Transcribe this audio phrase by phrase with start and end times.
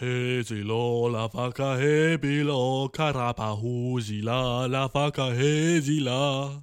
[0.00, 6.62] Hesilo, la vaca hebilo, carapa husila, la vaca hesila.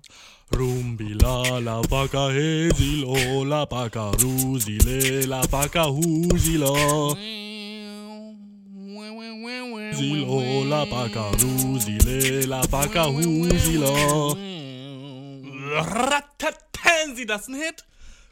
[0.51, 6.71] Rumbila, la vaca hesilo, la vaca rusile, la vaca husila.
[9.91, 13.91] Silo, la vaca rusile, la vaca husila.
[15.83, 17.83] Ratatan, sie das ein Hit?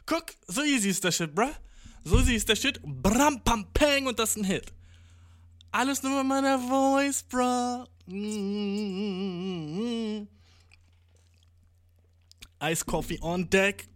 [0.06, 1.52] Guck, so easy ist der Shit, bruh.
[2.04, 2.80] So easy ist der Shit.
[2.82, 4.72] Bram, pam, pang und das ist ein Hit.
[5.74, 7.84] Alles nur mit meiner Voice, bruh.
[8.06, 8.68] Mm.
[12.60, 13.88] Eiskoffee on deck.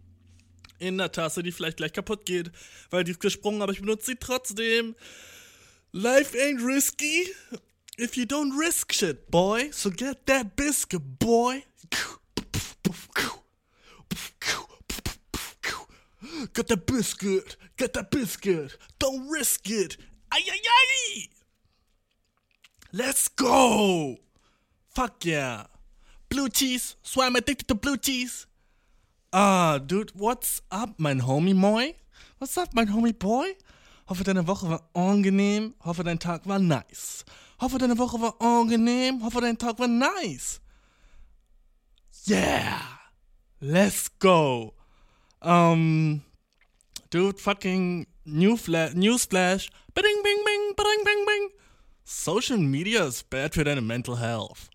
[0.79, 2.51] In der Tasse, die vielleicht gleich kaputt geht,
[2.89, 4.93] weil die ist gesprungen, aber ich benutze sie trotzdem.
[5.93, 7.33] Life ain't risky
[7.97, 9.71] if you don't risk shit, boy.
[9.71, 11.63] So get that biscuit, boy.
[16.53, 18.77] Get that biscuit, get that biscuit.
[18.99, 19.97] Don't risk it.
[20.29, 21.38] Ay, ay, ay.
[22.91, 24.17] Let's go.
[24.89, 25.65] Fuck yeah.
[26.29, 28.47] Blue cheese, so I'm addicted to blue cheese.
[29.31, 31.95] Ah, dude, what's up, mein Homie Moy?
[32.39, 33.55] What's up, mein Homie Boy?
[34.07, 35.75] Hoffe, deine Woche war angenehm.
[35.85, 37.23] Hoffe, dein Tag war nice.
[37.59, 39.21] Hoffe, deine Woche war angenehm.
[39.23, 40.59] Hoffe, dein Tag war nice.
[42.25, 42.81] Yeah.
[43.59, 44.73] Let's go.
[45.41, 46.23] Um,
[47.11, 49.69] dude, fucking new fla newsflash.
[49.93, 51.58] Bing, bing, bing, bing, bing, bing.
[52.11, 54.71] Social media is bad for deine mental health.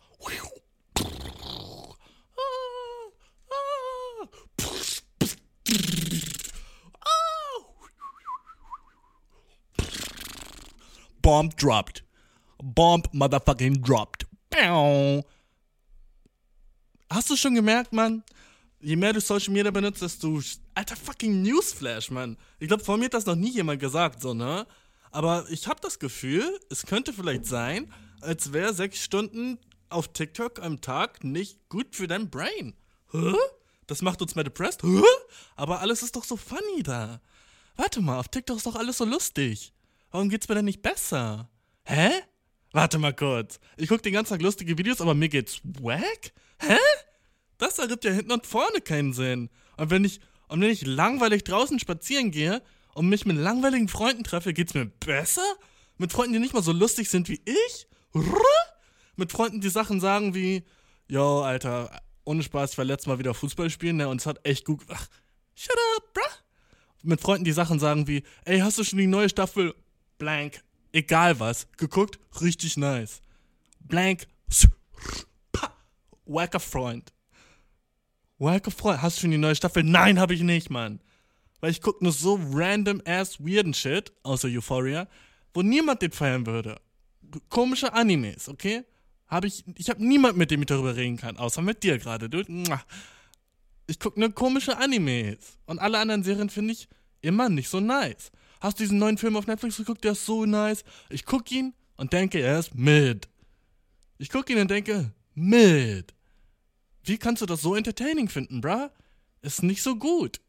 [11.21, 12.05] Bomb dropped.
[12.63, 14.27] Bomb motherfucking dropped.
[17.11, 18.23] Hast du schon gemerkt, Mann?
[18.81, 20.41] Je mehr du Social Media benutzt, desto.
[20.77, 22.37] Alter, fucking Newsflash, Mann.
[22.61, 24.69] Ich glaube, vor mir hat das noch nie jemand gesagt, so, ne?
[25.15, 30.61] Aber ich habe das Gefühl, es könnte vielleicht sein, als wäre sechs Stunden auf TikTok
[30.61, 32.75] am Tag nicht gut für dein Brain.
[33.13, 33.33] Hä?
[33.87, 34.83] Das macht uns mehr depressed?
[34.83, 35.05] Hä?
[35.55, 37.21] Aber alles ist doch so funny da.
[37.77, 39.73] Warte mal, auf TikTok ist doch alles so lustig.
[40.11, 41.49] Warum geht's mir denn nicht besser?
[41.85, 42.11] Hä?
[42.73, 43.61] Warte mal kurz.
[43.77, 46.33] Ich guck den ganzen Tag lustige Videos, aber mir geht's wack?
[46.59, 46.77] Hä?
[47.59, 49.49] Das ergibt ja hinten und vorne keinen Sinn.
[49.77, 50.19] Und wenn ich,
[50.49, 52.63] und wenn ich langweilig draußen spazieren gehe
[52.95, 55.45] und mich mit langweiligen Freunden treffe, geht's mir besser?
[55.99, 57.87] Mit Freunden, die nicht mal so lustig sind wie ich?
[59.17, 60.65] Mit Freunden, die Sachen sagen wie,
[61.09, 64.45] yo, Alter, ohne Spaß, ich war letztes Mal wieder Fußball spielen, ne, und es hat
[64.47, 64.83] echt gut.
[64.89, 65.07] Ach,
[65.55, 66.23] shut up, bruh.
[67.03, 69.75] Mit Freunden, die Sachen sagen wie, ey, hast du schon die neue Staffel
[70.19, 72.19] blank, egal was, geguckt?
[72.41, 73.21] Richtig nice.
[73.81, 74.27] Blank,
[76.25, 77.13] wacker Freund.
[78.39, 79.83] Wacker Freund, hast du schon die neue Staffel?
[79.83, 81.01] Nein, habe ich nicht, Mann.
[81.65, 85.09] Weil ich guck nur so random ass weirden Shit, außer Euphoria,
[85.55, 86.79] wo niemand den feiern würde.
[87.49, 88.85] Komische Animes, okay?
[89.29, 92.29] Habe ich, ich habe niemand, mit dem ich darüber reden kann, außer mit dir gerade,
[92.29, 92.43] du.
[93.87, 95.57] Ich gucke nur komische Animes.
[95.65, 96.87] Und alle anderen Serien finde ich
[97.23, 98.31] immer nicht so nice.
[98.61, 100.05] Hast du diesen neuen Film auf Netflix geguckt?
[100.05, 100.85] Der ist so nice.
[101.09, 103.27] Ich gucke ihn und denke, er ist mid.
[104.19, 106.13] Ich gucke ihn und denke, mid.
[107.05, 108.91] Wie kannst du das so entertaining finden, bruh?
[109.41, 110.43] Ist nicht so gut.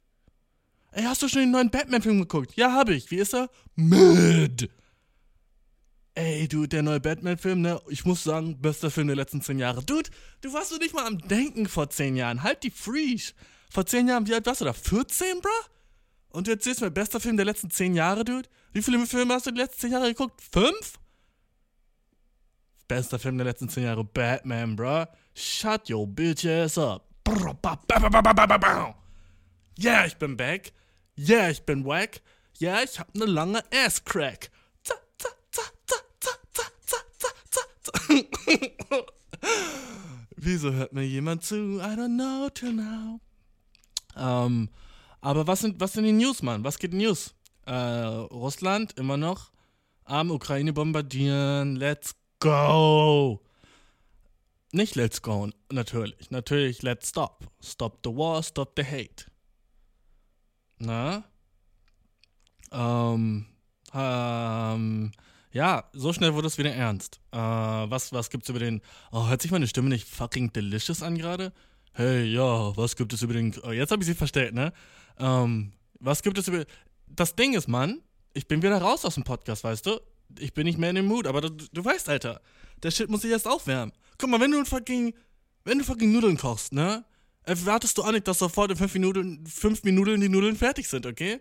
[0.96, 2.56] Ey, hast du schon den neuen Batman-Film geguckt?
[2.56, 3.12] Ja, habe ich.
[3.12, 3.50] Wie ist er?
[3.76, 4.70] Mid.
[6.14, 7.82] Ey, du, der neue Batman-Film, ne?
[7.90, 9.84] Ich muss sagen, bester Film der letzten zehn Jahre.
[9.84, 12.44] Dude, du warst doch nicht mal am Denken vor zehn Jahren.
[12.44, 13.34] Halt die Freeze.
[13.70, 14.72] Vor zehn Jahren, wie alt warst du da?
[14.72, 15.50] 14, bruh?
[16.30, 18.48] Und du erzählst mir, bester Film der letzten zehn Jahre, Dude?
[18.72, 20.42] Wie viele Filme hast du die letzten zehn Jahre geguckt?
[20.50, 20.98] Fünf?
[22.88, 25.08] Bester Film der letzten zehn Jahre, Batman, bruh.
[25.34, 27.06] Shut your bitch ass up.
[29.78, 30.72] Yeah, ich bin back.
[31.18, 32.22] Yeah, ich bin wack.
[32.60, 34.50] Yeah, ich hab ne lange Ass-Crack.
[40.38, 41.80] Wieso hört mir jemand zu?
[41.80, 43.20] I don't know till now.
[44.16, 44.70] Ähm,
[45.22, 46.64] aber was sind, was sind die News, Mann?
[46.64, 47.34] Was geht in News?
[47.66, 49.52] Äh, Russland immer noch
[50.04, 51.76] am Ukraine bombardieren.
[51.76, 53.42] Let's go.
[54.72, 56.30] Nicht let's go, natürlich.
[56.32, 57.46] Natürlich let's stop.
[57.64, 59.26] Stop the war, stop the hate.
[60.80, 61.24] Na?
[62.72, 63.46] Ähm,
[63.94, 65.12] ähm,
[65.52, 67.22] ja, so schnell wurde es wieder ernst.
[67.32, 68.82] Äh, was, was gibt's über den.
[69.12, 71.54] Oh, hört sich meine Stimme nicht fucking delicious an gerade?
[71.94, 73.56] Hey, ja, was gibt es über den.
[73.64, 74.74] Oh, jetzt habe ich sie verstellt, ne?
[75.18, 76.66] Ähm, was gibt es über.
[77.08, 78.02] Das Ding ist, Mann,
[78.34, 80.02] ich bin wieder raus aus dem Podcast, weißt du?
[80.40, 82.42] Ich bin nicht mehr in dem Mood, aber du, du weißt, Alter,
[82.84, 83.94] der Shit muss sich erst aufwärmen.
[84.18, 85.14] Guck mal, wenn du fucking.
[85.64, 87.06] Wenn du fucking Nudeln kochst, ne?
[87.46, 91.06] Erwartest du auch nicht, dass sofort in fünf Minuten, fünf Minuten die Nudeln fertig sind,
[91.06, 91.40] okay?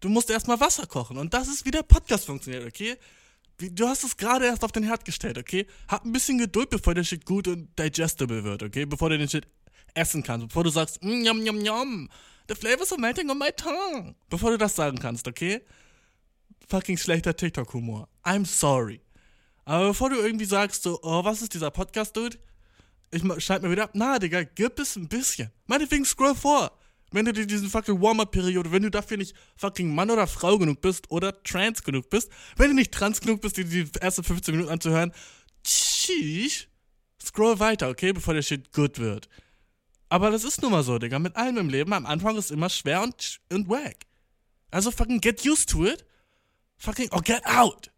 [0.00, 2.96] Du musst erstmal Wasser kochen und das ist, wie der Podcast funktioniert, okay?
[3.58, 5.66] Du hast es gerade erst auf den Herd gestellt, okay?
[5.88, 8.84] Hab ein bisschen Geduld, bevor der Shit gut und digestible wird, okay?
[8.84, 9.46] Bevor du den Shit
[9.94, 10.48] essen kannst.
[10.48, 12.08] Bevor du sagst, mm, yum, yum, yum.
[12.48, 14.14] The flavors are melting on my tongue.
[14.28, 15.62] Bevor du das sagen kannst, okay?
[16.68, 18.08] Fucking schlechter TikTok-Humor.
[18.24, 19.00] I'm sorry.
[19.64, 22.38] Aber bevor du irgendwie sagst, so, oh, was ist dieser Podcast, Dude?
[23.14, 23.90] Ich schneid mir wieder ab.
[23.94, 25.50] Na, Digga, gib es ein bisschen.
[25.66, 26.76] Meinetwegen scroll vor.
[27.12, 30.80] Wenn du dir diesen fucking Warm-Up-Periode, wenn du dafür nicht fucking Mann oder Frau genug
[30.80, 34.52] bist oder trans genug bist, wenn du nicht trans genug bist, dir die ersten 15
[34.52, 35.12] Minuten anzuhören,
[35.62, 36.66] tschieß,
[37.24, 39.28] scroll weiter, okay, bevor der Shit gut wird.
[40.08, 41.20] Aber das ist nun mal so, Digga.
[41.20, 44.06] Mit allem im Leben, am Anfang ist immer schwer und, und wack.
[44.72, 46.04] Also fucking get used to it.
[46.78, 47.92] Fucking, oh, get out.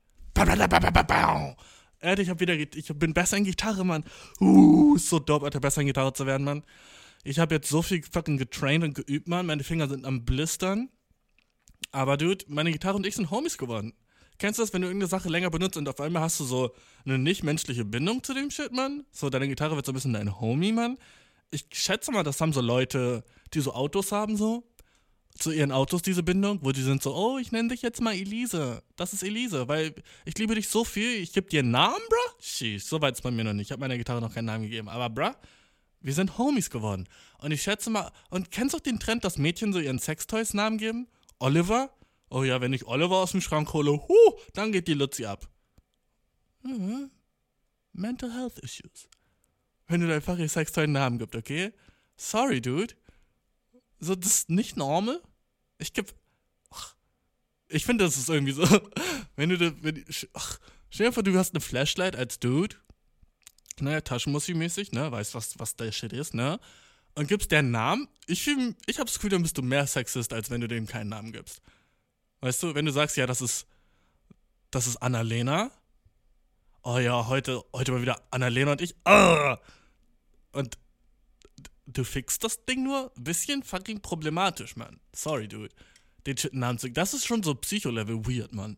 [2.06, 4.04] Alter, ich hab wieder, ich bin besser in Gitarre, Mann.
[4.40, 6.62] Uh, so dope, Alter, besser in Gitarre zu werden, Mann.
[7.24, 9.46] Ich habe jetzt so viel fucking getraint und geübt, Mann.
[9.46, 10.88] Meine Finger sind am Blistern.
[11.90, 13.92] Aber, Dude, meine Gitarre und ich sind Homies geworden.
[14.38, 16.74] Kennst du das, wenn du irgendeine Sache länger benutzt und auf einmal hast du so
[17.04, 19.04] eine nicht-menschliche Bindung zu dem Shit, Mann?
[19.10, 20.98] So, deine Gitarre wird so ein bisschen dein Homie, Mann.
[21.50, 23.24] Ich schätze mal, das haben so Leute,
[23.54, 24.64] die so Autos haben, so.
[25.38, 28.14] Zu ihren Autos diese Bindung, wo die sind so, oh, ich nenne dich jetzt mal
[28.14, 28.82] Elise.
[28.96, 29.94] Das ist Elise, weil
[30.24, 32.40] ich liebe dich so viel, ich gebe dir einen Namen, bruh?
[32.40, 33.66] Sheesh, so weit ist bei mir noch nicht.
[33.66, 34.88] Ich habe meiner Gitarre noch keinen Namen gegeben.
[34.88, 35.34] Aber, bruh,
[36.00, 37.06] wir sind Homies geworden.
[37.38, 40.54] Und ich schätze mal, und kennst du auch den Trend, dass Mädchen so ihren Sextoys
[40.54, 41.06] Namen geben?
[41.38, 41.90] Oliver?
[42.30, 45.48] Oh ja, wenn ich Oliver aus dem Schrank hole, huh, dann geht die Luzi ab.
[46.62, 47.10] Mhm.
[47.92, 49.08] Mental Health Issues.
[49.86, 51.72] Wenn du dein fucking Sextoy einen Namen gibst, okay?
[52.16, 52.94] Sorry, dude.
[53.98, 55.20] So, das ist nicht normal.
[55.78, 56.14] Ich geb.
[57.68, 58.62] Ich finde, das ist irgendwie so.
[59.36, 59.82] Wenn du.
[59.82, 60.04] Wenn,
[60.34, 60.58] ach,
[60.90, 62.76] stell dir vor, du hast eine Flashlight als Dude
[63.80, 66.58] ne, Taschenmuschi-mäßig, ne, weißt, was, was der Shit ist, ne?
[67.14, 68.46] Und gibst der Namen, ich,
[68.86, 71.62] ich hab's Gefühl, dann bist du mehr Sexist, als wenn du dem keinen Namen gibst.
[72.40, 73.66] Weißt du, wenn du sagst, ja, das ist,
[74.70, 75.70] das ist Annalena.
[76.82, 78.94] Oh ja, heute, heute mal wieder Annalena und ich.
[79.04, 79.58] Ah!
[80.52, 80.78] Und
[81.86, 85.00] du fixst das Ding nur bisschen fucking problematisch, man.
[85.14, 85.74] Sorry, dude.
[86.26, 86.78] Den shit Namen.
[86.92, 88.76] Das ist schon so Psycho-Level weird, man.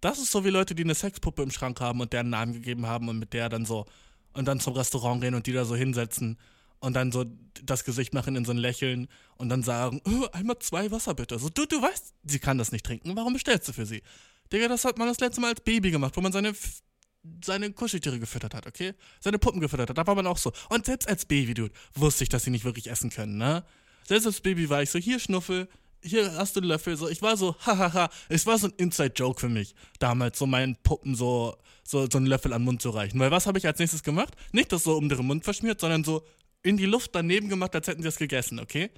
[0.00, 2.52] Das ist so wie Leute, die eine Sexpuppe im Schrank haben und der einen Namen
[2.52, 3.86] gegeben haben und mit der dann so
[4.32, 6.38] und dann zum Restaurant gehen und die da so hinsetzen
[6.80, 7.24] und dann so
[7.62, 9.06] das Gesicht machen in so ein Lächeln
[9.36, 11.38] und dann sagen, oh, einmal zwei Wasser bitte.
[11.38, 14.02] So, du, du weißt, sie kann das nicht trinken, warum bestellst du für sie?
[14.52, 16.52] Digga, das hat man das letzte Mal als Baby gemacht, wo man seine,
[17.44, 18.94] seine Kuscheltiere gefüttert hat, okay?
[19.20, 20.52] Seine Puppen gefüttert hat, da war man auch so.
[20.68, 23.64] Und selbst als Baby, Dude, wusste ich, dass sie nicht wirklich essen können, ne?
[24.04, 25.68] Selbst als Baby war ich so, hier Schnuffel,
[26.02, 26.96] hier hast du einen Löffel.
[26.96, 30.76] So, ich war so, hahaha, es war so ein Inside-Joke für mich, damals so meinen
[30.82, 33.18] Puppen so, so, so einen Löffel an den Mund zu reichen.
[33.20, 34.34] Weil was habe ich als nächstes gemacht?
[34.52, 36.24] Nicht das so um den Mund verschmiert, sondern so
[36.62, 38.90] in die Luft daneben gemacht, als hätten sie es gegessen, okay?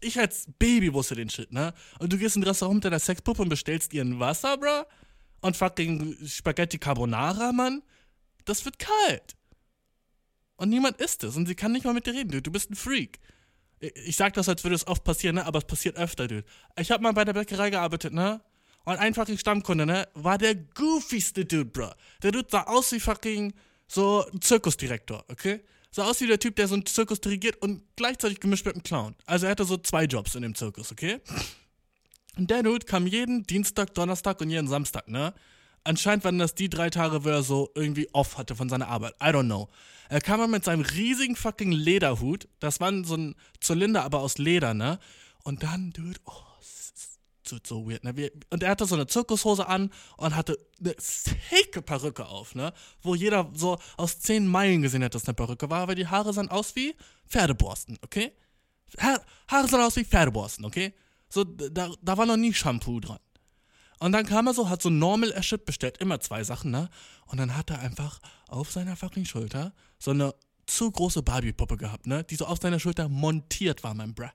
[0.00, 1.74] Ich als Baby wusste den Shit, ne?
[1.98, 4.84] Und du gehst in ein Restaurant mit deiner Sexpuppe und bestellst ihr ein Wasser, bro?
[5.40, 7.82] Und fucking Spaghetti Carbonara, Mann?
[8.44, 9.36] Das wird kalt.
[10.56, 12.70] Und niemand isst es und sie kann nicht mal mit dir reden, du, du bist
[12.70, 13.20] ein Freak
[13.80, 15.46] ich sag das, als würde es oft passieren, ne?
[15.46, 16.44] aber es passiert öfter, dude.
[16.78, 18.40] Ich hab mal bei der Bäckerei gearbeitet, ne?
[18.84, 20.08] Und ein Stammkunde, ne?
[20.14, 21.90] War der goofyste Dude, bro.
[22.22, 23.52] Der Dude sah aus wie fucking
[23.86, 25.60] so ein Zirkusdirektor, okay?
[25.90, 28.82] Sah aus wie der Typ, der so einen Zirkus dirigiert und gleichzeitig gemischt mit einem
[28.82, 29.14] Clown.
[29.26, 31.20] Also er hatte so zwei Jobs in dem Zirkus, okay?
[32.38, 35.34] Und der Dude kam jeden Dienstag, Donnerstag und jeden Samstag, ne?
[35.82, 39.14] Anscheinend waren das die drei Tage, wo er so irgendwie off hatte von seiner Arbeit.
[39.20, 39.68] I don't know.
[40.08, 42.48] Er kam mal mit seinem riesigen fucking Lederhut.
[42.60, 45.00] Das war so ein Zylinder, aber aus Leder, ne?
[45.42, 46.32] Und dann, dude, oh,
[47.44, 48.30] so, so weird, ne?
[48.50, 52.72] Und er hatte so eine Zirkushose an und hatte eine sicke Perücke auf, ne?
[53.02, 56.32] Wo jeder so aus zehn Meilen gesehen hat, dass eine Perücke war, weil die Haare
[56.32, 56.94] sahen aus wie
[57.26, 58.30] Pferdeborsten, okay?
[59.00, 60.94] Ha Haare sahen aus wie Pferdeborsten, okay?
[61.28, 63.18] So, da, da war noch nie Shampoo dran.
[64.00, 66.88] Und dann kam er so, hat so Normal Aship bestellt, immer zwei Sachen, ne?
[67.26, 70.34] Und dann hat er einfach auf seiner fucking Schulter so eine
[70.66, 72.24] zu große Barbie-Puppe gehabt, ne?
[72.24, 74.28] Die so auf seiner Schulter montiert war, mein Bruh.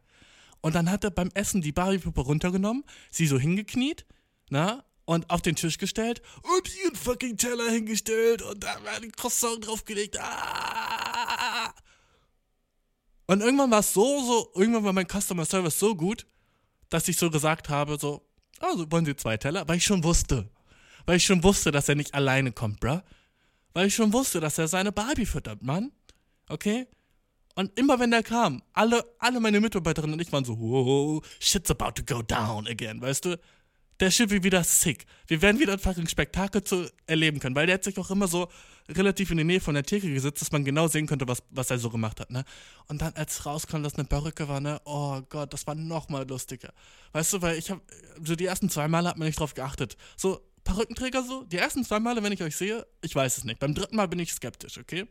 [0.61, 4.05] Und dann hat er beim Essen die Barbie-Puppe runtergenommen, sie so hingekniet,
[4.49, 4.83] ne?
[5.05, 6.21] Und auf den Tisch gestellt
[6.55, 10.17] und ihren fucking Teller hingestellt und da war ein Croissant draufgelegt.
[10.17, 11.73] Ah!
[13.27, 16.25] Und irgendwann war es so, so, irgendwann war mein Customer Service so gut,
[16.93, 18.21] dass ich so gesagt habe, so,
[18.59, 19.67] also wollen Sie zwei Teller?
[19.67, 20.49] Weil ich schon wusste.
[21.05, 23.01] Weil ich schon wusste, dass er nicht alleine kommt, bruh.
[23.73, 25.91] Weil ich schon wusste, dass er seine Barbie füttert, Mann.
[26.49, 26.87] Okay?
[27.55, 31.71] Und immer wenn der kam, alle, alle meine Mitarbeiterinnen und ich waren so, wow, shit's
[31.71, 33.39] about to go down again, weißt du?
[33.99, 35.05] Der Shit wird wieder sick.
[35.27, 38.27] Wir werden wieder ein fucking Spektakel zu erleben können, weil der hat sich auch immer
[38.27, 38.49] so
[38.89, 41.69] relativ in der Nähe von der Theke gesetzt, dass man genau sehen konnte, was, was
[41.69, 42.43] er so gemacht hat, ne?
[42.87, 44.81] Und dann, als rauskam, dass eine Perücke war, ne?
[44.85, 46.73] Oh Gott, das war noch mal lustiger.
[47.13, 47.81] Weißt du, weil ich hab,
[48.23, 49.95] so die ersten zwei Male hat man nicht drauf geachtet.
[50.17, 51.43] So, Perückenträger so?
[51.45, 53.59] Die ersten zwei Male, wenn ich euch sehe, ich weiß es nicht.
[53.59, 55.05] Beim dritten Mal bin ich skeptisch, okay?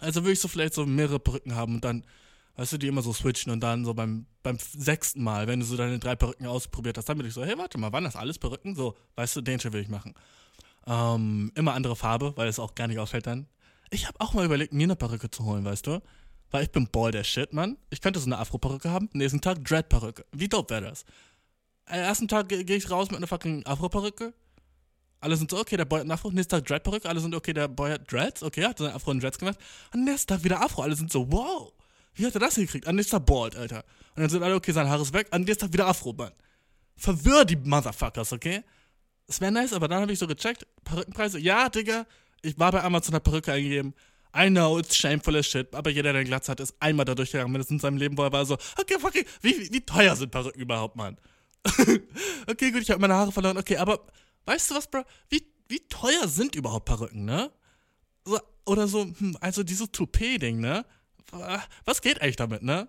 [0.00, 2.04] Also würde ich so vielleicht so mehrere Perücken haben und dann,
[2.56, 5.66] weißt du, die immer so switchen und dann so beim, beim sechsten Mal, wenn du
[5.66, 8.16] so deine drei Perücken ausprobiert hast, dann bin ich so, hey, warte mal, waren das
[8.16, 8.74] alles Perücken?
[8.74, 10.14] So, weißt du, den Shit will ich machen.
[10.86, 13.46] Ähm, immer andere Farbe, weil es auch gar nicht auffällt dann.
[13.90, 16.02] Ich habe auch mal überlegt, mir eine Perücke zu holen, weißt du?
[16.50, 17.78] Weil ich bin bald der Shit, Mann.
[17.90, 20.24] Ich könnte so eine Afro-Perücke haben, nächsten Tag Dread-Perücke.
[20.32, 21.04] Wie dope wäre das?
[21.86, 24.34] Am ersten Tag gehe ich raus mit einer fucking Afro-Perücke.
[25.20, 26.30] Alle sind so, okay, der Boy hat einen Afro.
[26.30, 27.08] Nächsten Tag Dread-Perücke.
[27.08, 28.42] Alle sind, okay, der Boy hat Dreads.
[28.42, 29.56] Okay, hat seine Afro und Dreads gemacht.
[29.92, 30.82] Am nächsten Tag wieder Afro.
[30.82, 31.72] Alle sind so, wow.
[32.14, 32.86] Wie hat er das hingekriegt?
[32.86, 33.84] Am nächsten Tag bald, Alter.
[34.14, 35.28] Und dann sind alle, okay, sein Haar ist weg.
[35.30, 36.32] Am nächsten Tag wieder Afro, Mann.
[36.96, 38.62] Verwirr die Motherfuckers, okay?
[39.26, 40.66] Es wäre nice, aber dann habe ich so gecheckt.
[40.84, 41.38] Perückenpreise.
[41.38, 42.06] Ja, Digga.
[42.42, 43.94] Ich war bei Amazon, hat Perücke eingegeben.
[44.34, 47.14] I know, it's shameful as shit, aber jeder, der einen Glatz hat, ist einmal da
[47.14, 50.16] durchgegangen, mindestens in seinem Leben, wo er war so, okay, fucking, wie, wie, wie teuer
[50.16, 51.18] sind Perücken überhaupt, Mann?
[52.48, 54.00] okay, gut, ich habe meine Haare verloren, okay, aber
[54.46, 55.04] weißt du was, Bro?
[55.28, 57.50] Wie, wie teuer sind überhaupt Perücken, ne?
[58.24, 60.86] So, oder so, hm, also dieses Toupet-Ding, ne?
[61.84, 62.88] Was geht eigentlich damit, ne?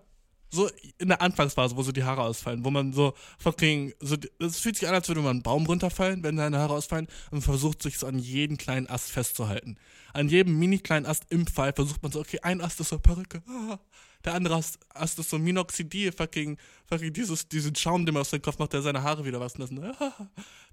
[0.54, 4.60] so in der Anfangsphase, wo so die Haare ausfallen, wo man so fucking, so, es
[4.60, 7.82] fühlt sich an, als würde man einen Baum runterfallen, wenn seine Haare ausfallen und versucht
[7.82, 9.76] sich so an jeden kleinen Ast festzuhalten.
[10.12, 12.98] An jedem mini kleinen Ast im Fall versucht man so, okay, ein Ast ist so
[12.98, 13.78] Perücke, ah,
[14.24, 16.56] der andere Ast, Ast ist so Minoxidil, fucking,
[16.88, 19.60] fucking dieses, diesen Schaum, den man aus dem Kopf macht, der seine Haare wieder waschen
[19.60, 19.84] lassen.
[19.84, 20.12] Ah,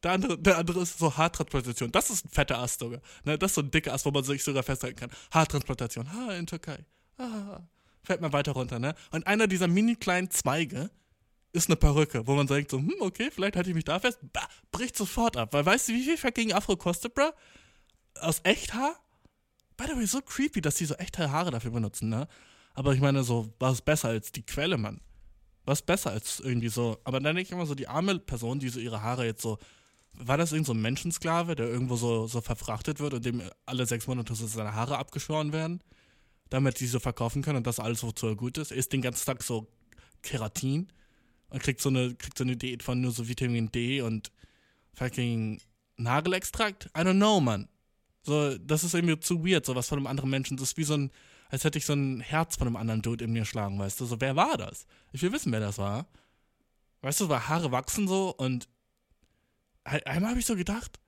[0.03, 1.91] der andere, der andere ist so Haartransplantation.
[1.91, 3.01] Das ist ein fetter Ast sogar.
[3.25, 3.37] Ne?
[3.37, 5.11] Das ist so ein dicker Ast, wo man sich sogar festhalten kann.
[5.31, 6.11] Haartransplantation.
[6.13, 6.85] Ha, in Türkei.
[8.03, 8.95] Fällt man weiter runter, ne?
[9.11, 10.89] Und einer dieser mini kleinen Zweige
[11.53, 14.19] ist eine Perücke, wo man denkt so, hm, okay, vielleicht halte ich mich da fest,
[14.33, 15.53] bah, bricht sofort ab.
[15.53, 17.31] Weil weißt du, wie viel fucking Afro kostet, bro?
[18.19, 18.95] Aus Echthaar?
[19.77, 22.27] By the way, so creepy, dass die so echte Haare dafür benutzen, ne?
[22.73, 25.01] Aber ich meine, so, was besser als die Quelle, Mann?
[25.65, 26.97] Was besser als irgendwie so.
[27.03, 29.59] Aber dann denke ich immer so, die arme Person, die so ihre Haare jetzt so.
[30.13, 33.85] War das irgend so ein Menschensklave, der irgendwo so, so verfrachtet wird und dem alle
[33.85, 35.81] sechs Monate so seine Haare abgeschoren werden?
[36.51, 38.71] Damit sie so verkaufen können und das alles, wozu er gut ist.
[38.71, 39.67] Er isst den ganzen Tag so
[40.21, 40.89] Keratin
[41.49, 44.31] und kriegt so eine, kriegt so eine Diät von nur so Vitamin D und
[44.93, 45.61] fucking
[45.95, 46.85] Nagelextrakt.
[46.87, 47.69] I don't know, man.
[48.23, 50.57] So, das ist irgendwie zu weird, so was von einem anderen Menschen.
[50.57, 51.11] Das ist wie so ein,
[51.49, 54.05] als hätte ich so ein Herz von einem anderen Dude in mir schlagen, weißt du?
[54.05, 54.85] So, wer war das?
[55.13, 56.05] Ich will wissen, wer das war.
[57.01, 58.67] Weißt du, weil Haare wachsen so und
[59.85, 60.99] einmal habe ich so gedacht,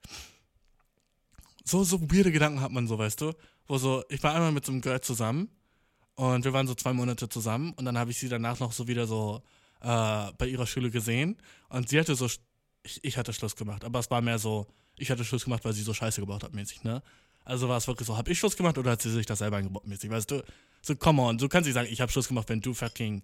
[1.64, 3.34] so, so weirde Gedanken hat man so, weißt du?
[3.66, 5.48] Wo so, ich war einmal mit so einem Girl zusammen
[6.14, 8.86] und wir waren so zwei Monate zusammen und dann habe ich sie danach noch so
[8.88, 9.42] wieder so
[9.80, 11.36] äh, bei ihrer Schule gesehen
[11.68, 12.26] und sie hatte so,
[12.82, 14.66] ich, ich hatte Schluss gemacht, aber es war mehr so,
[14.96, 17.02] ich hatte Schluss gemacht, weil sie so Scheiße gebaut hat mäßig, ne?
[17.46, 19.58] Also war es wirklich so, habe ich Schluss gemacht oder hat sie sich das selber
[19.58, 20.42] eingebaut mäßig, weißt du?
[20.80, 23.22] So, come on, du kannst nicht sagen, ich habe Schluss gemacht, wenn du fucking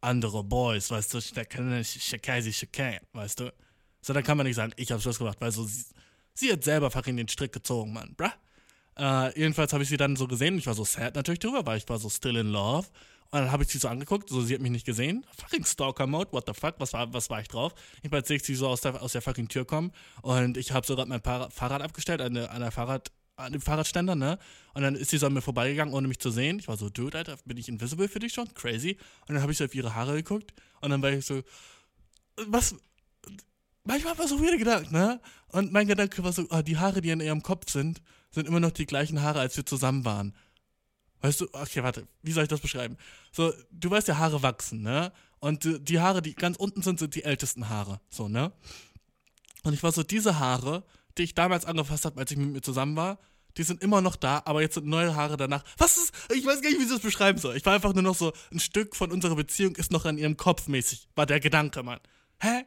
[0.00, 3.52] andere Boys, weißt du, da kann ich Schakaisi Schakain, weißt du?
[4.00, 5.84] So, dann kann man nicht sagen, ich habe Schluss gemacht, weil so, sie,
[6.34, 8.30] sie hat selber fucking den Strick gezogen, Mann, bruh.
[8.98, 10.58] Äh, jedenfalls habe ich sie dann so gesehen.
[10.58, 12.86] Ich war so sad natürlich drüber, weil ich war so still in love.
[13.30, 15.24] Und dann habe ich sie so angeguckt, so sie hat mich nicht gesehen.
[15.36, 17.74] Fucking Stalker-Mode, what the fuck, was war, was war ich drauf?
[17.96, 20.86] Jedenfalls sehe ich sie so aus der, aus der fucking Tür kommen und ich habe
[20.86, 24.38] so gerade mein Fahrrad abgestellt an, der, an der Fahrrad, an dem Fahrradständer, ne?
[24.72, 26.58] Und dann ist sie so an mir vorbeigegangen, ohne mich zu sehen.
[26.58, 28.52] Ich war so, dude, Alter, bin ich invisible für dich schon?
[28.54, 28.96] Crazy.
[29.28, 31.42] Und dann habe ich so auf ihre Haare geguckt und dann war ich so,
[32.46, 32.76] was,
[33.84, 35.20] manchmal war so weirde Gedanken, ne?
[35.48, 38.60] Und mein Gedanke war so, oh, die Haare, die in ihrem Kopf sind, sind immer
[38.60, 40.34] noch die gleichen Haare, als wir zusammen waren.
[41.20, 42.96] Weißt du, okay, warte, wie soll ich das beschreiben?
[43.32, 45.12] So, du weißt ja, Haare wachsen, ne?
[45.40, 48.52] Und die Haare, die ganz unten sind, sind die ältesten Haare, so, ne?
[49.64, 50.84] Und ich war so, diese Haare,
[51.16, 53.18] die ich damals angefasst habe, als ich mit mir zusammen war,
[53.56, 55.64] die sind immer noch da, aber jetzt sind neue Haare danach.
[55.78, 57.56] Was ist, ich weiß gar nicht, wie ich das beschreiben soll.
[57.56, 60.36] Ich war einfach nur noch so, ein Stück von unserer Beziehung ist noch an ihrem
[60.36, 61.98] Kopf mäßig, war der Gedanke, Mann.
[62.40, 62.64] Hä?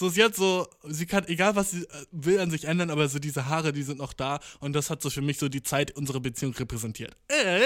[0.00, 3.06] So, sie hat so, sie kann, egal was sie äh, will, an sich ändern, aber
[3.06, 5.62] so diese Haare, die sind noch da und das hat so für mich so die
[5.62, 7.14] Zeit unserer Beziehung repräsentiert.
[7.28, 7.60] Äh,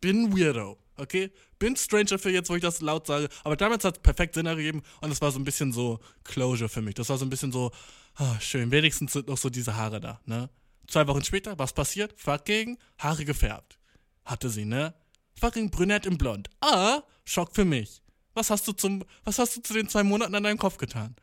[0.00, 1.30] bin Weirdo, okay?
[1.60, 4.46] Bin Stranger für jetzt, wo ich das laut sage, aber damals hat es perfekt Sinn
[4.46, 6.96] ergeben und es war so ein bisschen so Closure für mich.
[6.96, 7.70] Das war so ein bisschen so,
[8.18, 10.50] oh, schön, wenigstens sind noch so diese Haare da, ne?
[10.88, 12.14] Zwei Wochen später, was passiert?
[12.16, 13.78] Fucking Haare gefärbt.
[14.24, 14.92] Hatte sie, ne?
[15.38, 16.50] Fucking brünett im Blond.
[16.62, 18.02] Ah, Schock für mich.
[18.34, 21.14] Was hast du zum, was hast du zu den zwei Monaten an deinem Kopf getan?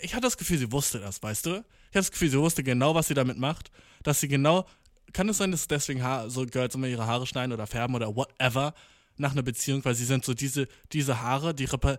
[0.00, 1.50] Ich hatte das Gefühl, sie wusste das, weißt du?
[1.50, 3.70] Ich hatte das Gefühl, sie wusste genau, was sie damit macht.
[4.02, 4.66] Dass sie genau.
[5.12, 8.14] Kann es sein, dass deswegen ha so Girls immer ihre Haare schneiden oder färben oder
[8.14, 8.74] whatever
[9.16, 11.96] nach einer Beziehung, weil sie sind so diese, diese Haare, die Reprä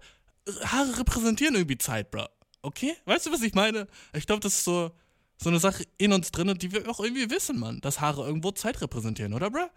[0.63, 2.25] Haare repräsentieren irgendwie Zeit, bro.
[2.61, 2.95] Okay?
[3.05, 3.87] Weißt du, was ich meine?
[4.13, 4.91] Ich glaube, das ist so,
[5.37, 7.81] so eine Sache in uns drin, die wir auch irgendwie wissen, Mann.
[7.81, 9.67] Dass Haare irgendwo Zeit repräsentieren, oder, bro?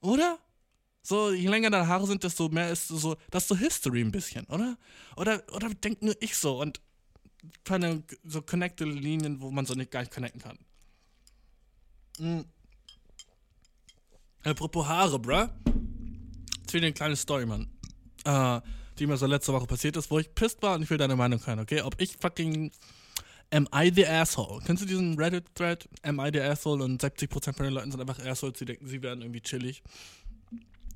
[0.00, 0.38] Oder?
[1.02, 4.12] So, je länger deine Haare sind, desto mehr ist so, das ist so History ein
[4.12, 4.76] bisschen, oder?
[5.16, 6.80] Oder, oder denkt nur ich so und
[7.64, 10.58] keine so connected Linien, wo man so nicht gar nicht connecten kann.
[12.18, 12.44] Mhm.
[14.44, 15.48] Apropos Haare, bruh.
[16.60, 17.70] Jetzt wieder eine kleine Story, Mann.
[18.24, 18.60] Äh,
[18.98, 21.16] die mir so letzte Woche passiert ist, wo ich pisst war und ich will deine
[21.16, 21.80] Meinung hören, okay?
[21.82, 22.70] Ob ich fucking
[23.52, 24.62] Am I the Asshole?
[24.64, 25.86] Kennst du diesen Reddit-Thread?
[26.02, 26.82] Am I the Asshole?
[26.82, 29.82] Und 70% von den Leuten sind einfach Assholes, die denken, sie werden irgendwie chillig.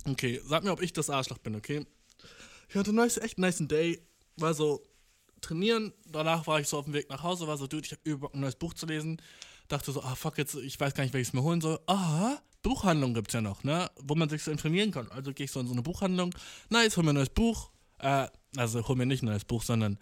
[0.08, 1.84] Okay, sag mir, ob ich das Arschloch bin, okay?
[2.70, 4.00] Ich hatte einen nice, echt nice Day.
[4.36, 4.82] War so
[5.40, 5.92] trainieren.
[6.06, 7.46] Danach war ich so auf dem Weg nach Hause.
[7.46, 9.20] War so, dude, ich habe über ein neues Buch zu lesen.
[9.68, 11.80] Dachte so, ah, fuck, jetzt, ich weiß gar nicht, welches mir holen soll.
[11.86, 13.90] Ah, Buchhandlung gibt's ja noch, ne?
[14.00, 15.10] Wo man sich so informieren kann.
[15.10, 16.34] Also gehe ich so in so eine Buchhandlung.
[16.68, 17.70] Nice, hol mir ein neues Buch.
[17.98, 19.98] Äh, also hol mir nicht ein neues Buch, sondern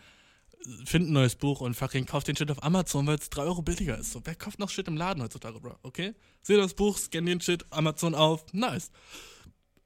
[0.84, 3.62] find ein neues Buch und fucking kauf den Shit auf Amazon, weil es 3 Euro
[3.62, 4.12] billiger ist.
[4.12, 5.76] So, wer kauft noch Shit im Laden heutzutage, Bro?
[5.82, 6.14] Okay?
[6.42, 8.44] Seh das Buch, scan den Shit, Amazon auf.
[8.52, 8.90] Nice.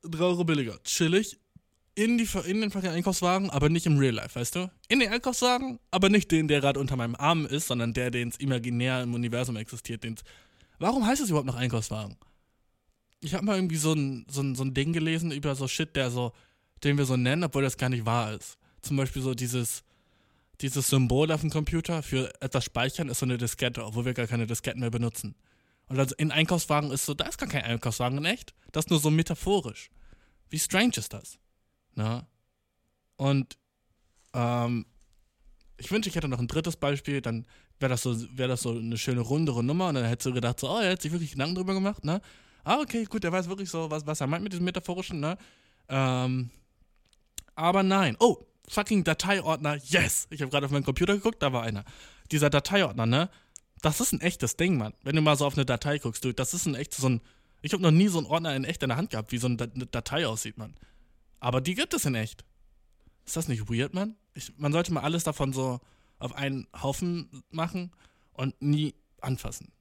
[0.03, 0.81] 3 Euro billiger.
[0.85, 1.39] Chillig.
[1.99, 4.71] In, die, in den fucking Einkaufswagen, aber nicht im Real Life, weißt du?
[4.87, 8.29] In den Einkaufswagen, aber nicht den, der gerade unter meinem Arm ist, sondern der, den
[8.29, 10.05] es imaginär im Universum existiert.
[10.05, 10.23] Den's,
[10.79, 12.17] warum heißt es überhaupt noch Einkaufswagen?
[13.19, 15.97] Ich habe mal irgendwie so ein, so, ein, so ein Ding gelesen über so Shit,
[15.97, 16.33] der so,
[16.85, 18.59] den wir so nennen, obwohl das gar nicht wahr ist.
[18.81, 19.83] Zum Beispiel so dieses,
[20.61, 24.29] dieses Symbol auf dem Computer für etwas speichern ist so eine Diskette, obwohl wir gar
[24.29, 25.35] keine Disketten mehr benutzen.
[25.89, 28.55] Und also in Einkaufswagen ist so, da ist gar kein Einkaufswagen in echt.
[28.71, 29.91] Das ist nur so metaphorisch.
[30.49, 31.41] Wie strange ist das?
[31.99, 32.29] Na?
[33.17, 33.59] Und
[34.33, 34.87] ähm,
[35.79, 37.45] ich wünsche, ich hätte noch ein drittes Beispiel, dann
[37.81, 40.61] wäre das, so, wär das so eine schöne rundere Nummer und dann hättest du gedacht,
[40.61, 42.21] so, oh, er hat sich wirklich Gedanken drüber gemacht, ne?
[42.63, 45.37] Ah, okay, gut, er weiß wirklich so, was, was er meint mit diesem metaphorischen, ne?
[45.89, 46.51] Ähm,
[47.57, 48.17] aber nein.
[48.21, 48.37] Oh,
[48.69, 50.29] fucking Dateiordner, yes!
[50.31, 51.85] Ich habe gerade auf meinen Computer geguckt, da war einer.
[52.31, 53.29] Dieser Dateiordner, ne?
[53.83, 54.95] Das ist ein echtes Ding, Mann.
[55.03, 57.21] Wenn du mal so auf eine Datei guckst, du, das ist ein echtes, so ein.
[57.61, 59.49] Ich habe noch nie so einen Ordner in echt in der Hand gehabt, wie so
[59.49, 60.75] eine Datei aussieht, Mann.
[61.41, 62.45] Aber die gibt es in echt.
[63.25, 64.17] Ist das nicht weird, Mann?
[64.35, 65.81] Ich, man sollte mal alles davon so
[66.19, 67.93] auf einen Haufen machen
[68.33, 69.73] und nie anfassen.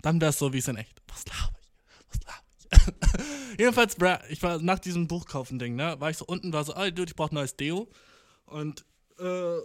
[0.00, 1.02] Dann wäre es so, wie es in echt.
[1.08, 1.72] Was laber ich?
[2.10, 3.58] Was laber ich?
[3.58, 6.92] Jedenfalls, bruh, ich war nach diesem Buchkaufen-Ding, ne, war ich so unten, war so, ey,
[6.92, 7.88] dude, ich brauch neues Deo.
[8.46, 8.84] Und,
[9.18, 9.58] äh,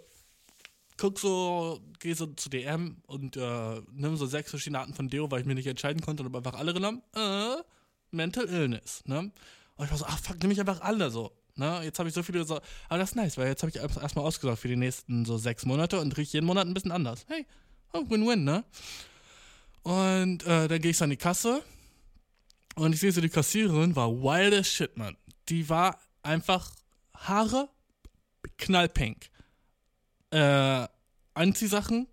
[0.98, 5.30] guck so, geh so zu DM und äh, nimm so sechs verschiedene Arten von Deo,
[5.30, 7.02] weil ich mir nicht entscheiden konnte und habe einfach alle genommen.
[7.16, 7.58] Äh,
[8.12, 9.32] Mental Illness, ne?
[9.76, 11.32] Und ich war so, ach fuck, nehme ich einfach alle so.
[11.56, 11.82] Ne?
[11.84, 12.60] Jetzt habe ich so viele so,
[12.90, 15.66] aber das ist nice, weil jetzt habe ich erstmal ausgesucht für die nächsten so sechs
[15.66, 17.26] Monate und rieche jeden Monat ein bisschen anders.
[17.28, 17.46] Hey,
[17.94, 18.64] oh, Win-Win, ne?
[19.84, 21.62] Und äh, dann gehe ich so an die Kasse
[22.76, 25.16] und ich sehe so, die Kassiererin war wild as shit, man.
[25.50, 26.72] Die war einfach
[27.16, 27.70] Haare
[28.58, 29.30] knallpink.
[30.32, 30.88] Äh,
[31.36, 32.08] Anziehsachen,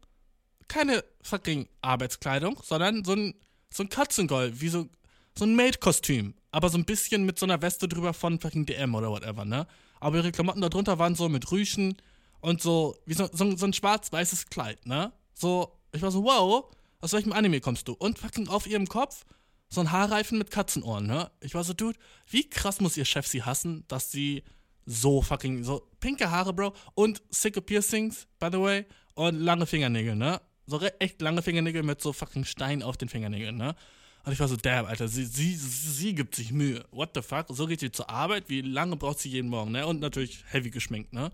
[0.69, 3.35] keine fucking Arbeitskleidung, sondern so ein,
[3.71, 4.89] so ein Katzengold, wie so,
[5.37, 6.35] so ein Maid-Kostüm.
[6.53, 9.67] Aber so ein bisschen mit so einer Weste drüber von fucking DM oder whatever, ne?
[10.01, 11.97] Aber ihre Klamotten darunter waren so mit Rüschen
[12.41, 15.13] und so, wie so, so, so ein schwarz-weißes Kleid, ne?
[15.35, 16.65] So, ich war so, wow,
[17.01, 17.93] aus welchem Anime kommst du?
[17.93, 19.25] Und fucking auf ihrem Kopf
[19.69, 21.31] so ein Haarreifen mit Katzenohren, ne?
[21.41, 24.43] Ich war so, Dude, wie krass muss ihr Chef sie hassen, dass sie
[24.85, 30.17] so fucking, so pinke Haare, Bro, und sicke Piercings, by the way, und lange Fingernägel,
[30.17, 30.41] ne?
[30.67, 33.77] So echt lange Fingernägel mit so fucking Stein auf den Fingernägeln, ne?
[34.25, 36.85] Und ich war so, damn, Alter, sie, sie, sie gibt sich Mühe.
[36.91, 37.47] What the fuck?
[37.49, 38.45] So geht sie zur Arbeit?
[38.49, 39.87] Wie lange braucht sie jeden Morgen, ne?
[39.87, 41.31] Und natürlich heavy geschminkt, ne?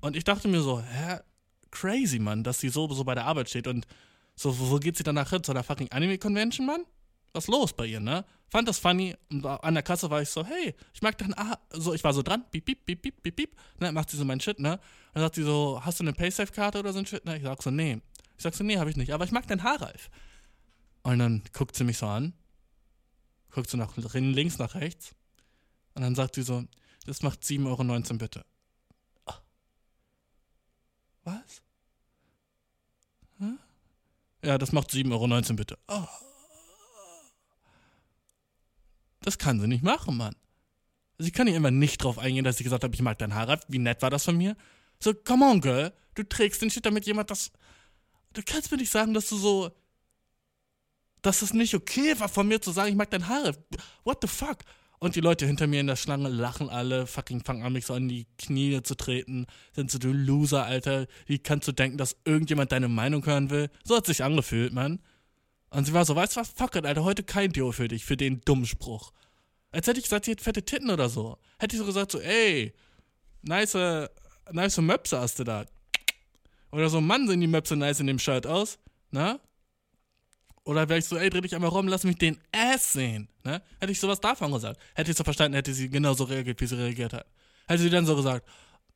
[0.00, 1.18] Und ich dachte mir so, hä?
[1.70, 3.86] Crazy, Mann, dass sie so, so bei der Arbeit steht und
[4.36, 5.42] so, wo, geht sie danach hin?
[5.42, 6.84] Zu einer fucking Anime-Convention, Mann?
[7.32, 8.24] Was los bei ihr, ne?
[8.48, 11.58] Fand das funny und an der Kasse war ich so, hey, ich mag dein ah,
[11.70, 14.24] so, ich war so dran, piep, piep, piep, piep, piep, piep, ne, macht sie so
[14.24, 14.78] mein Shit, ne?
[15.12, 17.24] Dann sagt sie so, hast du eine Paysafe-Karte oder so ein Shit?
[17.24, 17.36] Ne?
[17.36, 18.00] Ich sag so, nee.
[18.36, 20.10] Ich sag so, nee, hab ich nicht, aber ich mag dein Haarreif.
[21.04, 22.32] Und dann guckt sie mich so an,
[23.50, 25.14] guckt so nach links, nach rechts
[25.94, 26.64] und dann sagt sie so,
[27.04, 28.44] das macht 7,19 Euro bitte.
[29.26, 29.34] Oh.
[31.24, 31.62] Was?
[33.38, 33.58] Hm?
[34.42, 35.78] Ja, das macht 7,19 Euro bitte.
[35.88, 36.06] Oh.
[39.20, 40.34] Das kann sie nicht machen, Mann.
[41.18, 43.60] Sie kann nicht immer nicht drauf eingehen, dass ich gesagt habe, ich mag dein Haarreif.
[43.68, 44.56] Wie nett war das von mir?
[45.00, 45.92] So, come on, girl.
[46.14, 47.52] Du trägst den Shit, damit jemand das.
[48.32, 49.70] Du kannst mir nicht sagen, dass du so.
[51.24, 53.58] Dass es nicht okay war, von mir zu sagen, ich mag dein Haarreif.
[54.04, 54.58] What the fuck?
[54.98, 57.94] Und die Leute hinter mir in der Schlange lachen alle, fucking fangen an, mich so
[57.94, 59.46] an die Knie zu treten.
[59.72, 61.06] Sind so, du Loser, Alter.
[61.24, 63.70] Wie kannst du denken, dass irgendjemand deine Meinung hören will?
[63.84, 65.00] So hat sich angefühlt, Mann.
[65.70, 68.04] Und sie war so, weißt du was, fuck it, Alter, heute kein Dio für dich,
[68.04, 69.10] für den dummen Spruch.
[69.72, 71.38] Als hätte ich gesagt, sie hat fette Titten oder so.
[71.58, 72.74] Hätte ich so gesagt, so, ey,
[73.40, 73.78] nice,
[74.52, 75.64] nice Möpse hast du da.
[76.70, 78.78] Oder so, Mann, sehen die Möpse nice in dem Shirt aus,
[79.10, 79.40] ne?
[80.64, 83.62] Oder wäre ich so, ey, dreh dich einmal rum, lass mich den Ass sehen, ne?
[83.80, 84.80] Hätte ich sowas davon gesagt.
[84.94, 87.26] Hätte ich so verstanden, hätte sie genauso reagiert, wie sie reagiert hat.
[87.66, 88.48] Hätte sie dann so gesagt,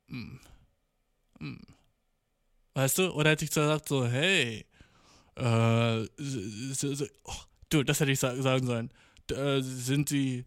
[0.07, 0.37] mm,
[1.39, 1.61] mm,
[2.73, 3.11] Weißt du?
[3.11, 4.65] Oder hätte ich gesagt so, hey,
[5.35, 7.33] äh, so, so, oh,
[7.69, 8.89] du, das hätte ich sa sagen sollen.
[9.31, 10.45] Äh, sind sie,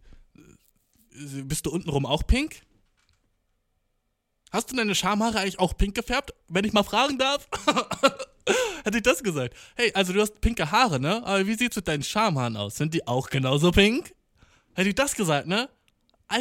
[1.10, 2.62] bist du untenrum auch pink?
[4.50, 6.32] Hast du deine Schamhaare eigentlich auch pink gefärbt?
[6.48, 7.48] Wenn ich mal fragen darf?
[8.84, 9.54] Hätte ich das gesagt.
[9.76, 11.24] Hey, also du hast pinke Haare, ne?
[11.24, 12.76] Aber wie sieht's mit deinen Schamhaaren aus?
[12.76, 14.14] Sind die auch genauso pink?
[14.74, 15.68] Hätte ich das gesagt, ne?
[16.28, 16.38] ah,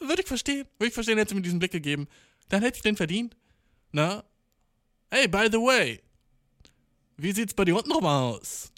[0.00, 0.66] würde ich verstehen.
[0.78, 2.08] Würde ich verstehen, hätte sie mir diesen Blick gegeben.
[2.48, 3.36] Dann hätte ich den verdient.
[3.92, 4.22] Ne?
[5.10, 6.00] Hey, by the way.
[7.16, 8.70] Wie sieht's bei dir untenrum aus?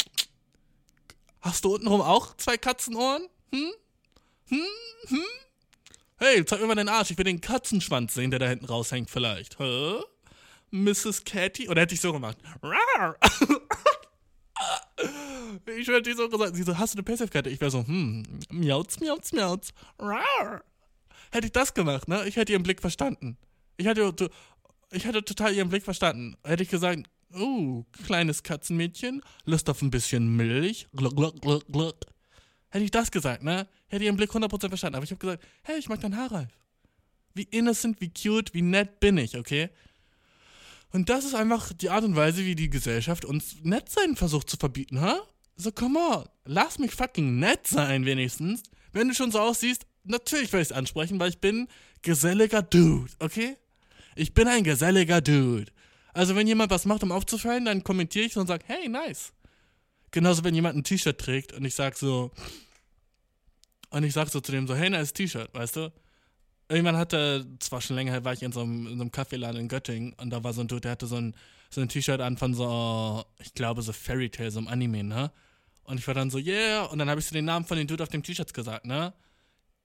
[1.40, 3.28] Hast du untenrum auch zwei Katzenohren?
[3.52, 3.72] Hm?
[4.48, 4.60] Hm?
[5.08, 5.24] Hm?
[6.18, 7.10] Hey, zeig mir mal deinen Arsch.
[7.10, 9.58] Ich will den Katzenschwanz sehen, der da hinten raushängt vielleicht.
[9.58, 10.00] Hä?
[10.70, 11.24] Mrs.
[11.24, 11.68] Catty?
[11.68, 12.38] Oder hätte ich so gemacht?
[15.78, 16.56] ich hätte so gesagt.
[16.56, 17.50] Sie so, hast du eine Passive-Karte?
[17.50, 19.72] Ich wäre so, hm, miauz, miauz, miauz.
[21.30, 22.26] Hätte ich das gemacht, ne?
[22.26, 23.36] Ich hätte ihren Blick verstanden.
[23.76, 24.30] Ich hätte,
[24.92, 26.36] ich hätte total ihren Blick verstanden.
[26.44, 30.86] Hätte ich gesagt, oh, kleines Katzenmädchen, Lust auf ein bisschen Milch.
[30.92, 31.96] Gluck, gluck, gluck, gluck.
[32.70, 33.68] Hätte ich das gesagt, ne?
[33.88, 34.96] Hätte ihren Blick 100% verstanden.
[34.96, 36.48] Aber ich habe gesagt, hey, ich mag dein Haarreif.
[37.34, 39.70] Wie innocent, wie cute, wie nett bin ich, okay?
[40.92, 44.48] Und das ist einfach die Art und Weise, wie die Gesellschaft uns nett sein versucht
[44.48, 45.20] zu verbieten, ha?
[45.56, 48.62] So, come on, lass mich fucking nett sein, wenigstens.
[48.92, 51.68] Wenn du schon so aussiehst, natürlich werde ich es ansprechen, weil ich bin
[52.02, 53.56] geselliger Dude, okay?
[54.14, 55.70] Ich bin ein geselliger Dude.
[56.12, 59.32] Also, wenn jemand was macht, um aufzufallen, dann kommentiere ich so und sage, hey, nice.
[60.12, 62.30] Genauso, wenn jemand ein T-Shirt trägt und ich sag so,
[63.90, 65.92] und ich sag so zu dem so, hey, nice T-Shirt, weißt du?
[66.68, 70.14] Irgendwann hatte, zwar schon länger war ich in so einem, in so Kaffeeladen in Göttingen
[70.14, 71.34] und da war so ein Dude, der hatte so ein,
[71.70, 75.30] so ein T-Shirt an von so, ich glaube, so Fairy Tale, so einem Anime, ne?
[75.84, 77.86] Und ich war dann so, yeah, und dann habe ich so den Namen von dem
[77.86, 79.14] Dude auf dem T-Shirt gesagt, ne?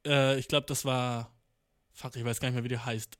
[0.06, 1.32] Äh, ich glaube, das war,
[1.94, 3.18] fuck, ich weiß gar nicht mehr, wie der heißt.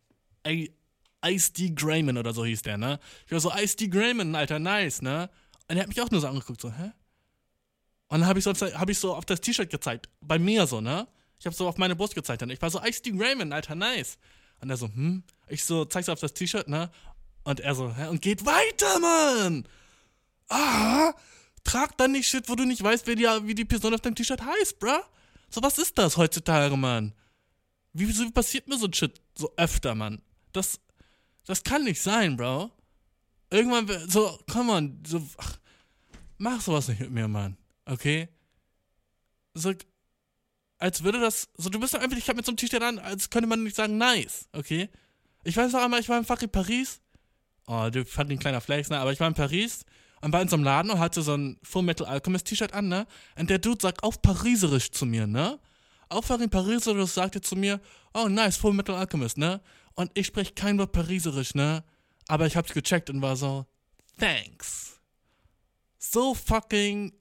[1.24, 1.70] Ice D.
[1.70, 3.00] Grayman oder so hieß der, ne?
[3.28, 3.88] Ich war so, Ice D.
[3.88, 5.30] Grayman, Alter, nice, ne?
[5.68, 6.92] Und er hat mich auch nur so angeguckt, so, hä?
[8.08, 10.82] Und dann habe ich, so, hab ich so auf das T-Shirt gezeigt, bei mir so,
[10.82, 11.08] ne?
[11.42, 12.44] Ich habe so auf meine Brust gezeigt.
[12.44, 13.14] Und ich war so, Ice D.
[13.18, 14.20] Raymond, Alter, nice.
[14.60, 15.24] Und er so, hm?
[15.48, 16.92] Ich so, zeig's auf das T-Shirt, ne?
[17.44, 18.10] Und er so, hä?
[18.10, 19.68] Und geht weiter, Mann!
[20.50, 21.16] Ah!
[21.64, 24.14] Trag dann nicht Shit, wo du nicht weißt, wie die, wie die Person auf deinem
[24.14, 25.02] T-Shirt heißt, bruh.
[25.50, 27.16] So, was ist das heutzutage, Mann?
[27.92, 30.22] Wie, wieso passiert mir so ein Shit so öfter, Mann?
[30.54, 30.80] Das,
[31.48, 32.70] das kann nicht sein, Bro.
[33.50, 35.58] Irgendwann, so, come on, so, ach,
[36.38, 37.58] mach sowas nicht mit mir, Mann.
[37.86, 38.30] Okay?
[39.56, 39.74] So,
[40.82, 42.98] als würde das, so du bist doch einfach, ich hab mit so einem T-Shirt an,
[42.98, 44.90] als könnte man nicht sagen, nice, okay?
[45.44, 47.00] Ich weiß noch einmal, ich war in fucking Paris.
[47.68, 48.98] Oh, du fand ein kleiner Flex, ne?
[48.98, 49.86] Aber ich war in Paris
[50.22, 52.88] und war in so einem Laden und hatte so ein Full Metal Alchemist T-Shirt an,
[52.88, 53.06] ne?
[53.38, 55.60] Und der Dude sagt auf Pariserisch zu mir, ne?
[56.10, 57.80] Auf fucking Pariserisch sagt er zu mir,
[58.16, 59.62] oh nice, Full Metal Alchemist, ne?
[59.94, 61.84] Und ich spreche kein Wort Pariserisch, ne?
[62.28, 63.68] Aber ich hab's gecheckt und war so,
[64.18, 65.00] thanks.
[66.00, 67.14] So fucking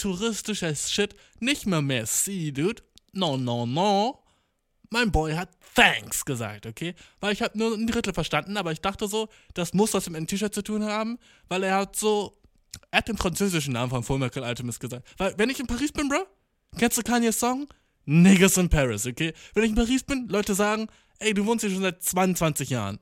[0.00, 1.14] touristisch as shit.
[1.40, 2.82] Nicht mehr merci, dude.
[3.12, 4.22] No, no, no.
[4.90, 6.94] Mein Boy hat thanks gesagt, okay?
[7.20, 10.16] Weil ich habe nur ein Drittel verstanden, aber ich dachte so, das muss was mit
[10.16, 12.38] dem T-Shirt zu tun haben, weil er hat so,
[12.90, 15.06] er hat den französischen Namen von Full Metal Alchemist gesagt.
[15.18, 16.24] Weil, wenn ich in Paris bin, bro,
[16.78, 17.68] kennst du Kanye's Song?
[18.06, 19.34] Niggas in Paris, okay?
[19.52, 22.98] Wenn ich in Paris bin, Leute sagen, ey, du wohnst hier schon seit 22 Jahren.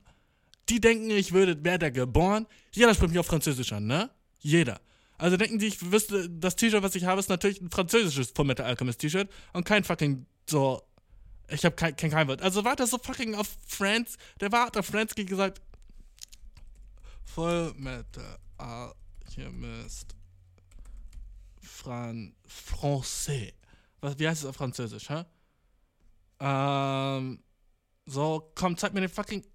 [0.67, 2.45] Die denken, ich würde, wäre da geboren.
[2.73, 4.09] Jeder spricht mich auf Französisch an, ne?
[4.39, 4.81] Jeder.
[5.17, 8.67] Also denken die, ich wüsste, das T-Shirt, was ich habe, ist natürlich ein französisches Fullmetal
[8.67, 10.81] Alchemist T-Shirt und kein fucking so.
[11.49, 12.41] Ich habe kein, kein, kein Wort.
[12.41, 14.17] Also war das so fucking auf Friends.
[14.41, 15.61] Der war auf Friends gesagt.
[17.25, 20.15] Fullmetal Alchemist.
[21.61, 23.53] Fran Français.
[24.01, 25.23] Was, wie heißt es auf Französisch, hä?
[26.39, 27.39] Ähm.
[28.05, 29.45] So, komm, zeig mir den fucking.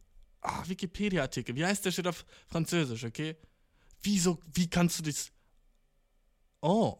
[0.40, 1.54] Ah, Wikipedia-Artikel.
[1.54, 3.36] Wie heißt der Shit auf Französisch, okay?
[4.02, 5.30] Wieso, wie kannst du das.
[6.62, 6.96] Oh.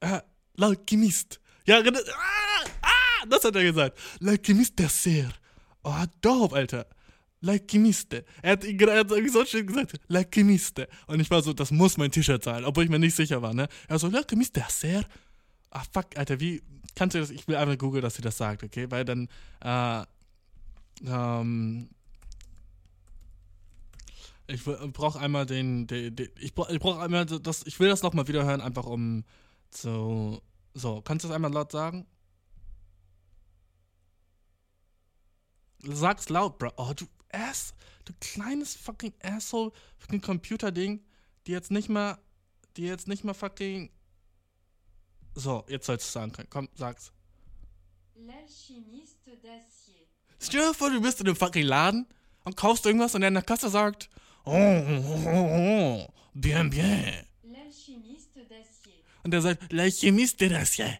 [0.00, 0.20] Äh,
[0.56, 1.38] L'Alchimiste.
[1.66, 3.98] Ja, ah, ah, das hat er gesagt.
[4.20, 5.30] L'Alchimiste der Ser.
[5.84, 6.86] Oh, dope, Alter.
[7.42, 8.24] L'Alchimiste.
[8.42, 10.88] Er hat, er hat irgendwie so schön gesagt, L'Alchimiste.
[11.06, 13.52] Und ich war so, das muss mein T-Shirt sein, obwohl ich mir nicht sicher war,
[13.52, 13.68] ne?
[13.88, 15.04] Er so, L'Alchimiste der Ser.
[15.70, 16.62] Ah, fuck, Alter, wie,
[16.94, 18.90] kannst du das, ich will einmal googeln, dass sie das sagt, okay?
[18.90, 19.28] Weil dann,
[19.62, 20.02] äh,
[21.06, 21.90] ähm,
[24.48, 28.02] ich brauche einmal den, den, den ich brauche ich brauch einmal das, ich will das
[28.02, 29.24] nochmal wieder hören, einfach um
[29.70, 30.42] so,
[30.74, 32.06] so, kannst du das einmal laut sagen?
[35.82, 36.72] Sag's laut, bro.
[36.76, 41.04] Oh, du Ass, du kleines fucking Asshole, fucking Computerding,
[41.46, 42.18] die jetzt nicht mal,
[42.76, 43.90] die jetzt nicht mal fucking,
[45.34, 46.48] so, jetzt sollst du sagen können.
[46.50, 47.12] Komm, sag's.
[48.14, 50.06] L'alchimiste d'acier.
[50.40, 52.06] Stell dir vor, du bist in einem fucking Laden
[52.44, 54.08] und kaufst irgendwas und der in der Kasse sagt,
[54.46, 57.24] oh, oh, oh, oh bien, bien.
[57.44, 58.94] L'alchimiste d'acier.
[59.22, 60.98] Und der sagt, la chimiste d'acier.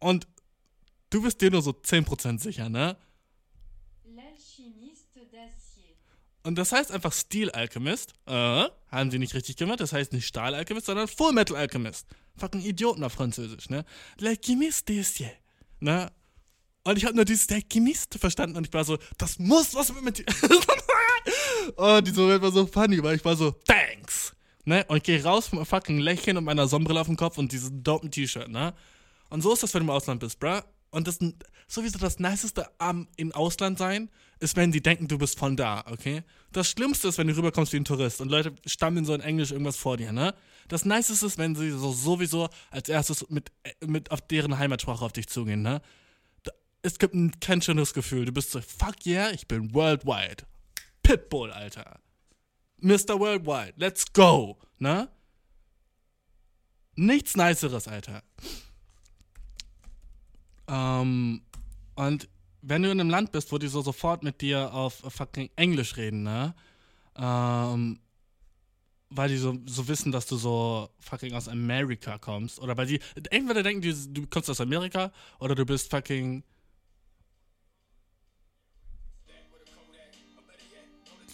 [0.00, 0.26] Und
[1.10, 2.96] du bist dir nur so 10% sicher, ne?
[6.46, 8.14] Und das heißt einfach Steel Alchemist.
[8.26, 8.30] Äh,
[8.88, 9.80] haben sie nicht richtig gemacht.
[9.80, 12.06] Das heißt nicht Stahl Alchemist, sondern Full Metal Alchemist.
[12.36, 13.84] Fucking Idioten auf Französisch, ne?
[14.20, 15.32] L'alchimiste d'acier.
[15.80, 16.12] Ne?
[16.84, 20.18] Und ich habe nur dieses Alchemist verstanden und ich war so, das muss was mit
[20.18, 20.26] dir.
[21.76, 24.34] oh, dieser Moment war so funny, weil ich war so, thanks.
[24.64, 24.84] Ne?
[24.88, 27.82] Und ich gehe raus vom fucking Lächeln und meiner Sonnenbrille auf dem Kopf und diesem
[27.82, 28.74] dopen T-Shirt, ne?
[29.28, 30.60] Und so ist das, wenn du im Ausland bist, bruh.
[30.90, 31.18] Und das
[31.68, 35.84] sowieso das Niceste am im Ausland sein, ist, wenn die denken, du bist von da,
[35.90, 36.22] okay?
[36.52, 39.50] Das Schlimmste ist, wenn du rüberkommst wie ein Tourist und Leute stammeln so in Englisch
[39.50, 40.34] irgendwas vor dir, ne?
[40.68, 43.50] Das Niceste ist, wenn sie so sowieso als erstes mit,
[43.84, 45.80] mit auf deren Heimatsprache auf dich zugehen, ne?
[46.82, 48.26] Es gibt ein, kein schöneres Gefühl.
[48.26, 50.44] Du bist so, fuck yeah, ich bin worldwide.
[51.06, 52.00] Pitbull, Alter.
[52.80, 53.18] Mr.
[53.20, 55.08] Worldwide, let's go, ne?
[56.96, 58.22] Nichts Niceres, Alter.
[60.66, 61.42] Ähm,
[61.94, 62.28] und
[62.62, 65.96] wenn du in einem Land bist, wo die so sofort mit dir auf fucking Englisch
[65.96, 66.56] reden, ne?
[67.14, 68.00] Ähm,
[69.10, 72.58] weil die so, so wissen, dass du so fucking aus Amerika kommst.
[72.58, 76.42] Oder weil die, entweder denken die, du kommst aus Amerika oder du bist fucking.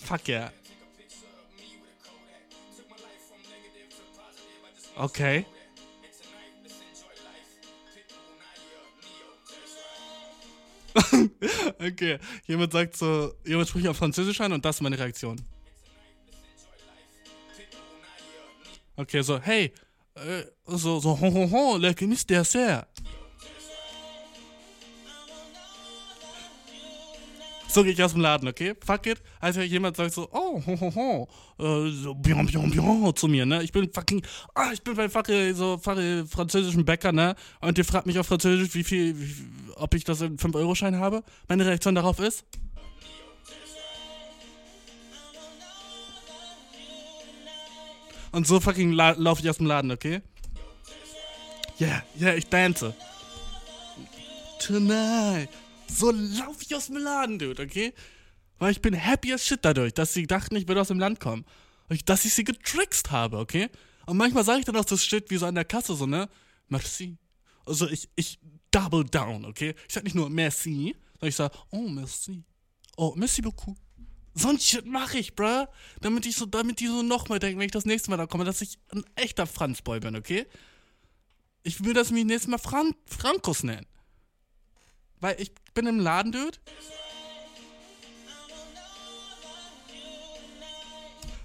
[0.04, 0.50] Fuck yeah.
[4.96, 5.46] Okay.
[11.80, 15.40] okay, jemand sagt so, jemand spricht auf Französisch an und das ist meine Reaktion.
[18.96, 19.72] Okay, so, hey,
[20.14, 22.86] äh, so, so, ho, ho, ho, le gemis dessert.
[27.72, 28.74] So gehe ich aus dem Laden, okay?
[28.85, 29.22] Fuck it.
[29.40, 33.46] Also jemand sagt so, oh, ho, ho, ho, äh, so, bien, bien, bien zu mir,
[33.46, 33.62] ne?
[33.62, 34.22] Ich bin fucking,
[34.54, 37.35] ah, ich bin beim fucking, so, fucking französischen Bäcker, ne?
[37.62, 39.35] Und der fragt mich auf Französisch, wie viel, wie,
[39.76, 41.24] ob ich das in 5-Euro-Schein habe.
[41.48, 42.44] Meine Reaktion darauf ist,
[48.32, 50.20] Und so fucking la laufe ich aus dem Laden, okay?
[51.78, 52.94] Yeah, yeah, ich dance.
[54.58, 55.48] Tonight.
[55.92, 57.92] So laufe ich aus dem Laden, Dude, okay?
[58.59, 61.20] Weil ich bin happy as shit dadurch, dass sie dachten, ich würde aus dem Land
[61.20, 61.44] kommen.
[61.88, 63.68] Und dass ich sie getrickst habe, okay?
[64.07, 66.28] Und manchmal sage ich dann auch das Shit wie so an der Kasse, so, ne?
[66.68, 67.18] Merci.
[67.66, 68.38] Also ich, ich
[68.70, 69.74] double down, okay?
[69.87, 72.42] Ich sag nicht nur merci, sondern ich sag, oh, merci.
[72.96, 73.76] Oh, merci beaucoup.
[74.35, 75.66] So ein Shit mache ich, bruh.
[76.00, 78.44] Damit ich so, damit die so nochmal denken, wenn ich das nächste Mal da komme,
[78.44, 80.46] dass ich ein echter Franzboy bin, okay?
[81.62, 83.87] Ich will, dass mich nächstes Mal Fran Frankus nennen.
[85.22, 86.58] Weil ich bin im Laden, Dude.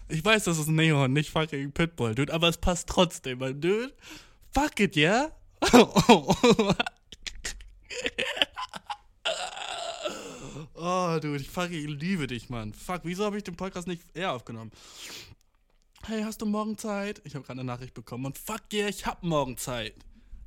[0.10, 3.94] Ich weiß, das ist Neon, nicht fucking Pitbull, Dude, aber es passt trotzdem, mein Dude.
[4.52, 5.32] Fuck it, yeah?
[10.74, 12.74] oh, Dude, ich fucking liebe dich, Mann.
[12.74, 14.72] Fuck, wieso habe ich den Podcast nicht eher aufgenommen?
[16.08, 17.22] Hey, hast du morgen Zeit?
[17.26, 19.94] Ich habe gerade eine Nachricht bekommen und fuck yeah, ich hab morgen Zeit.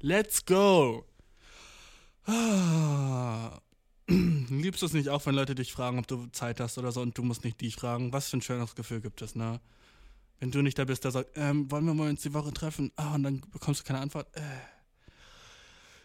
[0.01, 1.05] Let's go.
[2.31, 3.61] Ah.
[4.09, 7.01] Liebst du es nicht auch, wenn Leute dich fragen, ob du Zeit hast oder so
[7.01, 8.13] und du musst nicht dich fragen?
[8.13, 9.61] Was für ein schönes Gefühl gibt es, ne?
[10.39, 12.93] Wenn du nicht da bist, der sagt, ähm, wollen wir mal uns die Woche treffen?
[12.97, 14.29] Ah, und dann bekommst du keine Antwort.
[14.37, 14.41] Äh.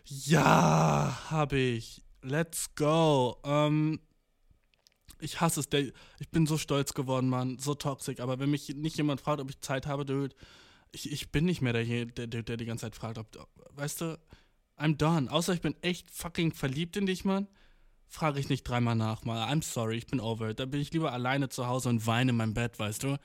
[0.05, 2.03] Ja, hab ich.
[2.21, 3.38] Let's go.
[3.43, 3.99] Ähm,
[5.19, 5.69] ich hasse es.
[6.19, 7.59] Ich bin so stolz geworden, Mann.
[7.59, 8.19] So toxisch.
[8.19, 10.35] Aber wenn mich nicht jemand fragt, ob ich Zeit habe, dude,
[10.91, 13.27] ich, ich bin nicht mehr der, der, der die ganze Zeit fragt, ob,
[13.75, 14.19] weißt du,
[14.77, 15.31] I'm done.
[15.31, 17.47] Außer ich bin echt fucking verliebt in dich, Mann.
[18.07, 19.51] Frage ich nicht dreimal nach, mal.
[19.51, 20.59] I'm sorry, ich bin over it.
[20.59, 23.17] Da bin ich lieber alleine zu Hause und weine in meinem Bett, weißt du?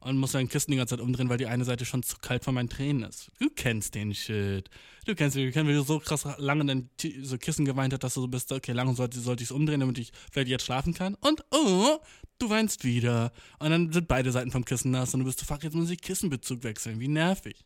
[0.00, 2.44] Und muss dein Kissen die ganze Zeit umdrehen, weil die eine Seite schon zu kalt
[2.44, 3.32] von meinen Tränen ist.
[3.40, 4.70] Du kennst den Shit.
[5.06, 6.88] Du kennst den, du kennst, wie du so krass lange dein
[7.22, 9.80] so Kissen geweint hast, dass du so bist, okay, lange sollte, sollte ich es umdrehen,
[9.80, 11.16] damit ich vielleicht jetzt schlafen kann.
[11.16, 11.98] Und, oh,
[12.38, 13.32] du weinst wieder.
[13.58, 16.00] Und dann sind beide Seiten vom Kissen nass und du bist, fuck, jetzt muss ich
[16.00, 17.00] Kissenbezug wechseln.
[17.00, 17.64] Wie nervig.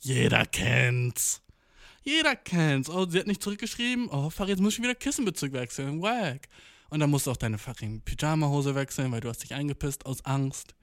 [0.00, 1.40] Jeder kennt's.
[2.06, 2.88] Jeder kennt's.
[2.88, 4.08] Oh, sie hat nicht zurückgeschrieben.
[4.10, 6.00] Oh, fuck, jetzt muss ich wieder Kissenbezug wechseln.
[6.00, 6.48] Wack.
[6.88, 10.24] Und dann musst du auch deine fucking Pyjama-Hose wechseln, weil du hast dich eingepisst aus
[10.24, 10.76] Angst.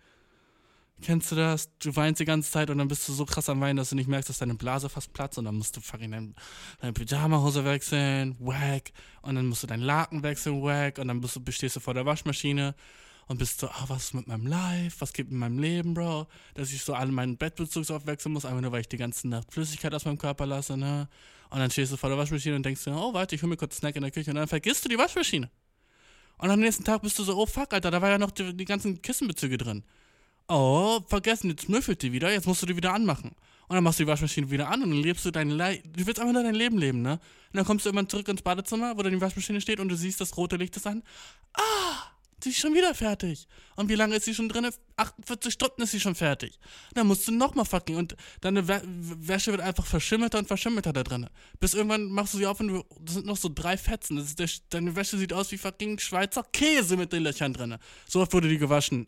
[1.01, 1.69] Kennst du das?
[1.79, 3.95] Du weinst die ganze Zeit und dann bist du so krass am Weinen, dass du
[3.95, 6.33] nicht merkst, dass deine Blase fast platzt und dann musst du fucking deine,
[6.81, 8.91] deine Pyjama-Hose wechseln, wack.
[9.21, 10.97] Und dann musst du deinen Laken wechseln, wack.
[10.97, 12.75] Und dann bist du, bestehst du vor der Waschmaschine
[13.27, 14.97] und bist so, ah, was ist mit meinem Life?
[14.99, 16.27] Was geht mit meinem Leben, Bro?
[16.53, 19.51] Dass ich so alle meinen Bettbezug aufwechseln muss, einfach nur, weil ich die ganze Nacht
[19.53, 21.07] Flüssigkeit aus meinem Körper lasse, ne?
[21.49, 23.57] Und dann stehst du vor der Waschmaschine und denkst dir, oh, warte, ich hol mir
[23.57, 25.49] kurz einen Snack in der Küche und dann vergisst du die Waschmaschine.
[26.37, 28.55] Und am nächsten Tag bist du so, oh fuck, Alter, da war ja noch die,
[28.55, 29.83] die ganzen Kissenbezüge drin.
[30.47, 33.35] Oh, vergessen, jetzt müffelt die wieder, jetzt musst du die wieder anmachen.
[33.67, 36.05] Und dann machst du die Waschmaschine wieder an und dann lebst du dein Le Du
[36.05, 37.13] willst einfach nur dein Leben leben, ne?
[37.13, 39.95] Und dann kommst du irgendwann zurück ins Badezimmer, wo dann die Waschmaschine steht und du
[39.95, 41.01] siehst, das rote Licht ist an.
[41.53, 42.12] Ah,
[42.43, 43.47] sie ist schon wieder fertig.
[43.75, 44.69] Und wie lange ist sie schon drin?
[44.97, 46.59] 48 Stunden ist sie schon fertig.
[46.93, 51.03] Dann musst du nochmal fucking und deine Wä Wäsche wird einfach verschimmelter und verschimmelter da
[51.03, 51.27] drin.
[51.59, 54.17] Bis irgendwann machst du sie auf und du, das sind noch so drei Fetzen.
[54.17, 57.77] Das ist der, deine Wäsche sieht aus wie fucking Schweizer Käse mit den Löchern drin.
[58.07, 59.07] So oft wurde die gewaschen.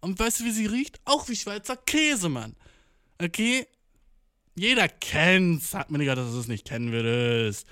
[0.00, 1.00] Und weißt du, wie sie riecht?
[1.04, 2.54] Auch wie Schweizer Käse, Mann.
[3.20, 3.66] Okay?
[4.54, 5.70] Jeder kennt's.
[5.70, 7.66] Sag mir nicht, dass du es nicht kennen würdest.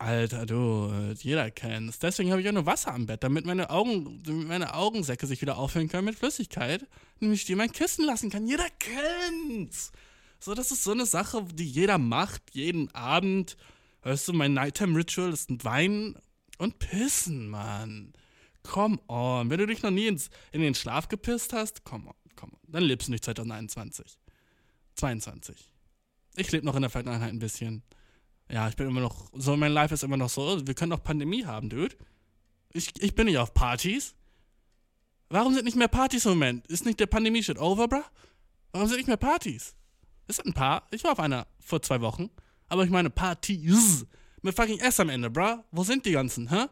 [0.00, 1.98] Alter, du, äh, jeder kennt's.
[1.98, 5.58] Deswegen habe ich auch nur Wasser am Bett, damit meine Augen, meine Augensäcke sich wieder
[5.58, 8.46] auffüllen können mit Flüssigkeit, nämlich die mein Kissen lassen kann.
[8.46, 9.92] Jeder kennt's.
[10.38, 13.58] So, das ist so eine Sache, die jeder macht, jeden Abend.
[14.00, 16.18] Weißt du, mein Nighttime-Ritual ist ein Weinen
[16.56, 18.14] und Pissen, Mann.
[18.62, 19.50] Come on.
[19.50, 22.72] Wenn du dich noch nie ins, in den Schlaf gepisst hast, come on, come on.
[22.72, 24.18] Dann lebst du nicht 2021.
[24.94, 25.58] 22.
[26.36, 27.82] Ich lebe noch in der Vergangenheit ein bisschen.
[28.50, 31.02] Ja, ich bin immer noch, so mein Life ist immer noch so, wir können auch
[31.02, 31.94] Pandemie haben, Dude.
[32.72, 34.14] Ich, ich bin nicht auf Partys.
[35.28, 36.66] Warum sind nicht mehr Partys im Moment?
[36.66, 38.02] Ist nicht der Pandemie-Shit over, bruh?
[38.72, 39.74] Warum sind nicht mehr Partys?
[40.26, 40.86] Es sind ein paar.
[40.90, 42.30] Ich war auf einer vor zwei Wochen.
[42.68, 44.06] Aber ich meine Partys.
[44.42, 45.58] Mit fucking S am Ende, bruh.
[45.70, 46.66] Wo sind die ganzen, hä?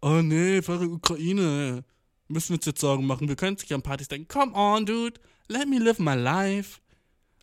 [0.00, 1.84] Oh nee, fucking Ukraine.
[2.28, 3.28] Müssen wir uns jetzt Sorgen machen.
[3.28, 4.28] Wir können sich an Partys denken.
[4.28, 5.20] Come on, dude.
[5.48, 6.80] Let me live my life.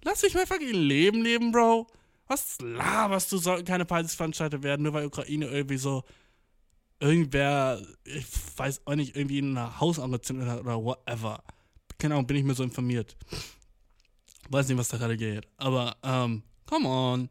[0.04, 1.88] Lass mich mein fucking Leben leben, Bro.
[2.28, 3.38] Was laberst du?
[3.38, 6.04] Sollten keine Partys veranstaltet werden, nur weil Ukraine irgendwie so
[7.00, 8.26] irgendwer, ich
[8.58, 11.44] weiß auch nicht, irgendwie ein Haus angezündet hat oder whatever.
[11.98, 13.16] Keine Ahnung, bin ich mir so informiert.
[14.50, 15.48] Weiß nicht, was da gerade geht.
[15.58, 17.30] Aber, ähm, come on.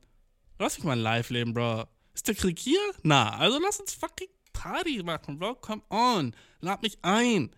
[0.58, 1.84] Lass mich mal live leben, Bro.
[2.14, 2.80] Ist der Krieg hier?
[3.02, 5.56] Na, also lass uns fucking Party machen, Bro.
[5.56, 6.34] Come on.
[6.60, 7.54] Lad mich ein.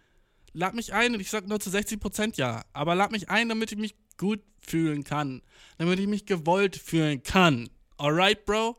[0.52, 2.64] Lad mich ein und ich sag nur zu 60% ja.
[2.72, 5.42] Aber lad mich ein, damit ich mich gut fühlen kann.
[5.78, 7.70] Damit ich mich gewollt fühlen kann.
[7.96, 8.76] Alright, Bro?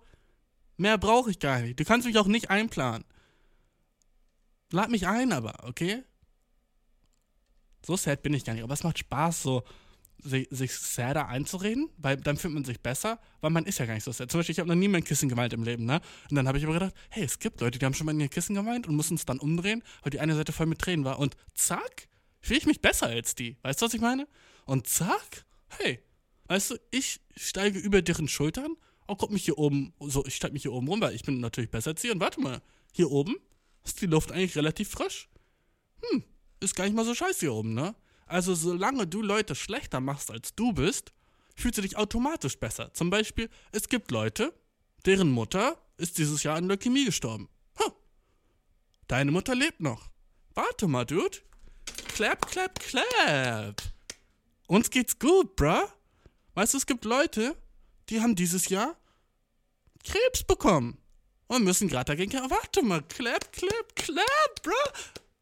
[0.77, 1.79] Mehr brauche ich gar nicht.
[1.79, 3.05] Du kannst mich auch nicht einplanen.
[4.71, 6.03] Lad mich ein, aber, okay?
[7.85, 8.63] So sad bin ich gar nicht.
[8.63, 9.63] Aber es macht Spaß, so
[10.21, 13.93] sich, sich sadder einzureden, weil dann fühlt man sich besser, weil man ist ja gar
[13.93, 14.29] nicht so sad.
[14.29, 16.01] Zum Beispiel, ich habe noch nie mein Kissen geweint im Leben, ne?
[16.29, 18.19] Und dann habe ich aber gedacht, hey, es gibt Leute, die haben schon mal in
[18.19, 21.05] ihr Kissen geweint und mussten es dann umdrehen, weil die eine Seite voll mit Tränen
[21.05, 21.19] war.
[21.19, 22.07] Und zack,
[22.41, 23.57] fühle ich mich besser als die.
[23.61, 24.27] Weißt du, was ich meine?
[24.69, 25.45] Und zack,
[25.79, 25.99] hey,
[26.45, 28.77] weißt du, ich steige über deren Schultern
[29.07, 31.39] und guck mich hier oben, so, ich steige mich hier oben rum, weil ich bin
[31.39, 32.11] natürlich besser als sie.
[32.11, 32.61] Und warte mal,
[32.93, 33.35] hier oben
[33.83, 35.27] ist die Luft eigentlich relativ frisch.
[36.03, 36.23] Hm,
[36.59, 37.95] ist gar nicht mal so scheiße hier oben, ne?
[38.27, 41.13] Also solange du Leute schlechter machst als du bist,
[41.55, 42.93] fühlst du dich automatisch besser.
[42.93, 44.53] Zum Beispiel, es gibt Leute,
[45.03, 47.49] deren Mutter ist dieses Jahr an Leukämie gestorben.
[47.79, 47.91] Huh.
[49.07, 50.11] Deine Mutter lebt noch.
[50.53, 51.39] Warte mal, Dude.
[52.13, 53.81] Clap, clap, clap.
[54.69, 55.87] Uns geht's gut, bruh.
[56.53, 57.55] Weißt du, es gibt Leute,
[58.07, 58.95] die haben dieses Jahr
[60.03, 60.99] Krebs bekommen
[61.47, 62.51] und müssen gerade dagegen kämpfen.
[62.51, 64.91] Warte mal, clap, clap, clap, bruh.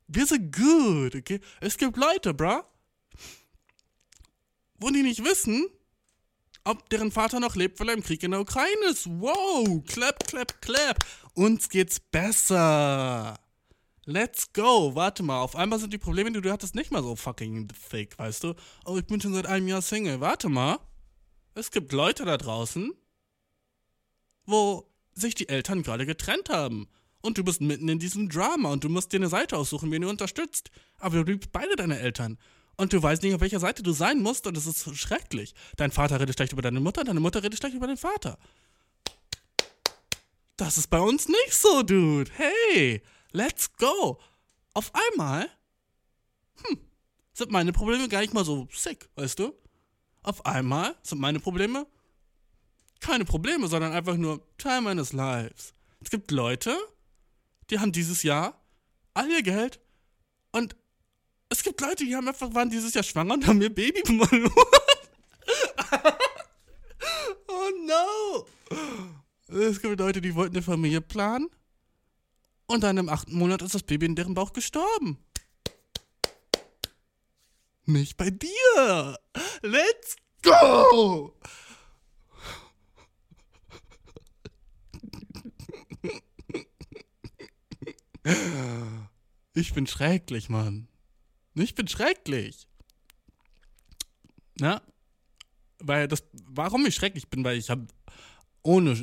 [0.08, 1.42] Wir sind gut, okay?
[1.60, 2.63] Es gibt Leute, bruh,
[4.76, 5.68] wo die nicht wissen,
[6.63, 9.08] ob deren Vater noch lebt, weil er im Krieg in der Ukraine ist.
[9.08, 11.06] Wow, clap, clap, clap.
[11.34, 13.38] Uns geht's besser.
[14.10, 14.96] Let's go.
[14.96, 18.17] Warte mal, auf einmal sind die Probleme, die du hattest, nicht mal so fucking fake,
[18.17, 18.54] weißt du?
[18.86, 20.22] Oh, ich bin schon seit einem Jahr Single.
[20.22, 20.80] Warte mal.
[21.56, 22.93] Es gibt Leute da draußen,
[24.46, 26.88] wo sich die Eltern gerade getrennt haben.
[27.22, 30.04] Und du bist mitten in diesem Drama und du musst dir eine Seite aussuchen, wen
[30.04, 30.72] du unterstützt.
[31.00, 32.38] Aber du liebst beide deine Eltern.
[32.78, 35.54] Und du weißt nicht, auf welcher Seite du sein musst und es ist schrecklich.
[35.76, 38.38] Dein Vater redet schlecht über deine Mutter, deine Mutter redet schlecht über den Vater.
[40.56, 42.32] Das ist bei uns nicht so, Dude.
[42.34, 44.20] Hey, let's go.
[44.74, 45.50] Auf einmal,
[46.63, 46.80] hm,
[47.34, 49.54] sind meine Probleme gar nicht mal so sick, weißt du?
[50.24, 51.88] Auf einmal sind meine Probleme
[53.00, 55.74] keine Probleme, sondern einfach nur Teil meines Lives.
[56.02, 56.76] Es gibt Leute,
[57.69, 58.60] die haben dieses Jahr
[59.13, 59.80] all ihr Geld
[60.52, 60.75] und
[61.50, 64.52] es gibt Leute, die haben einfach, waren dieses Jahr schwanger und haben ihr Baby verloren.
[67.48, 68.46] oh no!
[69.48, 71.50] Es gibt Leute, die wollten eine Familie planen.
[72.68, 75.18] Und dann im achten Monat ist das Baby in deren Bauch gestorben.
[77.86, 79.18] Nicht bei dir!
[79.62, 81.34] Let's go!
[89.54, 90.88] Ich bin schrecklich, Mann.
[91.56, 92.68] Ich bin schrecklich.
[94.60, 94.82] Na?
[95.80, 97.88] Weil das, warum ich schrecklich bin, weil ich habe
[98.62, 99.02] ohne,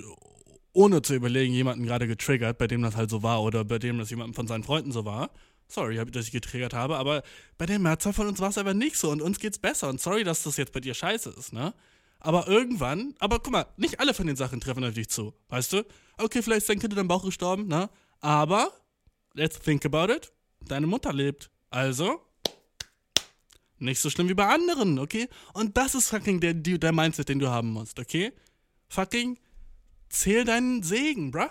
[0.75, 3.97] ohne zu überlegen, jemanden gerade getriggert, bei dem das halt so war oder bei dem
[3.99, 5.31] das jemandem von seinen Freunden so war.
[5.69, 7.23] Sorry, dass ich getriggert habe, aber
[7.57, 9.89] bei der Mehrzahl von uns war es aber nicht so und uns geht's besser.
[9.89, 11.73] Und sorry, dass das jetzt bei dir scheiße ist, ne?
[12.21, 15.73] Aber irgendwann, aber guck mal, nicht alle von den Sachen treffen auf dich zu, weißt
[15.73, 15.85] du?
[16.19, 17.89] Okay, vielleicht ist dein Kind in deinem Bauch gestorben, ne?
[18.21, 18.73] Aber,
[19.35, 20.33] let's think about it,
[20.67, 21.51] deine Mutter lebt.
[21.71, 22.21] Also,
[23.79, 25.29] nicht so schlimm wie bei anderen, okay?
[25.53, 28.33] Und das ist fucking der, der Mindset, den du haben musst, okay?
[28.89, 29.39] Fucking
[30.09, 31.49] zähl deinen Segen, bruh.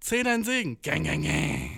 [0.00, 0.80] Zähl deinen Segen.
[0.82, 1.70] Gang, gang, gang.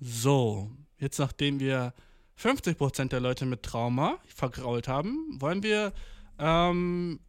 [0.00, 1.94] So, jetzt nachdem wir
[2.40, 5.92] 50% der Leute mit Trauma vergrault haben, wollen wir,
[6.38, 7.20] ähm,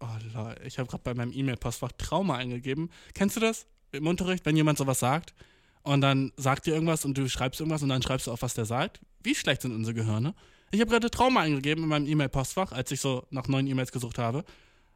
[0.00, 2.90] oh Leute, ich habe gerade bei meinem E-Mail-Postfach Trauma eingegeben.
[3.14, 5.34] Kennst du das im Unterricht, wenn jemand sowas sagt
[5.82, 8.54] und dann sagt dir irgendwas und du schreibst irgendwas und dann schreibst du auf, was
[8.54, 9.00] der sagt?
[9.22, 10.34] Wie schlecht sind unsere Gehirne?
[10.76, 14.18] Ich habe gerade Trauma eingegeben in meinem E-Mail-Postfach, als ich so nach neuen E-Mails gesucht
[14.18, 14.44] habe.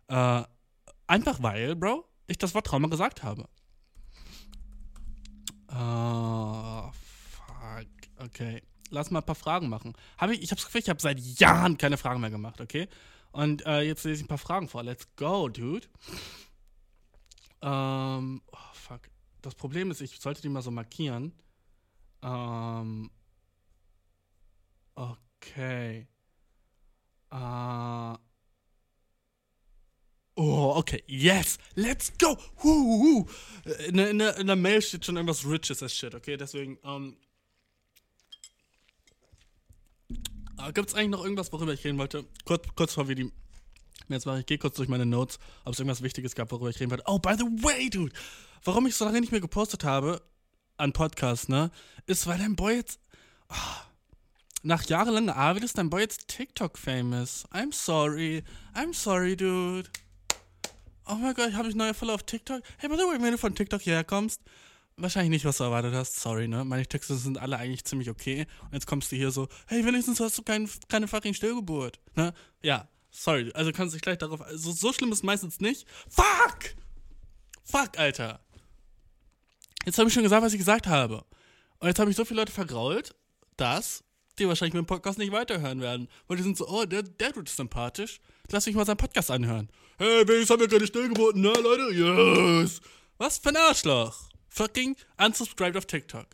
[0.09, 0.43] Äh,
[1.07, 3.49] einfach weil, Bro, ich das Wort Trauma gesagt habe.
[5.69, 6.91] Oh,
[7.31, 7.87] fuck.
[8.19, 8.63] Okay.
[8.91, 9.95] Lass mal ein paar Fragen machen.
[10.19, 12.87] Hab ich ich habe das Gefühl, ich habe seit Jahren keine Fragen mehr gemacht, okay?
[13.33, 14.83] Und äh, jetzt lese ich ein paar Fragen vor.
[14.83, 15.89] Let's go, dude.
[17.63, 19.09] Ähm, oh, fuck.
[19.41, 21.33] Das Problem ist, ich sollte die mal so markieren.
[22.23, 23.11] Ähm,
[24.95, 25.30] okay.
[25.57, 26.05] Äh,
[30.37, 31.03] Oh, okay.
[31.07, 31.59] Yes.
[31.75, 32.35] Let's go.
[32.63, 33.27] Huhuhu.
[33.89, 36.39] In, der- in, der- in der Mail steht schon irgendwas Riches as shit, okay?
[36.39, 37.17] Deswegen, ähm.
[40.75, 42.25] Gibt es eigentlich noch irgendwas, worüber ich reden wollte?
[42.45, 43.33] Kurz, kurz vor wie die.
[44.09, 46.81] Jetzt mache ich, gehe kurz durch meine Notes, ob es irgendwas Wichtiges gab, worüber ich
[46.81, 47.05] reden wollte.
[47.07, 48.13] Oh, by the way, dude.
[48.65, 50.23] Warum ich so lange nicht mehr gepostet habe
[50.77, 51.71] an Podcasts, ne?
[52.07, 52.99] Ist, weil dein Boy jetzt.
[53.49, 53.83] ah,
[54.63, 57.47] nach jahrelanger Arbeit ist dein Boy jetzt TikTok-famous.
[57.53, 58.45] I'm sorry.
[58.75, 59.89] I'm sorry, dude.
[61.07, 62.63] Oh mein Gott, habe ich neue Follower auf TikTok?
[62.79, 64.41] Hey, by the way, wenn du von TikTok hierher kommst,
[64.97, 66.21] wahrscheinlich nicht, was du erwartet hast.
[66.21, 66.65] Sorry, ne?
[66.65, 68.47] Meine Texte sind alle eigentlich ziemlich okay.
[68.65, 71.99] Und jetzt kommst du hier so, hey, wenigstens hast du kein, keine fucking Stillgeburt.
[72.15, 72.33] Ne?
[72.63, 73.51] Ja, sorry.
[73.55, 74.41] Also kannst du dich gleich darauf.
[74.43, 75.87] Also so schlimm ist meistens nicht.
[76.09, 76.77] Fuck!
[77.65, 78.41] Fuck, Alter.
[79.87, 81.25] Jetzt habe ich schon gesagt, was ich gesagt habe.
[81.79, 83.15] Und jetzt habe ich so viele Leute vergrault,
[83.57, 84.05] dass
[84.41, 86.09] die wahrscheinlich mit dem Podcast nicht weiterhören werden.
[86.27, 88.21] Weil die sind so, oh, der, der Dude ist sympathisch.
[88.51, 89.69] Lass mich mal seinen Podcast anhören.
[89.99, 91.95] Hey, wenigstens haben wir keine Stillgeburten, ne, Leute?
[91.95, 92.81] Yes!
[93.19, 94.29] Was für ein Arschloch.
[94.49, 96.27] Fucking unsubscribed auf TikTok.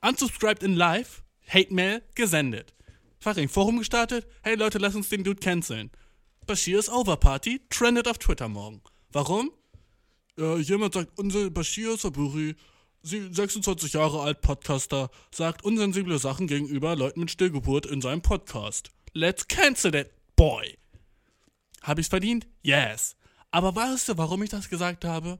[0.00, 2.74] Unsubscribed in live, Hate Mail gesendet.
[3.20, 4.26] Fucking Forum gestartet.
[4.44, 5.90] Hey Leute, lass uns den Dude canceln.
[6.46, 8.80] Bashir ist over Party, trendet auf Twitter morgen.
[9.10, 9.50] Warum?
[10.38, 12.56] Äh, jemand sagt, unser Bashir Saburi, sie-
[13.02, 18.90] 26 Jahre alt, Podcaster, sagt unsensible Sachen gegenüber Leuten mit Stillgeburt in seinem Podcast.
[19.12, 20.76] Let's cancel that boy.
[21.82, 22.46] Habe ich's verdient?
[22.62, 23.16] Yes.
[23.50, 25.38] Aber weißt du, warum ich das gesagt habe?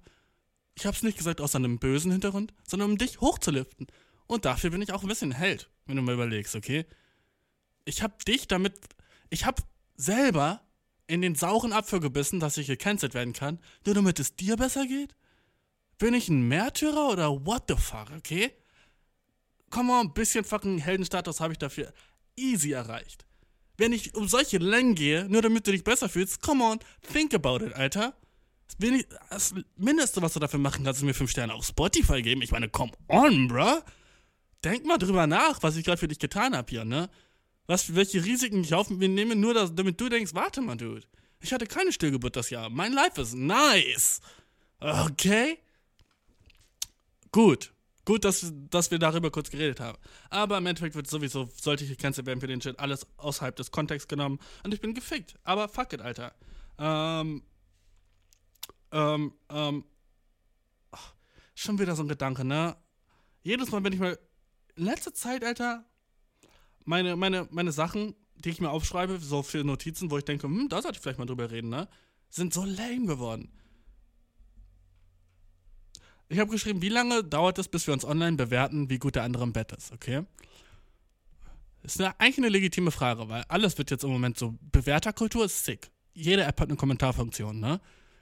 [0.74, 3.88] Ich hab's nicht gesagt aus einem bösen Hintergrund, sondern um dich hochzuliften.
[4.26, 6.86] Und dafür bin ich auch ein bisschen Held, wenn du mal überlegst, okay?
[7.84, 8.78] Ich hab dich damit.
[9.30, 9.60] Ich hab
[9.96, 10.62] selber
[11.08, 14.86] in den sauren Apfel gebissen, dass ich gecancelt werden kann, nur damit es dir besser
[14.86, 15.14] geht?
[15.98, 18.52] Bin ich ein Märtyrer oder what the fuck, okay?
[19.70, 21.92] Komm mal, ein bisschen fucking Heldenstatus habe ich dafür
[22.36, 23.26] easy erreicht.
[23.76, 26.78] Wenn ich um solche Längen gehe, nur damit du dich besser fühlst, come on,
[27.12, 28.14] think about it, Alter.
[29.30, 32.42] Das, Mindeste, was du dafür machen kannst, ist mir 5 Sterne auf Spotify geben.
[32.42, 33.80] Ich meine, come on, bruh.
[34.64, 37.08] Denk mal drüber nach, was ich gerade für dich getan habe hier, ne?
[37.66, 41.06] Was, welche Risiken ich auf mir nehme, nur dass, damit du denkst, warte mal, Dude.
[41.40, 42.68] Ich hatte keine Stillgeburt das Jahr.
[42.68, 44.20] Mein Life ist nice.
[44.80, 45.58] Okay?
[47.32, 47.72] Gut.
[48.04, 49.98] Gut, dass, dass wir darüber kurz geredet haben.
[50.30, 53.70] Aber im Endeffekt wird sowieso, sollte ich gecancelt werden für den Shit, alles außerhalb des
[53.70, 54.38] Kontexts genommen.
[54.64, 55.34] Und ich bin gefickt.
[55.44, 56.34] Aber fuck it, Alter.
[56.78, 57.42] Ähm.
[58.92, 59.84] Ähm, ähm.
[61.54, 62.76] schon wieder so ein Gedanke, ne?
[63.42, 64.18] Jedes Mal, wenn ich mal.
[64.76, 65.84] In letzter Zeit, Alter,
[66.84, 70.70] meine, meine, meine Sachen, die ich mir aufschreibe, so für Notizen, wo ich denke, hm,
[70.70, 71.88] da sollte ich vielleicht mal drüber reden, ne?
[72.30, 73.52] Sind so lame geworden.
[76.28, 79.22] Ich habe geschrieben, wie lange dauert es, bis wir uns online bewerten, wie gut der
[79.22, 80.24] andere im Bett ist, okay?
[81.82, 84.58] Ist eine, eigentlich eine legitime Frage, weil alles wird jetzt im Moment so.
[84.72, 85.90] Bewerterkultur ist sick.
[86.12, 87.80] Jede App hat eine Kommentarfunktion, ne?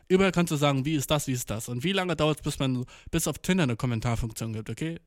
[0.08, 1.68] Überall kannst du sagen, wie ist das, wie ist das.
[1.68, 5.00] Und wie lange dauert es, bis man bis auf Tinder eine Kommentarfunktion gibt, okay?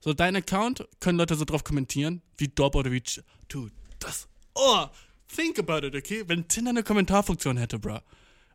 [0.00, 3.02] So, dein Account können Leute so drauf kommentieren, wie dope oder wie.
[3.48, 4.28] Dude, das.
[4.54, 4.84] Oh,
[5.34, 6.24] think about it, okay?
[6.26, 8.00] Wenn Tinder eine Kommentarfunktion hätte, bruh.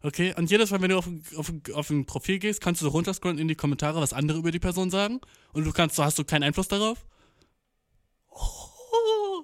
[0.01, 0.33] Okay?
[0.37, 2.91] Und jedes Mal, wenn du auf ein, auf, auf ein Profil gehst, kannst du so
[2.91, 5.19] runterscrollen in die Kommentare, was andere über die Person sagen.
[5.53, 7.05] Und du kannst, so hast du keinen Einfluss darauf.
[8.29, 9.43] Oh,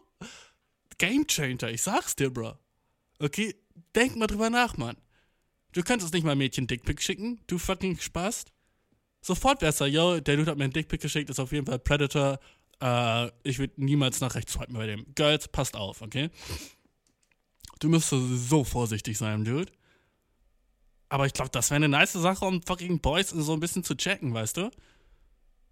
[0.97, 2.53] Game Changer, ich sag's dir, bruh.
[3.19, 3.55] Okay?
[3.95, 4.97] Denk mal drüber nach, Mann.
[5.73, 8.45] Du könntest nicht mal Mädchen Dickpick schicken, du fucking Spaß.
[9.21, 11.79] Sofort wär's da, yo, der Dude hat mir einen Dickpick geschickt, ist auf jeden Fall
[11.79, 12.39] Predator.
[12.79, 15.05] Äh, ich würde niemals nach rechts swipen bei dem.
[15.15, 16.29] Girls, passt auf, okay?
[17.79, 19.71] Du müsstest so vorsichtig sein, Dude.
[21.09, 23.95] Aber ich glaube, das wäre eine nice Sache, um fucking Boys so ein bisschen zu
[23.95, 24.71] checken, weißt du?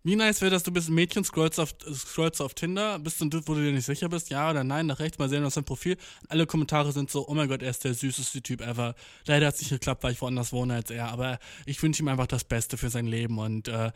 [0.06, 3.30] Wie nice wäre das, du bist ein Mädchen, scrollst auf, scrollst auf Tinder, bist ein
[3.30, 5.54] Dude, wo du dir nicht sicher bist, ja oder nein, nach rechts mal sehen, was
[5.54, 5.96] sein Profil.
[6.28, 8.96] Alle Kommentare sind so, oh mein Gott, er ist der süßeste Typ ever.
[9.26, 12.10] Leider hat es nicht geklappt, weil ich woanders wohne als er, aber ich wünsche ihm
[12.10, 13.92] einfach das Beste für sein Leben und äh,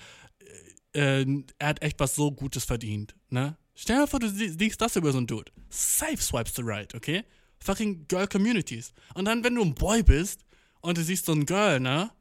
[0.93, 1.25] äh,
[1.59, 3.57] er hat echt was so Gutes verdient, ne?
[3.75, 5.51] Stell dir vor, du siehst das über so einen Dude.
[5.69, 7.23] Safe swipes the right, okay?
[7.59, 8.91] Fucking Girl Communities.
[9.13, 10.46] Und dann, wenn du ein Boy bist
[10.81, 12.11] und du siehst so ein Girl, ne?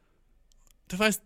[0.88, 1.22] Du weißt,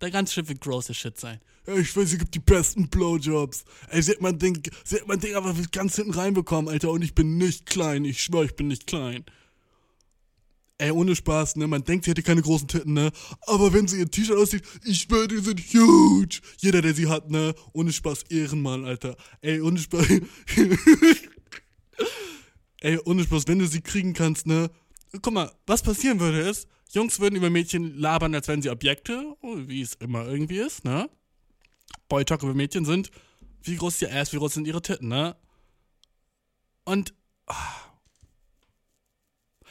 [0.00, 1.40] der ganze Schiff wird große Shit sein.
[1.66, 3.64] Ich weiß, sie gibt die besten Blowjobs.
[3.88, 7.02] Ey, sie hat mein Ding, sie hat mein Ding aber ganz hinten reinbekommen, Alter, und
[7.02, 8.04] ich bin nicht klein.
[8.04, 9.24] Ich schwör, ich bin nicht klein.
[10.76, 11.66] Ey, ohne Spaß, ne?
[11.66, 13.12] Man denkt, sie hätte keine großen Titten, ne?
[13.46, 16.40] Aber wenn sie ihr T-Shirt aussieht, ich schwör, die sind huge.
[16.58, 17.54] Jeder, der sie hat, ne?
[17.72, 19.16] Ohne Spaß, Ehrenmann, Alter.
[19.40, 20.06] Ey, ohne Spaß.
[22.80, 24.68] Ey, ohne Spaß, wenn du sie kriegen kannst, ne?
[25.22, 29.36] Guck mal, was passieren würde ist, Jungs würden über Mädchen labern, als wären sie Objekte,
[29.42, 31.08] wie es immer irgendwie ist, ne?
[32.08, 33.10] Boy Talk über Mädchen sind,
[33.62, 35.36] wie groß ist ihr Ass, wie groß sind ihre Titten, ne?
[36.84, 37.14] Und
[37.46, 37.54] oh.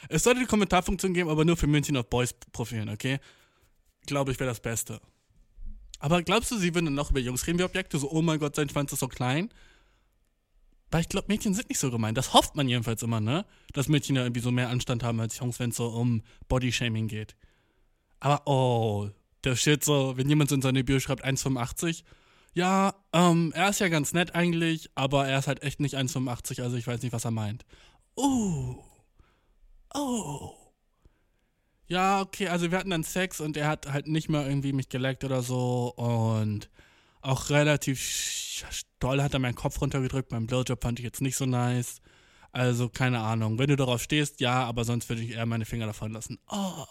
[0.08, 3.20] es sollte die Kommentarfunktion geben, aber nur für Mädchen auf Boys-Profilen, okay?
[4.06, 5.00] Glaube ich, wäre das Beste.
[5.98, 7.98] Aber glaubst du, sie würden dann noch über Jungs reden wie Objekte?
[7.98, 9.50] So, oh mein Gott, sein Schwanz ist so klein.
[10.94, 12.14] Weil ich glaube, Mädchen sind nicht so gemein.
[12.14, 13.44] Das hofft man jedenfalls immer, ne?
[13.72, 17.08] Dass Mädchen ja irgendwie so mehr Anstand haben als Jungs, wenn es so um Bodyshaming
[17.08, 17.34] geht.
[18.20, 19.10] Aber oh,
[19.42, 22.04] der steht so, wenn jemand so in seine Bio schreibt 1,85,
[22.52, 26.62] ja, ähm, er ist ja ganz nett eigentlich, aber er ist halt echt nicht 1,85,
[26.62, 27.64] also ich weiß nicht, was er meint.
[28.14, 28.76] Oh.
[29.94, 30.54] Oh.
[31.88, 34.90] Ja, okay, also wir hatten dann Sex und er hat halt nicht mehr irgendwie mich
[34.90, 36.70] geleckt oder so und
[37.24, 38.64] auch relativ
[39.00, 40.32] doll hat er meinen Kopf runtergedrückt.
[40.32, 42.00] Mein Blowjob fand ich jetzt nicht so nice.
[42.52, 43.58] Also, keine Ahnung.
[43.58, 46.38] Wenn du darauf stehst, ja, aber sonst würde ich eher meine Finger davon lassen.
[46.48, 46.84] Oh.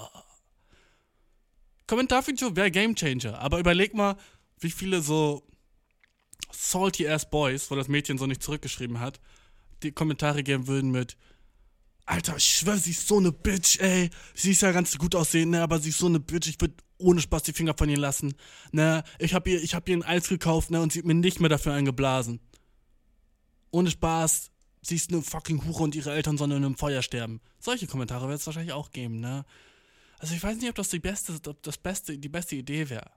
[1.88, 3.39] Kommentarfunktion wäre Gamechanger.
[3.39, 4.17] Aber überleg mal,
[4.59, 5.47] wie viele so
[6.51, 9.19] salty ass Boys, wo das Mädchen so nicht zurückgeschrieben hat,
[9.84, 11.17] die Kommentare geben würden mit
[12.05, 14.09] Alter, ich schwör, sie ist so eine Bitch, ey.
[14.34, 16.47] Sie ist ja ganz gut aussehen, ne, aber sie ist so eine Bitch.
[16.49, 18.34] Ich würde ohne Spaß die Finger von ihr lassen.
[18.72, 21.14] Ne, ich hab ihr, ich hab ihr ein Eis gekauft, ne, und sie hat mir
[21.14, 22.39] nicht mehr dafür eingeblasen.
[23.72, 24.51] Ohne Spaß,
[24.82, 27.41] sie ist eine fucking Hure und ihre Eltern sollen in einem Feuer sterben.
[27.60, 29.45] Solche Kommentare wird es wahrscheinlich auch geben, ne?
[30.20, 33.12] Also ich weiß nicht, ob das die beste, ob das beste, die beste Idee wäre.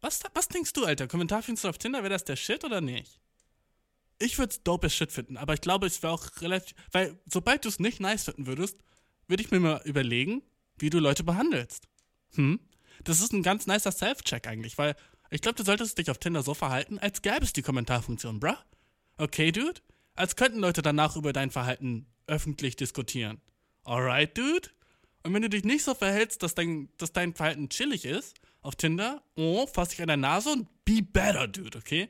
[0.00, 1.08] Was, was denkst du, Alter?
[1.08, 3.20] Kommentar findest du auf Tinder, wäre das der Shit oder nicht?
[4.20, 6.74] Ich würde es dope Shit finden, aber ich glaube, es wäre auch relativ.
[6.92, 8.78] Weil, sobald du es nicht nice finden würdest,
[9.26, 10.42] würde ich mir mal überlegen,
[10.78, 11.88] wie du Leute behandelst.
[12.34, 12.60] Hm?
[13.04, 14.96] Das ist ein ganz nicer Self-Check eigentlich, weil
[15.30, 18.56] ich glaube, du solltest dich auf Tinder so verhalten, als gäbe es die Kommentarfunktion, bruh.
[19.18, 19.80] Okay, Dude?
[20.14, 23.40] Als könnten Leute danach über dein Verhalten öffentlich diskutieren.
[23.84, 24.70] Alright, Dude?
[25.22, 28.76] Und wenn du dich nicht so verhältst, dass dein, dass dein Verhalten chillig ist, auf
[28.76, 32.08] Tinder, oh, fass dich an der Nase und be better, Dude, okay?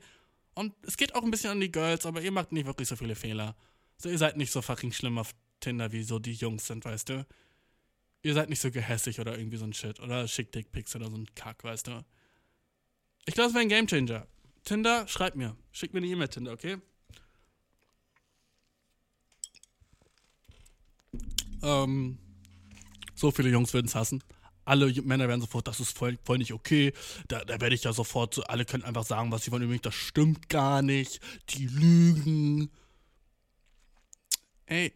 [0.55, 2.97] Und es geht auch ein bisschen an die Girls, aber ihr macht nicht wirklich so
[2.97, 3.57] viele Fehler.
[3.97, 7.09] So, ihr seid nicht so fucking schlimm auf Tinder, wie so die Jungs sind, weißt
[7.09, 7.27] du?
[8.23, 10.01] Ihr seid nicht so gehässig oder irgendwie so ein Shit.
[10.01, 12.05] Oder schickt Dickpics oder so ein Kack, weißt du?
[13.27, 14.27] Ich glaube, es wäre ein Gamechanger.
[14.65, 15.57] Tinder, schreibt mir.
[15.71, 16.79] Schickt mir eine E-Mail, Tinder, okay?
[21.63, 22.19] Ähm,
[23.15, 24.23] so viele Jungs würden es hassen.
[24.65, 26.93] Alle Männer werden sofort, das ist voll, voll nicht okay.
[27.29, 29.63] Da, da werde ich ja sofort so, alle können einfach sagen, was sie wollen.
[29.63, 31.21] Übrigens, das stimmt gar nicht.
[31.51, 32.71] Die lügen.
[34.67, 34.93] Ey,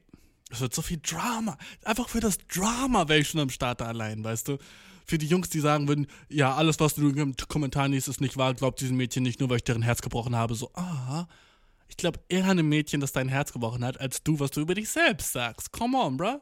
[0.53, 1.57] es wird so viel Drama.
[1.83, 4.59] Einfach für das Drama wäre ich schon am Start allein, weißt du?
[5.07, 8.37] Für die Jungs, die sagen würden, ja, alles, was du im Kommentar liest, ist nicht
[8.37, 10.55] wahr, glaubt diesem Mädchen nicht nur, weil ich deren Herz gebrochen habe.
[10.55, 11.27] So, ah,
[11.89, 14.75] ich glaube eher einem Mädchen, das dein Herz gebrochen hat, als du, was du über
[14.75, 15.73] dich selbst sagst.
[15.73, 16.41] Come on, bruh.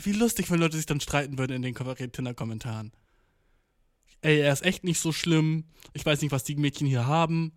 [0.00, 2.92] Wie lustig, wenn Leute sich dann streiten würden in den Tinder-Kommentaren.
[4.22, 5.64] Ey, er ist echt nicht so schlimm.
[5.92, 7.52] Ich weiß nicht, was die Mädchen hier haben.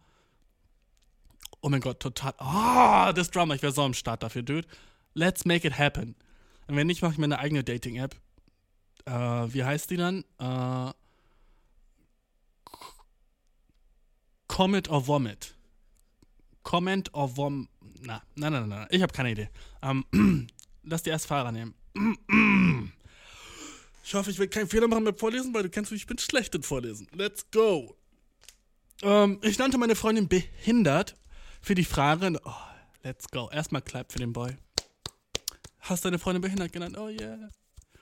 [1.62, 2.34] Oh mein Gott, total.
[2.38, 3.56] Ah, oh, das Drama.
[3.56, 4.68] Ich wäre so am Start dafür, Dude.
[5.16, 6.16] Let's make it happen.
[6.68, 8.16] Und wenn nicht, mache ich mir eine eigene Dating-App.
[9.06, 10.24] Äh, wie heißt die dann?
[10.40, 10.94] Äh,
[14.48, 15.56] Comet or Vomit.
[16.64, 17.70] Comment or Vom.
[18.02, 18.88] Na, nein, nein, nein.
[18.92, 19.50] Ich habe keine Idee.
[19.82, 20.06] Ähm,
[20.84, 21.74] lass die erst Fahrer nehmen.
[24.08, 26.20] Ich hoffe, ich will keinen Fehler machen beim Vorlesen, weil du kennst mich, ich bin
[26.20, 27.08] schlecht im Vorlesen.
[27.12, 27.98] Let's go.
[29.02, 31.16] Ähm, ich nannte meine Freundin behindert
[31.60, 32.40] für die Frage.
[32.44, 32.52] Oh,
[33.02, 33.50] let's go.
[33.52, 34.58] Erstmal Clap für den Boy.
[35.86, 36.98] Hast deine Freundin behindert genannt?
[36.98, 37.50] Oh yeah.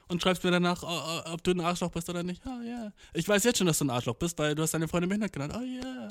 [0.07, 2.41] und schreibst mir danach, oh, oh, ob du ein Arschloch bist oder nicht.
[2.45, 2.93] Oh ja.
[3.13, 5.34] Ich weiß jetzt schon, dass du ein Arschloch bist, weil du hast deine Freundin behindert
[5.34, 5.53] genannt.
[5.57, 6.07] Oh ja.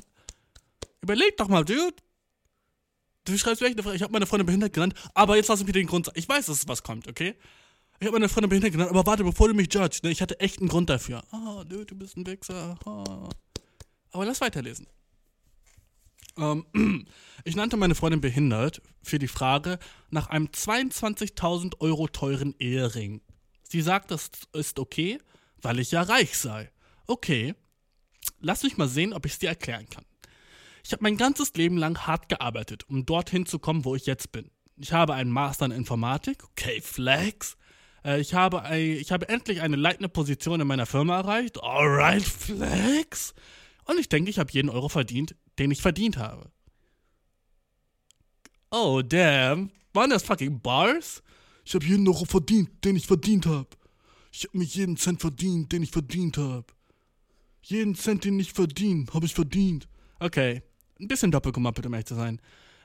[1.00, 1.94] Überleg doch mal, Dude.
[3.24, 5.62] Du schreibst mir echt eine Frage, ich habe meine Freundin behindert genannt, aber jetzt lass
[5.62, 6.18] mich den Grund sagen.
[6.18, 7.36] Ich weiß, dass was kommt, okay?
[8.00, 10.40] Ich habe meine Freundin behindert genannt, aber warte, bevor du mich judgst, ne, ich hatte
[10.40, 11.22] echt einen Grund dafür.
[11.30, 12.76] Ah, Dude, du bist ein Wichser.
[12.84, 13.28] Oh.
[14.10, 14.86] Aber lass weiterlesen.
[16.36, 16.66] Ähm,
[17.44, 19.78] ich nannte meine Freundin behindert für die Frage
[20.10, 23.20] nach einem 22.000 Euro teuren Ehering.
[23.62, 25.18] Sie sagt, das ist okay,
[25.60, 26.70] weil ich ja reich sei.
[27.06, 27.54] Okay,
[28.40, 30.04] lass mich mal sehen, ob ich es dir erklären kann.
[30.84, 34.32] Ich habe mein ganzes Leben lang hart gearbeitet, um dorthin zu kommen, wo ich jetzt
[34.32, 34.50] bin.
[34.76, 37.56] Ich habe einen Master in Informatik, okay, Flex.
[38.04, 43.34] Äh, ich, habe ich habe endlich eine leitende Position in meiner Firma erreicht, alright, Flex.
[43.84, 46.50] Und ich denke, ich habe jeden Euro verdient, den ich verdient habe.
[48.70, 49.70] Oh, damn.
[49.92, 51.22] Waren das fucking Bars?
[51.64, 53.68] Ich habe jeden Euro verdient, den ich verdient habe.
[54.32, 56.66] Ich habe mich jeden Cent verdient, den ich verdient habe.
[57.62, 59.86] Jeden Cent, den ich verdiene, habe ich verdient.
[60.18, 60.62] Okay.
[60.98, 62.40] Ein bisschen doppelgemappelt, um ehrlich zu sein.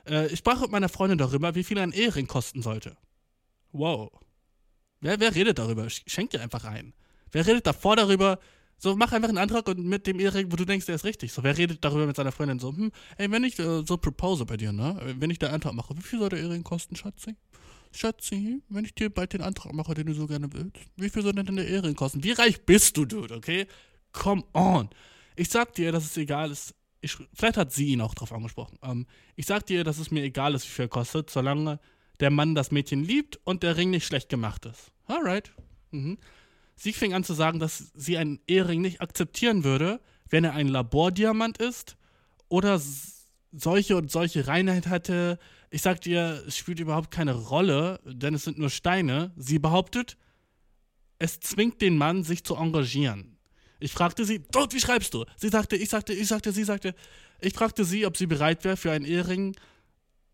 [0.06, 2.96] Äh, ich sprach mit meiner Freundin darüber, wie viel ein Ehering kosten sollte.
[3.72, 4.12] Wow.
[5.00, 5.88] Wer, wer redet darüber?
[5.90, 6.94] Schenk dir einfach ein.
[7.32, 8.38] Wer redet davor darüber,
[8.78, 11.32] so, mach einfach einen Antrag und mit dem Ehering, wo du denkst, der ist richtig.
[11.32, 14.46] So, wer redet darüber mit seiner Freundin so, hm, ey, wenn ich äh, so propose
[14.46, 15.00] bei dir, ne?
[15.18, 17.34] Wenn ich den Antrag mache, wie viel soll der Ehering kosten, Schatzi?
[17.92, 21.22] Schatzi, wenn ich dir bald den Antrag mache, den du so gerne willst, wie viel
[21.22, 22.22] soll denn der Ehering kosten?
[22.22, 23.66] Wie reich bist du, Dude, okay?
[24.12, 24.90] Come on.
[25.34, 26.74] Ich sag dir, dass es egal ist.
[27.00, 28.78] Ich, vielleicht hat sie ihn auch drauf angesprochen.
[28.82, 29.06] Ähm,
[29.36, 31.80] ich sag dir, dass es mir egal ist, wie viel kostet, solange
[32.20, 34.92] der Mann das Mädchen liebt und der Ring nicht schlecht gemacht ist.
[35.06, 35.52] Alright.
[35.90, 36.18] Mhm.
[36.80, 40.00] Sie fing an zu sagen, dass sie einen Ehering nicht akzeptieren würde,
[40.30, 41.96] wenn er ein Labordiamant ist
[42.48, 42.80] oder
[43.50, 45.40] solche und solche Reinheit hatte.
[45.70, 49.32] Ich sag dir, es spielt überhaupt keine Rolle, denn es sind nur Steine.
[49.36, 50.16] Sie behauptet,
[51.18, 53.38] es zwingt den Mann, sich zu engagieren.
[53.80, 55.24] Ich fragte sie, dort, wie schreibst du?
[55.36, 56.94] Sie sagte, ich sagte, ich sagte, sie sagte.
[57.40, 59.56] Ich fragte sie, ob sie bereit wäre, für einen Ehering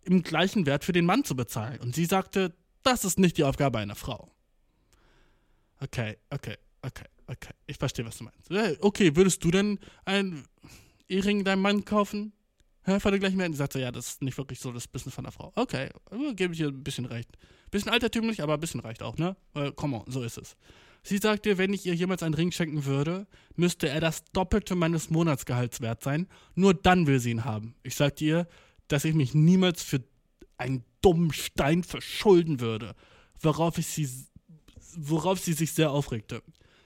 [0.02, 1.80] im gleichen Wert für den Mann zu bezahlen.
[1.80, 4.33] Und sie sagte, das ist nicht die Aufgabe einer Frau.
[5.80, 7.52] Okay, okay, okay, okay.
[7.66, 8.50] Ich verstehe, was du meinst.
[8.80, 10.44] Okay, würdest du denn ein
[11.08, 12.32] Ehering deinem Mann kaufen?
[12.84, 13.54] Hä, von der gleichen Wert?
[13.54, 15.52] Sagt er, ja, das ist nicht wirklich so das Business von der Frau.
[15.56, 15.88] Okay,
[16.36, 17.30] gebe ich ihr ein bisschen recht.
[17.70, 19.36] Bisschen altertümlich, aber ein bisschen reicht auch, ne?
[19.54, 20.56] Äh, come on, so ist es.
[21.02, 25.10] Sie sagte, wenn ich ihr jemals einen Ring schenken würde, müsste er das Doppelte meines
[25.10, 26.28] Monatsgehalts wert sein.
[26.54, 27.74] Nur dann will sie ihn haben.
[27.82, 28.48] Ich sagte ihr,
[28.88, 30.02] dass ich mich niemals für
[30.56, 32.94] einen dummen Stein verschulden würde.
[33.40, 34.08] Worauf ich sie
[34.96, 36.42] worauf sie sich sehr aufregte.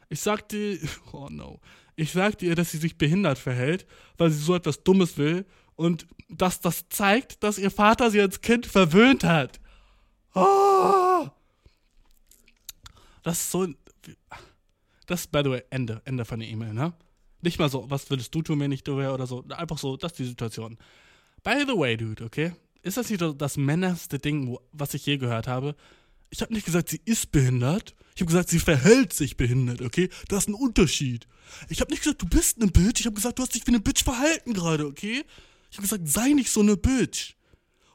[0.09, 0.79] Ich sagte,
[1.13, 1.61] oh no,
[1.97, 3.87] ich sagte ihr, dass sie sich behindert verhält,
[4.17, 5.45] weil sie so etwas Dummes will
[5.77, 9.61] und dass das zeigt, dass ihr Vater sie als Kind verwöhnt hat.
[10.35, 11.29] Oh!
[13.23, 13.67] Das ist so.
[15.07, 16.93] Das ist, by the way, Ende, Ende von der E-Mail, ne?
[17.41, 19.45] Nicht mal so, was würdest du tun, wenn ich du wäre oder so.
[19.49, 20.77] Einfach so, das ist die Situation.
[21.43, 22.53] By the way, dude, okay?
[22.83, 25.75] Ist das nicht das männerste Ding, was ich je gehört habe?
[26.31, 27.95] Ich habe nicht gesagt, sie ist behindert.
[28.15, 30.09] Ich habe gesagt, sie verhält sich behindert, okay?
[30.29, 31.27] Das ist ein Unterschied.
[31.69, 33.01] Ich habe nicht gesagt, du bist eine Bitch.
[33.01, 35.25] Ich habe gesagt, du hast dich wie eine Bitch verhalten gerade, okay?
[35.71, 37.35] Ich habe gesagt, sei nicht so eine Bitch.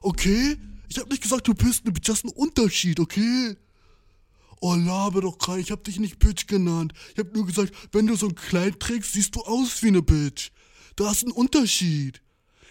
[0.02, 0.58] Okay?
[0.88, 2.08] Ich habe nicht gesagt, du bist eine Bitch.
[2.08, 3.56] Das ist ein Unterschied, okay?
[4.62, 5.60] Oh, laber doch kein.
[5.60, 6.94] Ich habe dich nicht Bitch genannt.
[7.12, 10.02] Ich habe nur gesagt, wenn du so ein Kleid trägst, siehst du aus wie eine
[10.02, 10.52] Bitch.
[10.96, 12.22] Da ist ein Unterschied.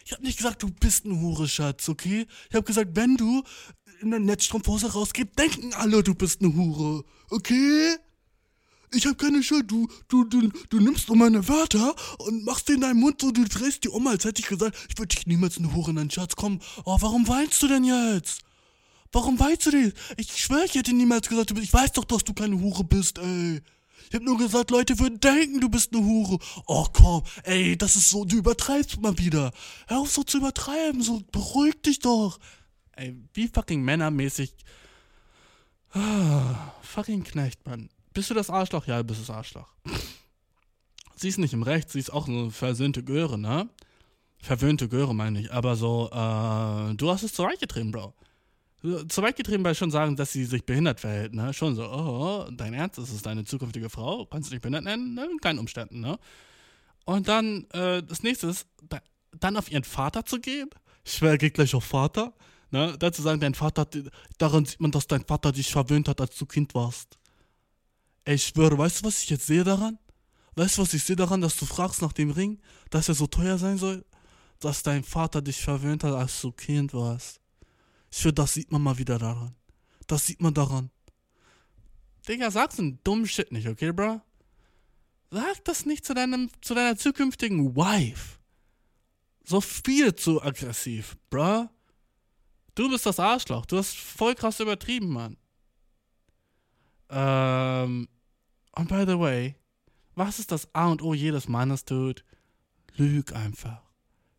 [0.04, 2.26] Ich habe nicht gesagt, du bist ein Hure, Schatz, okay?
[2.48, 3.42] Ich habe gesagt, wenn du
[4.03, 7.05] in der Netzstrumpfhose rausgeht, denken alle, du bist eine Hure.
[7.30, 7.96] Okay?
[8.94, 9.70] Ich hab keine Schuld.
[9.70, 13.44] Du, du, du, du nimmst nur meine Wörter und machst in deinem Mund so, du
[13.44, 16.36] drehst die um, als hätte ich gesagt, ich würde dich niemals eine Hure nennen, Schatz.
[16.36, 18.42] Komm, oh, warum weinst du denn jetzt?
[19.12, 19.92] Warum weinst du denn?
[20.16, 22.84] Ich schwöre, ich hätte niemals gesagt, du bist, ich weiß doch, dass du keine Hure
[22.84, 23.61] bist, ey.
[24.09, 26.38] Ich hab nur gesagt, Leute würden denken, du bist eine Hure.
[26.66, 29.53] Oh komm, ey, das ist so, du übertreibst mal wieder.
[29.86, 32.38] Hör auf so zu übertreiben, so beruhig dich doch.
[32.97, 34.55] Ey, wie fucking männermäßig.
[35.93, 37.88] Ah, fucking Knecht, Mann.
[38.12, 38.86] Bist du das Arschloch?
[38.86, 39.68] Ja, du bist das Arschloch.
[41.16, 43.68] Sie ist nicht im Recht, sie ist auch eine versöhnte Göre, ne?
[44.38, 45.53] Verwöhnte Göre, meine ich.
[45.53, 48.12] Aber so, äh, du hast es zu weit getrieben, Bro.
[49.09, 51.55] Zu weit getrieben bei schon sagen, dass sie sich behindert verhält, ne?
[51.55, 55.14] Schon so, oh, dein Ernst, ist deine zukünftige Frau, kannst du dich behindert nennen?
[55.14, 55.28] Ne?
[55.30, 56.18] In keinen Umständen, ne?
[57.05, 59.01] Und dann, äh, das nächste ist, da,
[59.38, 60.70] dann auf ihren Vater zu gehen.
[61.05, 62.32] Ich geht gleich auf Vater.
[62.73, 62.97] Ne?
[62.99, 63.87] Dazu sagen, dein Vater,
[64.39, 67.18] daran sieht man, dass dein Vater dich verwöhnt hat, als du Kind warst.
[68.25, 69.99] Ey, ich schwöre, weißt du, was ich jetzt sehe daran?
[70.55, 72.61] Weißt du, was ich sehe daran, dass du fragst nach dem Ring,
[72.91, 74.05] dass er so teuer sein soll?
[74.59, 77.41] Dass dein Vater dich verwöhnt hat, als du Kind warst.
[78.11, 79.55] Ich schwöre, das sieht man mal wieder daran.
[80.07, 80.91] Das sieht man daran.
[82.27, 84.23] Digga, sag so einen dummen Shit nicht, okay, bro?
[85.31, 88.39] Sag das nicht zu, deinem, zu deiner zukünftigen Wife.
[89.45, 91.68] So viel zu aggressiv, bro.
[92.75, 93.66] Du bist das Arschloch.
[93.66, 95.37] Du hast voll krass übertrieben, Mann.
[97.11, 98.09] Ähm.
[98.75, 99.57] Und by the way,
[100.14, 102.23] was ist das A und O jedes Mannes, Dude?
[102.97, 103.83] Lüg einfach.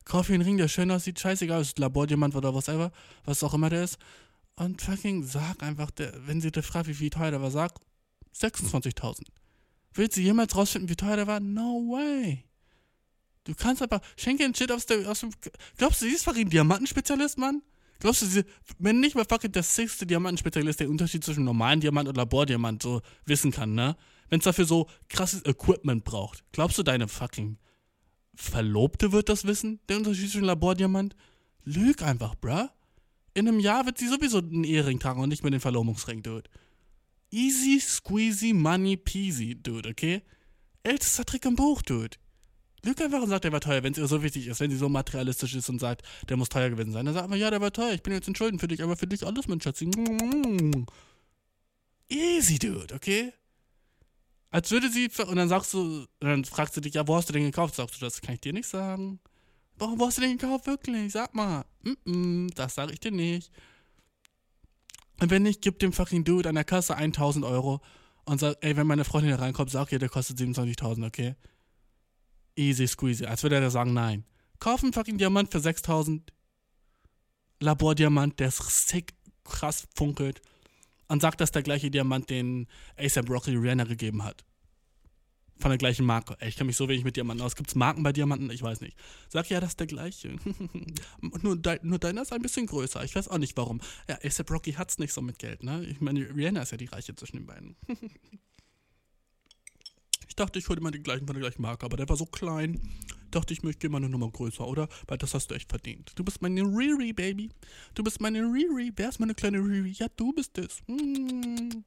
[0.06, 2.92] Kauf dir einen Ring, der schön aussieht, scheißegal, ist Labordiamant oder whatever,
[3.26, 3.98] was auch immer der ist.
[4.56, 7.74] Und fucking sag einfach, der, wenn sie dir fragt, wie viel teuer der war, sag
[8.36, 9.22] 26.000.
[9.94, 11.40] Willst du jemals rausfinden, wie teuer der war?
[11.40, 12.44] No way.
[13.46, 15.32] Du kannst einfach, schenke den Shit aus, der, aus dem.
[15.78, 17.62] Glaubst du, sie ist fucking Diamantenspezialist, Mann?
[18.00, 18.44] Glaubst du, sie,
[18.80, 23.02] wenn nicht mal fucking der sechste Diamantenspezialist den Unterschied zwischen normalen Diamant und Labordiamant so
[23.26, 23.96] wissen kann, ne?
[24.30, 26.44] Wenn es dafür so krasses Equipment braucht.
[26.52, 27.58] Glaubst du, deine fucking
[28.36, 29.80] Verlobte wird das wissen?
[29.88, 31.16] Der Unterschied zwischen Labordiamant?
[31.64, 32.68] Lüg einfach, bruh.
[33.36, 36.50] In einem Jahr wird sie sowieso einen Ehering tragen und nicht mehr den Verlobungsring, Dude.
[37.32, 40.22] Easy, squeezy, money, peasy, Dude, okay?
[40.84, 42.18] Ältester Trick im Buch, Dude.
[42.84, 44.78] Lüg einfach und sagt, der war teuer, wenn es ihr so wichtig ist, wenn sie
[44.78, 47.06] so materialistisch ist und sagt, der muss teuer gewesen sein.
[47.06, 49.08] Dann sagt man, ja, der war teuer, ich bin jetzt entschuldigend für dich, aber für
[49.08, 49.90] dich alles, mein Schatzi.
[52.10, 53.34] Easy, Dude, okay?
[54.50, 57.34] Als würde sie, und dann sagst du, dann fragst du dich, ja, wo hast du
[57.34, 57.76] den gekauft?
[57.76, 59.20] Sagst du, das kann ich dir nicht sagen.
[59.78, 61.12] Warum hast du den gekauft, wirklich?
[61.12, 61.66] Sag mal.
[61.82, 63.52] Mm -mm, das sage ich dir nicht.
[65.20, 67.82] Und wenn nicht, gib dem fucking Dude an der Kasse 1000 Euro
[68.26, 71.36] und sag, ey, wenn meine Freundin hier reinkommt, sag ihr, der kostet 27.000, okay?
[72.56, 73.26] Easy squeezy.
[73.26, 74.26] Als würde er sagen, nein.
[74.60, 76.32] Kauf einen fucking Diamant für 6000.
[77.60, 80.41] Labordiamant, der sick, krass funkelt.
[81.08, 84.43] Und sagt, dass der gleiche Diamant den ASAP Rocky Rihanna gegeben hat.
[85.60, 86.36] Von der gleichen Marke.
[86.39, 87.56] Ey, ich kenne mich so wenig mit Diamanten aus.
[87.56, 88.49] Gibt es Marken bei Diamanten?
[88.49, 88.97] Ich weiß nicht.
[89.30, 90.36] Sag ja, das ist der gleiche.
[91.22, 93.04] nur, de nur deiner ist ein bisschen größer.
[93.04, 93.80] Ich weiß auch nicht warum.
[94.10, 95.86] Ja, ASAP Rocky hat's nicht so mit Geld, ne?
[95.86, 97.76] Ich meine, Rihanna ist ja die Reiche zwischen den beiden.
[100.34, 102.26] ich dachte, ich hole immer den gleichen von der gleichen Marke, aber der war so
[102.26, 102.82] klein.
[103.30, 104.90] Dachte ich, möchte mal eine Nummer größer, oder?
[105.06, 106.12] Weil das hast du echt verdient.
[106.16, 107.52] Du bist meine Riri, Baby.
[107.94, 108.92] Du bist meine Riri.
[108.96, 109.92] Wer ist meine kleine Riri?
[109.92, 110.82] Ja, du bist es.
[110.88, 111.84] Mm.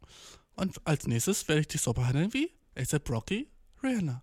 [0.55, 3.51] Und als nächstes werde ich dich so behandeln wie ASAP Rocky,
[3.83, 4.23] Rihanna.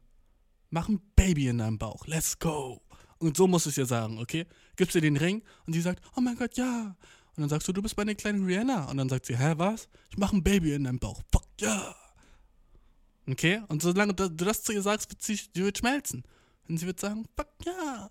[0.70, 2.08] Mach ein Baby in deinem Bauch.
[2.08, 2.82] Let's go.
[3.18, 4.46] Und so musst du es ihr sagen, okay?
[4.78, 6.96] Gibst ihr den Ring und sie sagt, oh mein Gott, ja.
[7.36, 8.90] Und dann sagst du, du bist meine kleine Rihanna.
[8.90, 9.90] Und dann sagt sie, hä, was?
[10.12, 11.22] Ich mache ein Baby in deinem Bauch.
[11.30, 11.94] Fuck, ja.
[13.28, 13.62] Okay?
[13.68, 16.24] Und solange du das zu ihr sagst, wird sie, sie wird schmelzen.
[16.68, 18.10] Und sie wird sagen, fuck ja.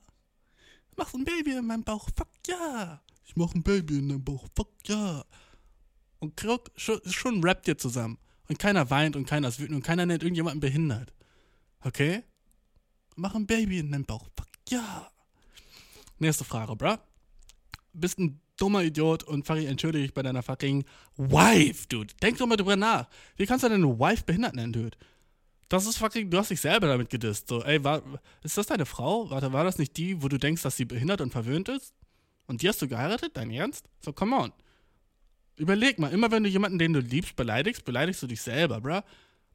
[0.97, 2.09] Mach ein Baby in meinem Bauch.
[2.17, 3.03] Fuck ja.
[3.25, 4.47] Ich mach ein Baby in deinem Bauch.
[4.55, 5.25] Fuck ja.
[6.19, 8.19] Und Krok, schon, schon rappt ihr zusammen.
[8.49, 11.13] Und keiner weint und keiner ist wütend und keiner nennt irgendjemanden behindert.
[11.81, 12.23] Okay?
[13.17, 14.29] Mach ein Baby in deinem Bauch.
[14.37, 15.11] Fuck ja.
[16.19, 16.97] Nächste Frage, bruh.
[17.93, 20.85] Bist ein dummer Idiot und Fari entschuldige dich bei deiner fucking
[21.17, 22.15] Wife, Dude.
[22.23, 23.09] Denk doch mal drüber nach.
[23.37, 24.97] Wie kannst du deine Wife behindert nennen, Dude?
[25.69, 27.49] Das ist fucking, du hast dich selber damit gedisst.
[27.49, 28.03] So, ey, war,
[28.45, 29.29] ist das deine Frau?
[29.31, 31.93] Warte, war das nicht die, wo du denkst, dass sie behindert und verwöhnt ist?
[32.47, 33.37] Und die hast du geheiratet?
[33.37, 33.89] Dein Ernst?
[34.01, 34.53] So, come on.
[35.57, 39.01] Überleg mal, immer wenn du jemanden, den du liebst, beleidigst, beleidigst du dich selber, bruh.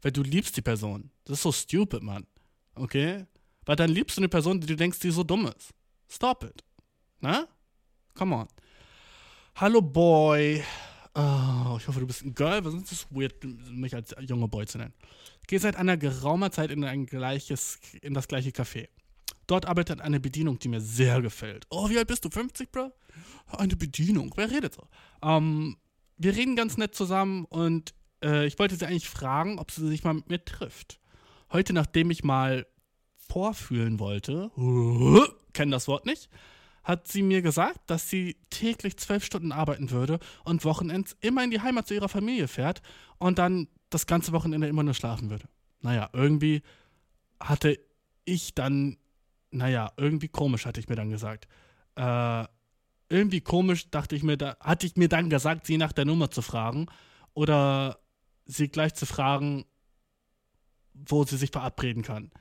[0.01, 1.11] Weil du liebst die Person.
[1.23, 2.27] Das ist so stupid, Mann.
[2.75, 3.25] Okay?
[3.65, 5.73] Weil dann liebst du eine Person, die du denkst, die so dumm ist.
[6.09, 6.63] Stop it.
[7.21, 7.47] Na?
[8.15, 8.47] Come on.
[9.59, 10.63] Hallo, Boy.
[11.15, 14.47] Oh, ich hoffe, du bist ein Girl, weil sonst ist es weird, mich als junger
[14.47, 14.93] Boy zu nennen.
[15.47, 18.87] Gehe seit einer geraumer Zeit in, ein gleiches, in das gleiche Café.
[19.47, 21.65] Dort arbeitet eine Bedienung, die mir sehr gefällt.
[21.71, 22.29] Oh, wie alt bist du?
[22.29, 22.91] 50, Bro?
[23.47, 24.31] Eine Bedienung.
[24.35, 24.87] Wer redet so?
[25.23, 25.77] Ähm,
[26.17, 30.03] wir reden ganz nett zusammen und äh, ich wollte sie eigentlich fragen, ob sie sich
[30.03, 30.99] mal mit mir trifft.
[31.51, 32.67] Heute, nachdem ich mal
[33.15, 36.29] vorfühlen wollte, uh, kenne das Wort nicht,
[36.87, 41.51] hat sie mir gesagt, dass sie täglich zwölf Stunden arbeiten würde und Wochenends immer in
[41.51, 42.81] die Heimat zu ihrer Familie fährt
[43.17, 45.49] und dann das ganze Wochenende immer nur schlafen würde.
[45.81, 46.61] Naja, irgendwie
[47.41, 47.77] hatte
[48.23, 48.95] ich dann,
[49.51, 51.49] naja, irgendwie komisch, hatte ich mir dann gesagt.
[51.95, 52.45] Äh,
[53.09, 56.31] irgendwie komisch, dachte ich mir, da hatte ich mir dann gesagt, sie nach der Nummer
[56.31, 56.85] zu fragen
[57.33, 57.99] oder
[58.45, 59.65] sie gleich zu fragen,
[60.93, 62.31] wo sie sich verabreden kann.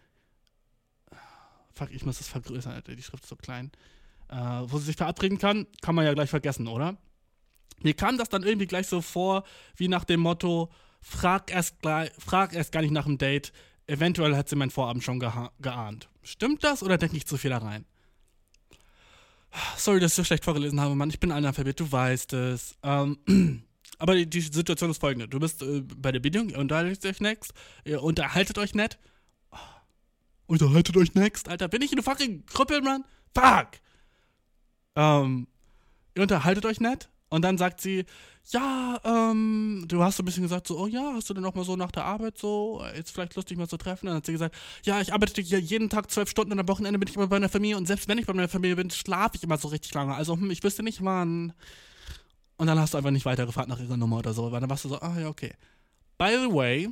[1.72, 3.72] Fuck, ich muss das vergrößern, Alter, die Schrift ist so klein.
[4.28, 6.96] Äh, wo sie sich verabreden kann, kann man ja gleich vergessen, oder?
[7.82, 9.44] Mir kam das dann irgendwie gleich so vor,
[9.76, 10.70] wie nach dem Motto,
[11.00, 11.76] frag erst,
[12.18, 13.52] frag erst gar nicht nach dem Date,
[13.86, 16.08] eventuell hat sie mein Vorabend schon geahnt.
[16.22, 17.84] Stimmt das oder denke ich zu viel da rein?
[19.76, 21.08] Sorry, dass ich so schlecht vorgelesen habe, Mann.
[21.08, 22.76] Ich bin Analphabet, du weißt es.
[22.82, 23.18] Ähm,
[23.98, 25.28] aber die, die, Situation ist folgende.
[25.28, 27.54] Du bist äh, bei der Bedienung, ihr unterhaltet euch next,
[27.84, 28.98] ihr unterhaltet euch nett.
[30.46, 31.48] Unterhaltet euch next.
[31.48, 33.04] Alter, bin ich eine fucking Krüppel, Mann?
[33.34, 33.80] Fuck!
[34.96, 35.46] Ähm,
[36.14, 38.04] ihr unterhaltet euch nett Und dann sagt sie,
[38.50, 41.54] ja, ähm, du hast so ein bisschen gesagt, so, oh ja, hast du denn auch
[41.54, 44.06] mal so nach der Arbeit so, jetzt vielleicht lustig mal zu treffen?
[44.06, 46.98] dann hat sie gesagt, ja, ich arbeite hier jeden Tag zwölf Stunden und am Wochenende
[46.98, 49.36] bin ich immer bei meiner Familie und selbst wenn ich bei meiner Familie bin, schlafe
[49.36, 50.14] ich immer so richtig lange.
[50.14, 51.52] Also, hm, ich wüsste nicht, wann.
[52.56, 54.84] Und dann hast du einfach nicht weitergefragt nach ihrer Nummer oder so, weil dann warst
[54.84, 55.52] du so, ah ja, okay.
[56.16, 56.88] By the way,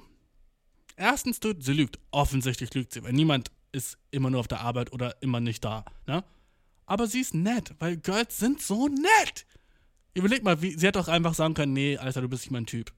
[0.97, 1.99] erstens, du, sie lügt.
[2.11, 5.85] Offensichtlich lügt sie, weil niemand ist immer nur auf der Arbeit oder immer nicht da,
[6.07, 6.25] ne?
[6.87, 9.47] Aber sie ist nett, weil Girls sind so nett.
[10.15, 12.67] Überleg mal, wie, sie hätte auch einfach sagen können, nee, Alter, du bist nicht mein
[12.67, 12.93] Typ.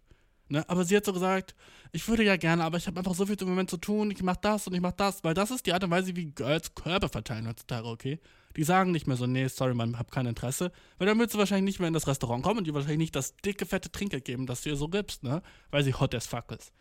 [0.49, 0.68] Ne?
[0.68, 1.55] Aber sie hat so gesagt,
[1.93, 4.22] ich würde ja gerne, aber ich habe einfach so viel im Moment zu tun, ich
[4.22, 6.74] mach das und ich mach das, weil das ist die Art und Weise, wie Girls
[6.74, 8.20] Körper verteilen heutzutage, okay?
[8.57, 11.39] Die sagen nicht mehr so, nee, sorry, man, hab kein Interesse, weil dann würdest du
[11.39, 14.24] wahrscheinlich nicht mehr in das Restaurant kommen und dir wahrscheinlich nicht das dicke, fette Trinkgeld
[14.24, 15.43] geben, das du ihr so gibst, ne?
[15.70, 16.72] Weil sie hot as fuck ist.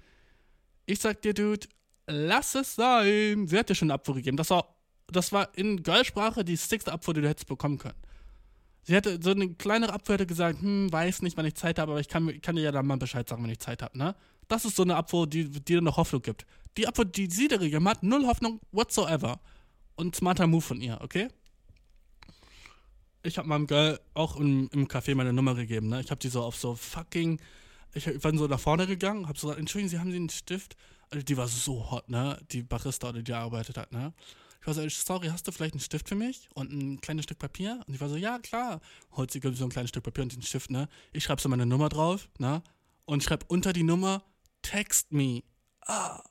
[0.86, 1.68] Ich sag dir, Dude,
[2.08, 3.47] lass es sein.
[3.47, 4.38] Sie hat dir schon eine Abfuhr gegeben.
[4.38, 4.74] Das war,
[5.08, 7.95] das war in Girlsprache die sixte Abfuhr, die du hättest bekommen können.
[8.84, 11.91] Sie hätte so eine kleinere Abfuhr hätte gesagt, hm, weiß nicht, wann ich Zeit habe,
[11.91, 14.16] aber ich kann, kann dir ja dann mal Bescheid sagen, wenn ich Zeit habe, ne?
[14.47, 16.45] Das ist so eine Abfuhr, die, dir noch Hoffnung gibt.
[16.78, 19.39] Die Abfuhr, die sie dir gegeben hat, null Hoffnung whatsoever.
[19.95, 21.30] Und smarter Move von ihr, okay?
[23.24, 26.01] Ich habe meinem Girl auch im, im Café meine Nummer gegeben, ne?
[26.01, 27.39] Ich habe die so auf so fucking.
[27.95, 30.76] Ich bin so nach vorne gegangen, habe so gesagt, Entschuldigen Sie, haben Sie einen Stift?
[31.10, 32.38] Also die war so hot, ne?
[32.51, 34.14] Die Barista, die gearbeitet hat, ne?
[34.66, 37.38] Ich war so, sorry, hast du vielleicht einen Stift für mich und ein kleines Stück
[37.38, 37.84] Papier?
[37.86, 38.82] Und ich war so, ja, klar.
[39.11, 40.89] Holt sie so ein kleines Stück Papier und den Stift, ne?
[41.13, 42.63] Ich schreibe so meine Nummer drauf, ne?
[43.05, 44.24] Und schreibe unter die Nummer,
[44.63, 45.43] text me.
[45.82, 46.24] Ah.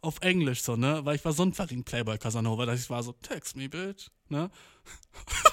[0.00, 1.04] Auf Englisch so, ne?
[1.04, 4.08] Weil ich war so ein fucking Playboy Casanova, dass ich war so, text me, bitch,
[4.28, 4.50] ne?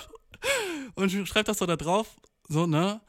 [0.95, 2.99] und ich schreibe das so da drauf, so, ne?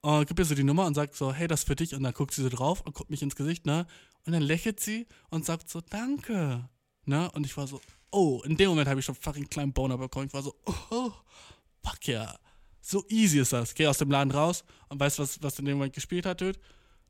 [0.00, 1.94] Und gib ihr so die Nummer und sagt so, hey, das ist für dich.
[1.94, 3.86] Und dann guckt sie so drauf und guckt mich ins Gesicht, ne?
[4.26, 6.68] Und dann lächelt sie und sagt so, danke.
[7.04, 7.30] Ne?
[7.30, 7.80] Und ich war so,
[8.10, 10.26] oh, in dem Moment habe ich schon fucking kleinen Boner bekommen.
[10.26, 10.54] Ich war so,
[10.90, 11.12] oh,
[11.82, 12.22] fuck ja.
[12.22, 12.38] Yeah.
[12.80, 13.74] So easy ist das.
[13.74, 16.58] Geh aus dem Laden raus und weißt, was, was in dem Moment gespielt hat, Dude?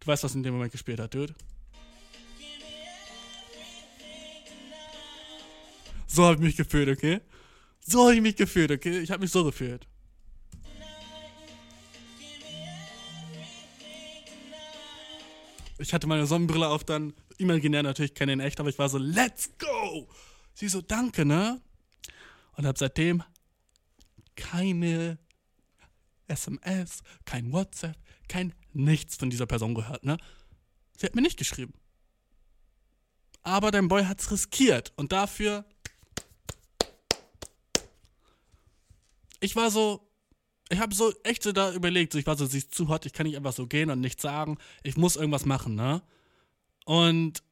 [0.00, 1.34] Du weißt, was in dem Moment gespielt hat, Dude?
[6.06, 7.20] So habe ich mich gefühlt, okay?
[7.80, 8.98] So habe ich mich gefühlt, okay?
[8.98, 9.86] Ich habe mich so gefühlt.
[15.78, 18.98] Ich hatte meine Sonnenbrille auf dann, imaginär natürlich, keine in echt, aber ich war so,
[18.98, 20.08] let's go!
[20.58, 21.62] Sie so, danke, ne?
[22.56, 23.22] Und hab seitdem
[24.34, 25.20] keine
[26.26, 27.96] SMS, kein WhatsApp,
[28.26, 30.18] kein nichts von dieser Person gehört, ne?
[30.96, 31.74] Sie hat mir nicht geschrieben.
[33.44, 35.64] Aber dein Boy hat's riskiert und dafür.
[39.38, 40.10] Ich war so,
[40.70, 43.06] ich habe so echt so da überlegt, so ich war so, sie ist zu hot,
[43.06, 44.58] ich kann nicht einfach so gehen und nichts sagen.
[44.82, 46.02] Ich muss irgendwas machen, ne?
[46.84, 47.44] Und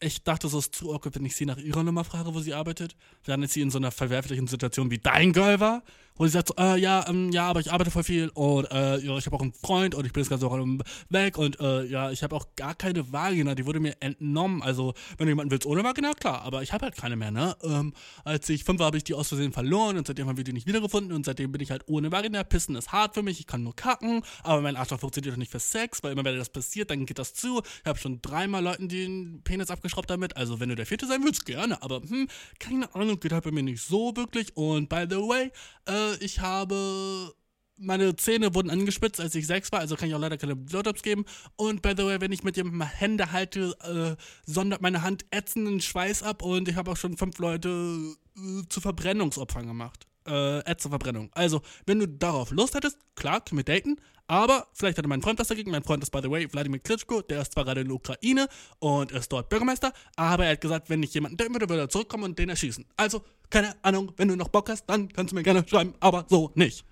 [0.00, 2.54] ich dachte, so ist zu awkward, wenn ich sie nach ihrer Nummer frage, wo sie
[2.54, 2.96] arbeitet.
[3.24, 5.82] Dann ist sie in so einer verwerflichen Situation wie dein Girl war,
[6.16, 8.98] wo sie sagt so, äh, ja, ähm, ja, aber ich arbeite voll viel und äh,
[8.98, 10.64] ja, ich habe auch einen Freund und ich bin jetzt ganz Woche
[11.08, 14.62] weg und äh, ja, ich habe auch gar keine Vagina, die wurde mir entnommen.
[14.62, 17.56] Also, wenn du jemanden willst ohne Vagina, klar, aber ich habe halt keine mehr, ne?
[17.62, 17.92] Ähm,
[18.24, 20.52] als ich fünf war, habe ich die aus Versehen verloren und seitdem haben wir die
[20.52, 22.44] nicht wiedergefunden und seitdem bin ich halt ohne Vagina.
[22.44, 25.52] Pissen ist hart für mich, ich kann nur kacken, aber mein Arschloch funktioniert doch nicht
[25.52, 27.60] für Sex, weil immer wenn das passiert, dann geht das zu.
[27.80, 31.22] Ich habe schon dreimal Leuten den Penis abgeschraubt damit, also wenn du der vierte sein
[31.24, 35.04] willst, gerne, aber hm, keine Ahnung, geht halt bei mir nicht so wirklich und by
[35.08, 35.50] the way,
[35.86, 37.34] äh, ich habe
[37.78, 41.02] meine Zähne wurden angespitzt, als ich sechs war, also kann ich auch leider keine Blowjobs
[41.02, 41.24] geben.
[41.56, 45.80] Und by the way, wenn ich mit jemandem Hände halte, äh, sondert meine Hand ätzenden
[45.80, 50.06] Schweiß ab und ich habe auch schon fünf Leute äh, zu Verbrennungsopfern gemacht.
[50.26, 51.30] Äh, ätzende Verbrennung.
[51.34, 53.96] Also, wenn du darauf Lust hättest, klar, können wir daten.
[54.28, 55.70] Aber vielleicht hatte mein Freund was dagegen.
[55.70, 57.22] Mein Freund ist, by the way, Wladimir Klitschko.
[57.22, 58.48] Der ist zwar gerade in der Ukraine
[58.80, 61.88] und ist dort Bürgermeister, aber er hat gesagt, wenn ich jemanden daten würde, würde er
[61.88, 62.84] zurückkommen und den erschießen.
[62.96, 66.26] Also, keine Ahnung, wenn du noch Bock hast, dann kannst du mir gerne schreiben, aber
[66.28, 66.84] so nicht.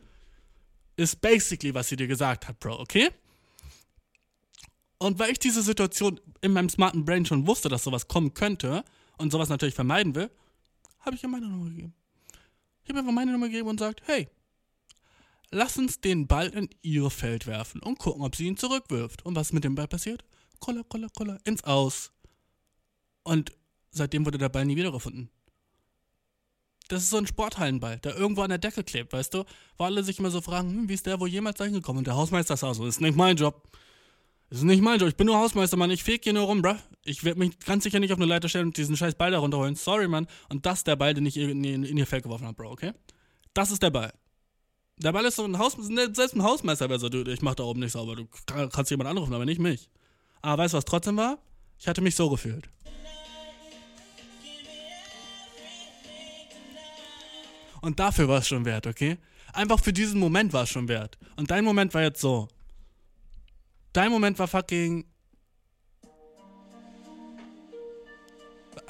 [0.96, 3.10] Ist basically, was sie dir gesagt hat, Bro, okay?
[4.98, 8.84] Und weil ich diese Situation in meinem smarten Brain schon wusste, dass sowas kommen könnte
[9.18, 10.30] und sowas natürlich vermeiden will,
[11.00, 11.94] habe ich ihr meine Nummer gegeben.
[12.84, 14.28] Ich habe einfach meine Nummer gegeben und sagt, hey,
[15.54, 19.24] lass uns den Ball in ihr Feld werfen und gucken, ob sie ihn zurückwirft.
[19.24, 20.24] Und was mit dem Ball passiert?
[20.58, 22.12] Koller, koller, koller, ins Aus.
[23.22, 23.52] Und
[23.90, 25.30] seitdem wurde der Ball nie wiedergefunden.
[26.88, 29.44] Das ist so ein Sporthallenball, der irgendwo an der Decke klebt, weißt du?
[29.78, 31.98] Wo alle sich immer so fragen, hm, wie ist der wohl jemals da hingekommen?
[31.98, 33.70] Und der Hausmeister sagt so, ist nicht mein Job.
[34.50, 35.08] Das ist nicht mein Job.
[35.08, 35.90] Ich bin nur Hausmeister, Mann.
[35.90, 36.76] Ich feg hier nur rum, bruh.
[37.04, 39.38] Ich werde mich ganz sicher nicht auf eine Leiter stellen und diesen scheiß Ball da
[39.38, 39.76] runterholen.
[39.76, 40.26] Sorry, Mann.
[40.50, 42.72] Und das ist der Ball, den ich in, in, in ihr Feld geworfen habe, Bro,
[42.72, 42.92] okay?
[43.54, 44.12] Das ist der Ball.
[44.98, 47.64] Der Ball ist so ein Haus, selbst ein Hausmeister wäre so, du, ich mach da
[47.64, 48.14] oben nicht sauber.
[48.14, 48.28] Du
[48.68, 49.90] kannst jemand anrufen, aber nicht mich.
[50.40, 51.38] Aber weißt du, was trotzdem war?
[51.78, 52.68] Ich hatte mich so gefühlt.
[57.80, 59.18] Und dafür war es schon wert, okay?
[59.52, 61.18] Einfach für diesen Moment war es schon wert.
[61.36, 62.48] Und dein Moment war jetzt so.
[63.92, 65.04] Dein Moment war fucking.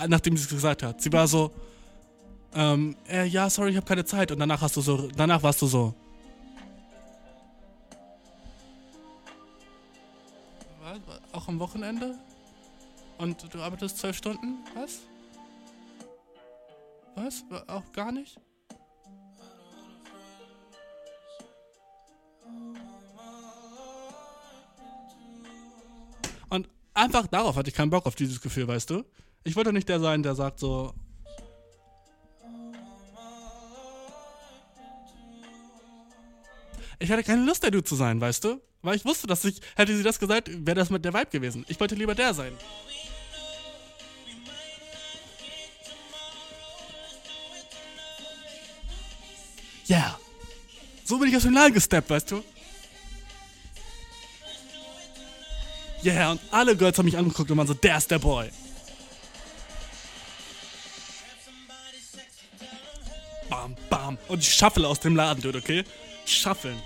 [0.07, 1.01] Nachdem sie es gesagt hat.
[1.03, 1.51] Sie war so.
[2.55, 4.31] Ähm, äh, ja, sorry, ich habe keine Zeit.
[4.31, 5.09] Und danach hast du so.
[5.17, 5.95] Danach warst du so.
[10.83, 11.01] Was?
[11.33, 12.15] Auch am Wochenende?
[13.19, 14.59] Und du arbeitest zwölf Stunden?
[14.75, 15.01] Was?
[17.17, 17.45] Was?
[17.69, 18.39] Auch gar nicht?
[26.49, 29.05] Und einfach darauf hatte ich keinen Bock auf dieses Gefühl, weißt du?
[29.43, 30.93] Ich wollte nicht der sein, der sagt so.
[37.05, 38.63] Ich hatte keine Lust, der Dude zu sein, weißt du?
[38.81, 41.67] Weil ich wusste, dass ich, hätte sie das gesagt, wäre das mit der Vibe gewesen.
[41.69, 42.53] Ich wollte lieber der sein.
[49.85, 49.99] Ja.
[49.99, 50.21] Yeah.
[51.05, 52.43] So bin ich aus dem Laden gesteppt, weißt du?
[56.01, 58.49] Ja, yeah, und alle Girls haben mich angeguckt und waren so, der ist der Boy.
[63.51, 64.17] Bam, bam.
[64.29, 65.85] Und ich shuffle aus dem Laden, Dude, okay?
[66.25, 66.81] Shuffeln.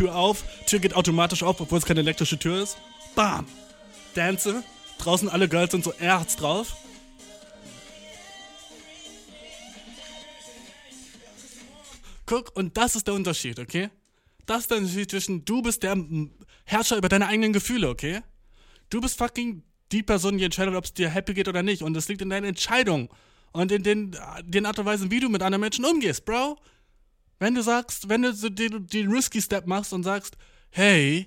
[0.00, 2.78] Tür auf, Tür geht automatisch auf, obwohl es keine elektrische Tür ist.
[3.14, 3.44] Bam.
[4.14, 4.64] Dance.
[4.96, 6.74] Draußen alle Girls sind so Erz drauf.
[12.24, 13.90] Guck, und das ist der Unterschied, okay?
[14.46, 16.02] Das ist der Unterschied zwischen, du bist der
[16.64, 18.22] Herrscher über deine eigenen Gefühle, okay?
[18.88, 21.82] Du bist fucking die Person, die entscheidet, ob es dir happy geht oder nicht.
[21.82, 23.10] Und es liegt in deiner Entscheidung.
[23.52, 26.56] Und in den, den Art und Weisen, wie du mit anderen Menschen umgehst, Bro.
[27.40, 30.36] Wenn du sagst, wenn du so den, den Risky Step machst und sagst,
[30.70, 31.26] hey,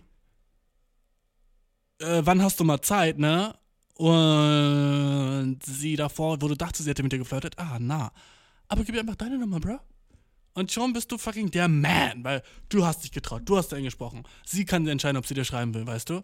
[2.00, 3.58] äh, wann hast du mal Zeit, ne?
[3.96, 8.12] Und sie davor, wo du dachtest, sie hätte mit dir geflirtet, ah, na.
[8.68, 9.80] Aber gib ihr einfach deine Nummer, Bro.
[10.54, 14.24] Und schon bist du fucking der Man, weil du hast dich getraut, du hast eingesprochen.
[14.46, 16.24] Sie kann entscheiden, ob sie dir schreiben will, weißt du?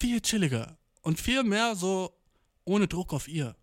[0.00, 2.14] Viel chilliger und viel mehr so
[2.66, 3.56] ohne Druck auf ihr.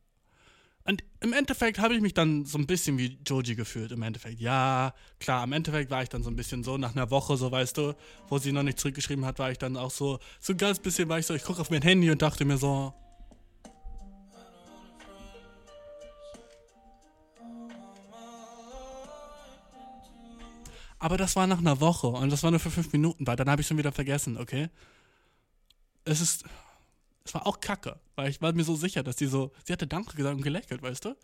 [0.84, 4.40] Und im Endeffekt habe ich mich dann so ein bisschen wie Joji gefühlt, im Endeffekt.
[4.40, 7.52] Ja, klar, im Endeffekt war ich dann so ein bisschen so, nach einer Woche, so
[7.52, 7.94] weißt du,
[8.30, 11.08] wo sie noch nicht zurückgeschrieben hat, war ich dann auch so, so ein ganz bisschen
[11.08, 12.94] war ich so, ich gucke auf mein Handy und dachte mir so,
[21.02, 23.50] Aber das war nach einer Woche und das war nur für fünf Minuten, weil dann
[23.50, 24.70] habe ich schon wieder vergessen, okay?
[26.06, 26.46] Es ist.
[27.24, 29.52] Es war auch kacke, weil ich war mir so sicher, dass die so.
[29.66, 31.16] Sie hatte Danke gesagt und gelächelt, weißt du?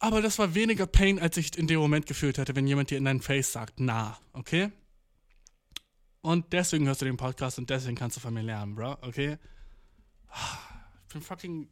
[0.00, 2.98] Aber das war weniger Pain, als ich in dem Moment gefühlt hätte, wenn jemand dir
[2.98, 4.70] in dein Face sagt, na, okay?
[6.20, 9.38] Und deswegen hörst du den Podcast und deswegen kannst du von mir lernen, bro, okay?
[11.06, 11.68] Ich bin fucking.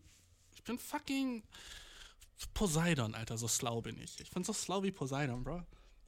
[0.55, 1.43] Ich bin fucking.
[2.53, 4.21] Poseidon, Alter, so schlau bin ich.
[4.21, 5.63] Ich bin so schlau wie Poseidon, bro.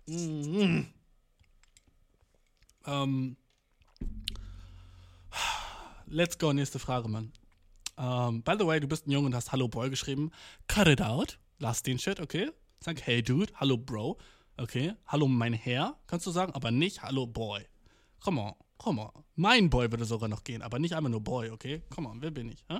[0.06, 0.92] Mhm.
[2.86, 3.36] Ähm.
[6.10, 7.32] Let's go, nächste Frage, Mann.
[7.98, 10.30] Um, by the way, du bist ein Junge und hast Hallo Boy geschrieben.
[10.66, 11.38] Cut it out.
[11.58, 12.50] Lass den Shit, okay?
[12.80, 14.16] Sag Hey Dude, Hallo Bro.
[14.56, 14.94] Okay?
[15.06, 17.66] Hallo mein Herr, kannst du sagen, aber nicht Hallo Boy.
[18.20, 19.24] Come on, come on.
[19.34, 21.82] Mein Boy würde sogar noch gehen, aber nicht einfach nur Boy, okay?
[21.90, 22.64] Come on, wer bin ich?
[22.68, 22.78] Hä?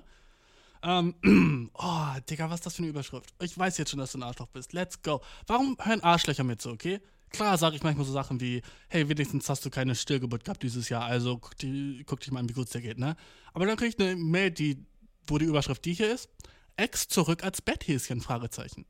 [0.83, 3.35] Ähm, oh, Digga, was ist das für eine Überschrift?
[3.43, 4.73] Ich weiß jetzt schon, dass du ein Arschloch bist.
[4.73, 5.21] Let's go.
[5.47, 7.01] Warum hören Arschlöcher mit so, okay?
[7.31, 10.89] Klar sage ich manchmal so Sachen wie, hey, wenigstens hast du keine Stillgeburt gehabt dieses
[10.89, 13.17] Jahr, also guck, die, guck dich mal an, wie gut es dir geht, ne?
[13.53, 14.85] Aber dann kriege ich eine Mail, die,
[15.27, 16.29] wo die Überschrift die hier ist,
[16.77, 18.87] Ex zurück als Betthäschen, Fragezeichen.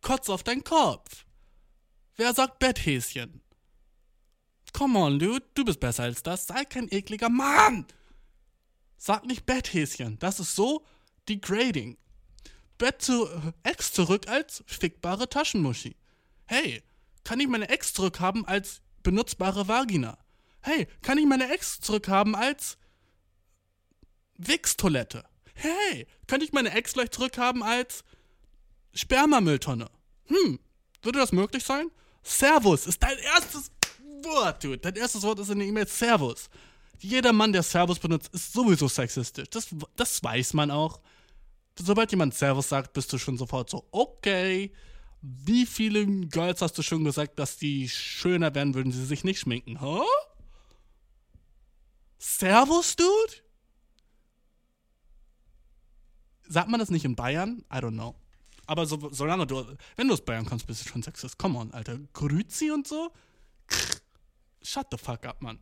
[0.00, 1.26] Kotz auf deinen Kopf.
[2.16, 3.42] Wer sagt Betthäschen?
[4.72, 6.46] Come on, dude, du bist besser als das.
[6.46, 7.86] Sei kein ekliger Mann.
[8.96, 10.18] Sag nicht Betthäschen.
[10.18, 10.84] Das ist so
[11.28, 11.98] degrading.
[12.80, 13.28] Bett zu,
[13.62, 15.96] Ex zurück als fickbare Taschenmuschi.
[16.46, 16.82] Hey,
[17.24, 20.16] kann ich meine Ex zurückhaben als benutzbare Vagina?
[20.62, 22.78] Hey, kann ich meine Ex zurückhaben als
[24.38, 25.24] Wichstoilette?
[25.54, 28.02] Hey, kann ich meine Ex gleich zurückhaben als
[28.94, 29.90] Spermamülltonne?
[30.28, 30.58] Hm,
[31.02, 31.90] würde das möglich sein?
[32.22, 33.70] Servus ist dein erstes
[34.22, 34.78] Wort, dude.
[34.78, 36.48] Dein erstes Wort ist in der E-Mail Servus.
[36.98, 39.50] Jeder Mann, der Servus benutzt, ist sowieso sexistisch.
[39.50, 41.00] Das, das weiß man auch.
[41.82, 44.72] Sobald jemand Servus sagt, bist du schon sofort so, okay.
[45.22, 49.40] Wie viele Girls hast du schon gesagt, dass die schöner werden, würden sie sich nicht
[49.40, 49.80] schminken?
[49.80, 50.04] Huh?
[52.18, 53.32] Servus, Dude?
[56.48, 57.64] Sagt man das nicht in Bayern?
[57.72, 58.14] I don't know.
[58.66, 59.64] Aber so, solange du,
[59.96, 61.38] wenn du aus Bayern kommst, bist du schon Sexist.
[61.38, 61.98] Come on, Alter.
[62.12, 63.10] Grüzi und so?
[64.62, 65.58] Shut the fuck up, Mann.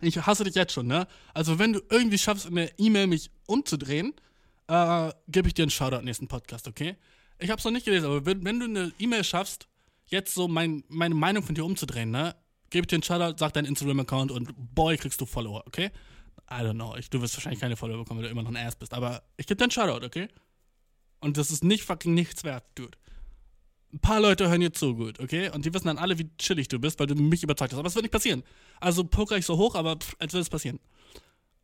[0.00, 1.06] Ich hasse dich jetzt schon, ne?
[1.34, 4.14] Also, wenn du irgendwie schaffst, in der E-Mail mich umzudrehen,
[4.68, 6.96] äh, gebe ich dir einen Shoutout nächsten Podcast, okay?
[7.38, 9.68] Ich hab's noch nicht gelesen, aber wenn, wenn du eine E-Mail schaffst,
[10.06, 12.36] jetzt so mein, meine Meinung von dir umzudrehen, ne?
[12.70, 15.90] Gebe dir einen Shoutout, sag deinen Instagram-Account und boy, kriegst du Follower, okay?
[16.50, 16.96] I don't know.
[16.96, 18.94] Ich, du wirst wahrscheinlich keine Follower bekommen, weil du immer noch ein Ass bist.
[18.94, 20.28] Aber ich gebe dir einen Shoutout, okay?
[21.20, 22.98] Und das ist nicht fucking nichts wert, dude.
[23.92, 25.50] Ein paar Leute hören dir zu, gut, okay?
[25.50, 27.78] Und die wissen dann alle, wie chillig du bist, weil du mich überzeugt hast.
[27.78, 28.42] Aber es wird nicht passieren.
[28.80, 30.80] Also poker ich so hoch, aber pff, als würde es passieren.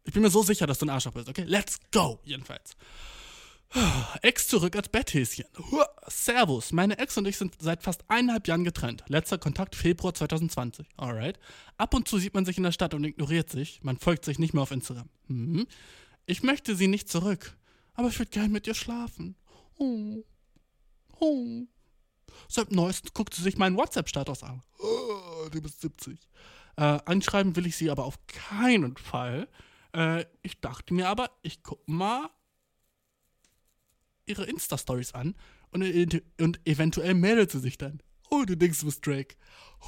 [0.09, 1.45] Ich bin mir so sicher, dass du ein Arschloch bist, okay?
[1.47, 2.79] Let's go, jedenfalls.
[4.23, 5.45] Ex zurück als Betthäschen.
[6.07, 9.05] Servus, meine Ex und ich sind seit fast eineinhalb Jahren getrennt.
[9.09, 10.87] Letzter Kontakt Februar 2020.
[10.97, 11.39] Alright.
[11.77, 13.83] Ab und zu sieht man sich in der Stadt und ignoriert sich.
[13.83, 15.11] Man folgt sich nicht mehr auf Instagram.
[15.27, 15.67] Mhm.
[16.25, 17.59] Ich möchte sie nicht zurück,
[17.93, 19.37] aber ich würde gerne mit ihr schlafen.
[19.77, 20.25] Oh.
[21.21, 21.67] Oh.
[22.49, 24.63] Seit neuestem guckt sie sich meinen WhatsApp-Status an.
[24.79, 26.19] Oh, du bist 70.
[26.79, 29.49] Äh, anschreiben will ich sie aber auf keinen Fall.
[29.93, 32.29] Äh, ich dachte mir aber, ich guck mal
[34.27, 35.35] ihre Insta-Stories an
[35.71, 35.83] und,
[36.41, 38.03] und eventuell meldet sie sich dann.
[38.31, 39.37] Oh, du denkst, du bist Drake.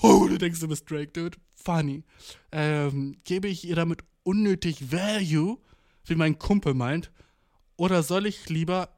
[0.02, 1.38] Oh, du denkst, du bist Drake, dude.
[1.54, 2.04] Funny.
[2.52, 5.58] Ähm, gebe ich ihr damit unnötig Value,
[6.06, 7.10] wie mein Kumpel meint?
[7.76, 8.88] Oder soll ich lieber,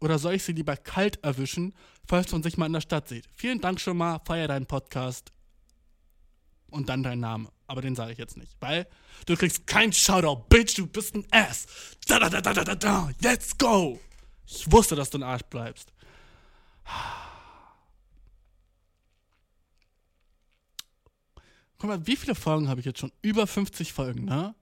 [0.00, 1.74] oder soll ich sie lieber kalt erwischen,
[2.06, 3.28] falls man sich mal in der Stadt sieht?
[3.32, 5.32] Vielen Dank schon mal, feier deinen Podcast
[6.70, 7.53] und dann dein Name.
[7.66, 8.86] Aber den sage ich jetzt nicht, weil
[9.26, 11.66] du kriegst kein Shoutout, Bitch, du bist ein Ass.
[12.06, 13.10] Da da da da da da da.
[13.20, 13.98] Let's go.
[14.46, 15.92] Ich wusste, dass du ein Arsch bleibst.
[21.78, 23.12] Guck mal, wie viele Folgen habe ich jetzt schon?
[23.22, 24.54] Über 50 Folgen, ne?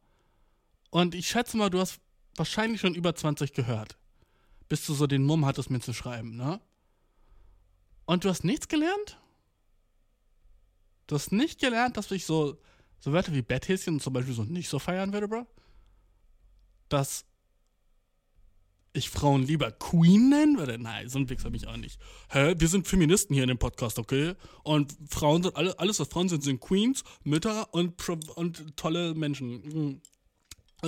[0.91, 2.01] Und ich schätze mal, du hast
[2.37, 3.97] wahrscheinlich schon über 20 gehört.
[4.69, 6.61] Bis du so den Mumm hattest, mir zu schreiben, ne?
[8.07, 9.19] Und du hast nichts gelernt?
[11.07, 12.59] Du hast nicht gelernt, dass ich so,
[13.03, 15.47] so Wörter wie Betthäschen zum Beispiel so nicht so feiern würde, Bro?
[16.89, 17.25] Dass
[18.93, 20.79] ich Frauen lieber Queen nennen würde?
[20.79, 21.99] Nein, so ein Wichser bin ich auch nicht.
[22.31, 22.55] Hä?
[22.57, 24.35] Wir sind Feministen hier in dem Podcast, okay?
[24.63, 29.51] Und Frauen sind, alle, alles was Frauen sind, sind Queens, Mütter und, und tolle Menschen.
[29.51, 30.01] Mhm.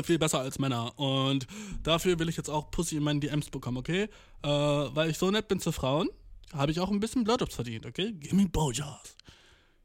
[0.04, 0.96] Viel besser als Männer.
[0.98, 1.48] Und
[1.82, 4.08] dafür will ich jetzt auch Pussy in meinen DMs bekommen, okay?
[4.42, 6.08] Äh, weil ich so nett bin zu Frauen,
[6.52, 8.12] habe ich auch ein bisschen Blowjobs verdient, okay?
[8.12, 9.16] Give me Blowjobs.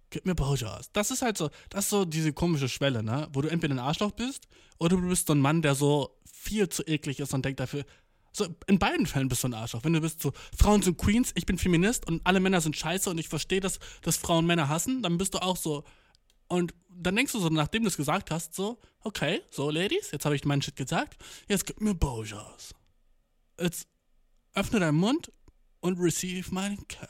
[0.09, 0.91] Gib mir Blowjobs.
[0.91, 3.27] Das ist halt so, das ist so diese komische Schwelle, ne?
[3.33, 4.47] Wo du entweder ein Arschloch bist
[4.79, 7.85] oder du bist so ein Mann, der so viel zu eklig ist und denkt dafür,
[8.31, 9.83] so, in beiden Fällen bist du ein Arschloch.
[9.83, 13.09] Wenn du bist so, Frauen sind Queens, ich bin Feminist und alle Männer sind scheiße
[13.09, 15.83] und ich verstehe, dass, dass Frauen Männer hassen, dann bist du auch so.
[16.47, 20.25] Und dann denkst du so, nachdem du es gesagt hast, so, okay, so, Ladies, jetzt
[20.25, 22.73] habe ich meinen Shit gesagt, jetzt gib mir Bojas.
[23.59, 23.87] Jetzt
[24.53, 25.31] öffne deinen Mund
[25.79, 27.09] und receive meinen Kack.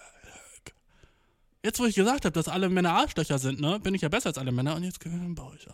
[1.64, 4.28] Jetzt, wo ich gesagt habe, dass alle Männer Arschlöcher sind, ne, bin ich ja besser
[4.28, 5.74] als alle Männer und jetzt mir einen Bojas.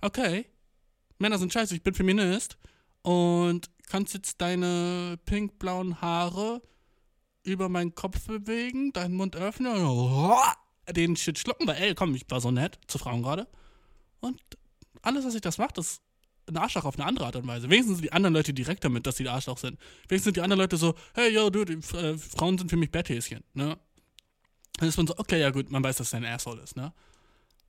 [0.00, 0.46] Okay,
[1.18, 2.58] Männer sind scheiße, ich bin Feminist
[3.02, 6.62] und kannst jetzt deine pink-blauen Haare
[7.42, 10.36] über meinen Kopf bewegen, deinen Mund öffnen und
[10.96, 13.48] den Shit schlucken, weil, ey, komm, ich war so nett zu Frauen gerade.
[14.20, 14.40] Und
[15.02, 16.02] alles, was ich das macht, ist
[16.46, 17.68] ein Arschloch auf eine andere Art und Weise.
[17.68, 19.78] Wenigstens sind die anderen Leute direkt damit, dass sie Arschloch sind.
[20.08, 22.90] Wenigstens sind die anderen Leute so, hey, yo, du, die, äh, Frauen sind für mich
[22.90, 23.78] Betthäschen, ne?
[24.78, 26.92] Dann ist man so, okay, ja gut, man weiß, dass er ein Asshole ist, ne?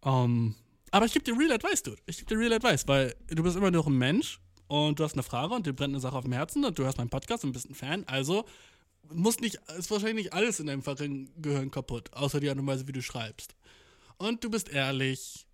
[0.01, 0.55] Um,
[0.91, 2.01] aber ich gebe dir Real Advice, Dude.
[2.05, 5.13] Ich gebe dir Real Advice, weil du bist immer noch ein Mensch und du hast
[5.13, 7.43] eine Frage und dir brennt eine Sache auf dem Herzen und du hörst meinen Podcast
[7.43, 8.07] und bist ein Fan.
[8.07, 8.45] Also
[9.11, 12.67] muss nicht, ist wahrscheinlich nicht alles in deinem fucking Gehirn kaputt, außer die Art und
[12.67, 13.55] Weise, wie du schreibst.
[14.17, 15.45] Und du bist ehrlich.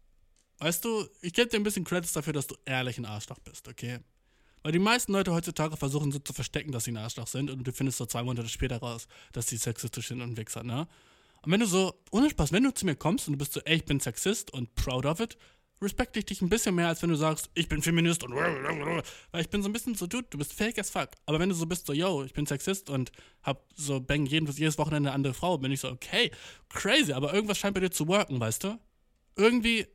[0.60, 3.68] Weißt du, ich gebe dir ein bisschen Credits dafür, dass du ehrlich ein Arschloch bist,
[3.68, 3.99] okay?
[4.64, 7.65] Weil die meisten Leute heutzutage versuchen so zu verstecken, dass sie ein Arschloch sind und
[7.65, 10.88] du findest so zwei Monate später raus, dass sie sexistisch sind und Wichser, ne?
[11.45, 13.61] Und wenn du so, ohne Spaß, wenn du zu mir kommst und du bist so,
[13.61, 15.38] ey, ich bin Sexist und proud of it,
[15.81, 18.34] respekte ich dich ein bisschen mehr, als wenn du sagst, ich bin Feminist und
[19.31, 21.09] weil ich bin so ein bisschen so, dude, du bist fake as fuck.
[21.26, 23.11] Aber wenn du so bist, so, yo, ich bin Sexist und
[23.43, 26.31] hab so bang jeden, jedes Wochenende eine andere Frau, bin ich so, okay,
[26.69, 28.80] crazy, aber irgendwas scheint bei dir zu worken, weißt du?
[29.35, 29.85] Irgendwie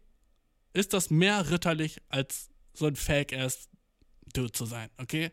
[0.73, 3.69] ist das mehr ritterlich, als so ein fake-ass
[4.33, 5.33] Dude zu sein, okay?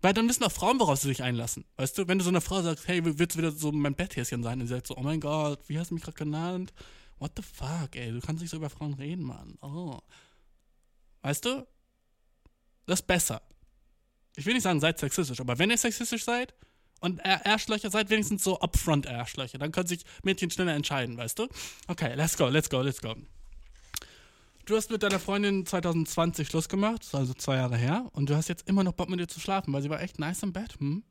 [0.00, 1.64] Weil dann wissen auch Frauen, worauf sie sich einlassen.
[1.76, 4.42] Weißt du, wenn du so einer Frau sagst, hey, willst du wieder so mein Betthäschen
[4.42, 4.60] sein?
[4.60, 6.72] Und sie sagt so, oh mein Gott, wie hast du mich gerade genannt?
[7.18, 9.58] What the fuck, ey, du kannst nicht so über Frauen reden, Mann.
[9.60, 9.98] Oh.
[11.22, 11.66] Weißt du?
[12.86, 13.42] Das ist besser.
[14.36, 16.54] Ich will nicht sagen, seid sexistisch, aber wenn ihr sexistisch seid
[17.00, 21.48] und Arschlöcher seid, wenigstens so upfront Arschlöcher, dann können sich Mädchen schneller entscheiden, weißt du?
[21.88, 23.16] Okay, let's go, let's go, let's go.
[24.68, 28.48] Du hast mit deiner Freundin 2020 Schluss gemacht, also zwei Jahre her, und du hast
[28.48, 30.78] jetzt immer noch Bock mit ihr zu schlafen, weil sie war echt nice im Bett,
[30.78, 31.04] hm?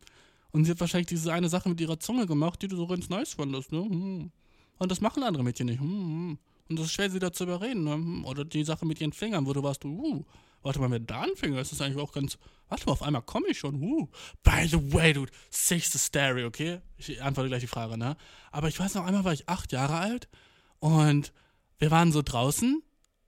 [0.51, 3.09] Und sie hat wahrscheinlich diese eine Sache mit ihrer Zunge gemacht, die du so ganz
[3.09, 3.79] nice fandest, ne?
[3.79, 4.31] Hm.
[4.77, 5.79] Und das machen andere Mädchen nicht.
[5.79, 6.37] Hm, hm.
[6.69, 7.83] Und das ist schwer, sie dazu überreden.
[7.83, 8.27] Ne?
[8.27, 10.23] Oder die Sache mit ihren Fingern, wo du warst, uh,
[10.61, 12.37] warte mal, mit deinen Fingern ist das eigentlich auch ganz.
[12.69, 14.07] Warte mal, auf einmal komme ich schon, uh.
[14.43, 16.81] By the way, dude, sechste Stereo, okay?
[16.97, 18.17] Ich antworte gleich die Frage, ne?
[18.51, 20.29] Aber ich weiß noch, einmal war ich acht Jahre alt
[20.77, 21.33] und
[21.79, 22.83] wir waren so draußen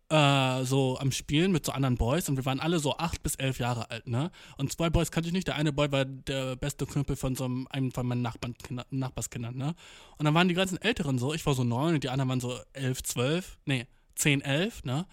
[0.10, 3.36] äh, so am Spielen mit so anderen Boys und wir waren alle so acht bis
[3.36, 4.32] elf Jahre alt, ne?
[4.58, 5.48] Und zwei Boys kannte ich nicht.
[5.48, 8.56] Der eine Boy war der beste Kumpel von so einem, einem von meinen Nachbarn,
[8.90, 9.76] Nachbarskindern, ne?
[10.18, 12.42] Und dann waren die ganzen Älteren so, ich war so neun und die anderen waren
[12.42, 15.06] so elf, zwölf, nee, zehn, elf, ne?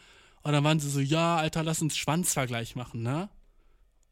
[0.43, 3.28] Und dann waren sie so, ja, Alter, lass uns Schwanzvergleich machen, ne?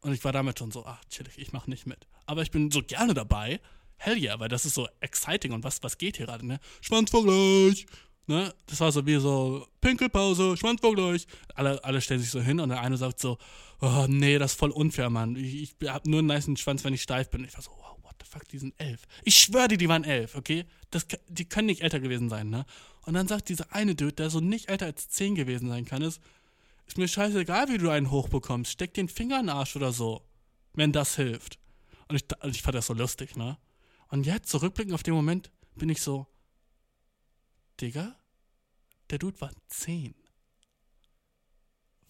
[0.01, 2.05] Und ich war damit schon so, ach, chillig, ich mach nicht mit.
[2.27, 3.59] Aber ich bin so gerne dabei.
[3.97, 6.59] Hell yeah, weil das ist so exciting und was, was geht hier gerade, ne?
[6.81, 7.87] Schwanzvergleich!
[8.27, 8.53] Ne?
[8.65, 11.27] Das war so wie so Pinkelpause, Schwanzvergleich.
[11.53, 13.37] Alle, alle stellen sich so hin und der eine sagt so,
[13.81, 15.35] oh nee, das ist voll unfair, Mann.
[15.35, 17.43] Ich, ich hab nur einen nice Schwanz, wenn ich steif bin.
[17.43, 19.03] Ich war so, wow, what the fuck, die sind elf.
[19.23, 20.65] Ich schwöre dir, die waren elf, okay?
[20.89, 22.65] Das, die können nicht älter gewesen sein, ne?
[23.05, 26.01] Und dann sagt dieser eine Dude, der so nicht älter als zehn gewesen sein kann,
[26.01, 26.19] ist,
[26.87, 28.71] ist mir scheißegal, wie du einen hochbekommst.
[28.71, 30.23] Steck den Finger in den Arsch oder so.
[30.73, 31.59] Wenn das hilft.
[32.07, 33.57] Und ich, ich fand das so lustig, ne?
[34.09, 36.27] Und jetzt, zurückblickend auf den Moment, bin ich so,
[37.81, 38.15] Digga,
[39.09, 40.15] der Dude war 10.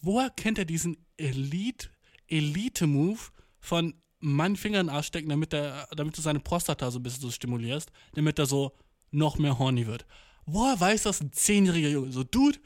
[0.02, 1.90] Woher kennt er diesen Elite,
[2.28, 3.20] Elite-Move
[3.60, 7.22] von meinen Finger in den Arsch stecken, damit, damit du seine Prostata so ein bisschen
[7.22, 8.76] so stimulierst, damit er so
[9.12, 10.06] noch mehr horny wird?
[10.46, 12.12] Woher weiß das ein zehnjähriger Junge?
[12.12, 12.60] So, Dude,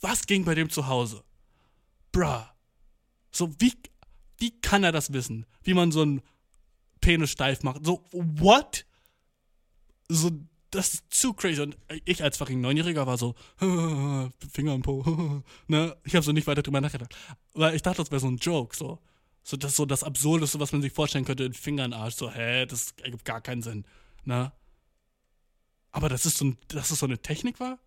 [0.00, 1.22] was ging bei dem zu Hause?
[2.12, 2.44] Bruh.
[3.30, 3.74] So, wie,
[4.38, 5.46] wie kann er das wissen?
[5.62, 6.22] Wie man so einen
[7.00, 7.84] Penis steif macht?
[7.84, 8.86] So, what?
[10.08, 10.30] So,
[10.74, 11.60] das ist zu crazy.
[11.60, 15.42] Und ich als fucking Neunjähriger war so, Finger im Po.
[15.68, 15.96] ne?
[16.04, 17.14] Ich habe so nicht weiter drüber nachgedacht.
[17.54, 18.76] Weil ich dachte, das wäre so ein Joke.
[18.76, 18.98] So.
[19.42, 22.16] so das so das Absurdeste, was man sich vorstellen könnte, Finger in den Arsch.
[22.16, 23.84] So, hä, das ergibt gar keinen Sinn.
[24.24, 24.52] Ne?
[25.92, 27.78] Aber das ist so, dass das so eine Technik war.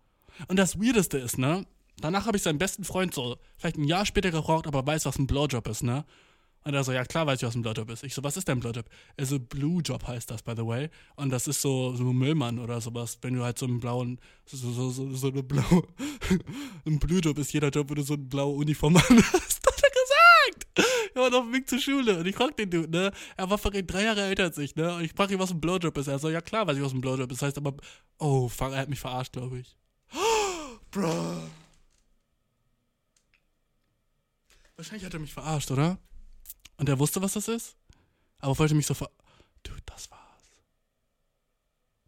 [0.46, 1.66] Und das Weirdeste ist, ne?
[2.00, 5.18] Danach habe ich seinen besten Freund so, vielleicht ein Jahr später geraucht, aber weiß, was
[5.18, 6.04] ein Blowjob ist, ne?
[6.64, 8.04] Und er so, ja klar weiß ich, was ein Blowjob ist.
[8.04, 8.84] Ich so, was ist denn ein Blowjob?
[9.16, 10.90] Er so, Blue Job heißt das, by the way.
[11.16, 14.20] Und das ist so, so ein Müllmann oder sowas, wenn du halt so einen blauen,
[14.44, 15.84] so, so, so, so eine blaue,
[16.86, 19.08] ein Blue Job ist jeder Job, wo du so eine blaue Uniform hast.
[19.08, 20.88] Das hat er gesagt!
[21.14, 23.12] Er war auf dem Weg zur Schule und ich frag den Dude, ne?
[23.36, 24.94] Er war fucking drei Jahre älter als ich, ne?
[24.94, 26.06] Und ich frag ihn, was ein Blowjob ist.
[26.06, 27.40] Er so, ja klar weiß ich, was ein Blowjob ist.
[27.40, 27.74] Das heißt aber,
[28.18, 29.76] oh, fuck, er hat mich verarscht, glaube ich.
[30.90, 31.42] Bro.
[34.76, 35.98] Wahrscheinlich hat er mich verarscht, oder?
[36.78, 37.76] Und er wusste, was das ist,
[38.38, 39.10] aber wollte mich so ver...
[39.64, 40.62] Dude, das war's.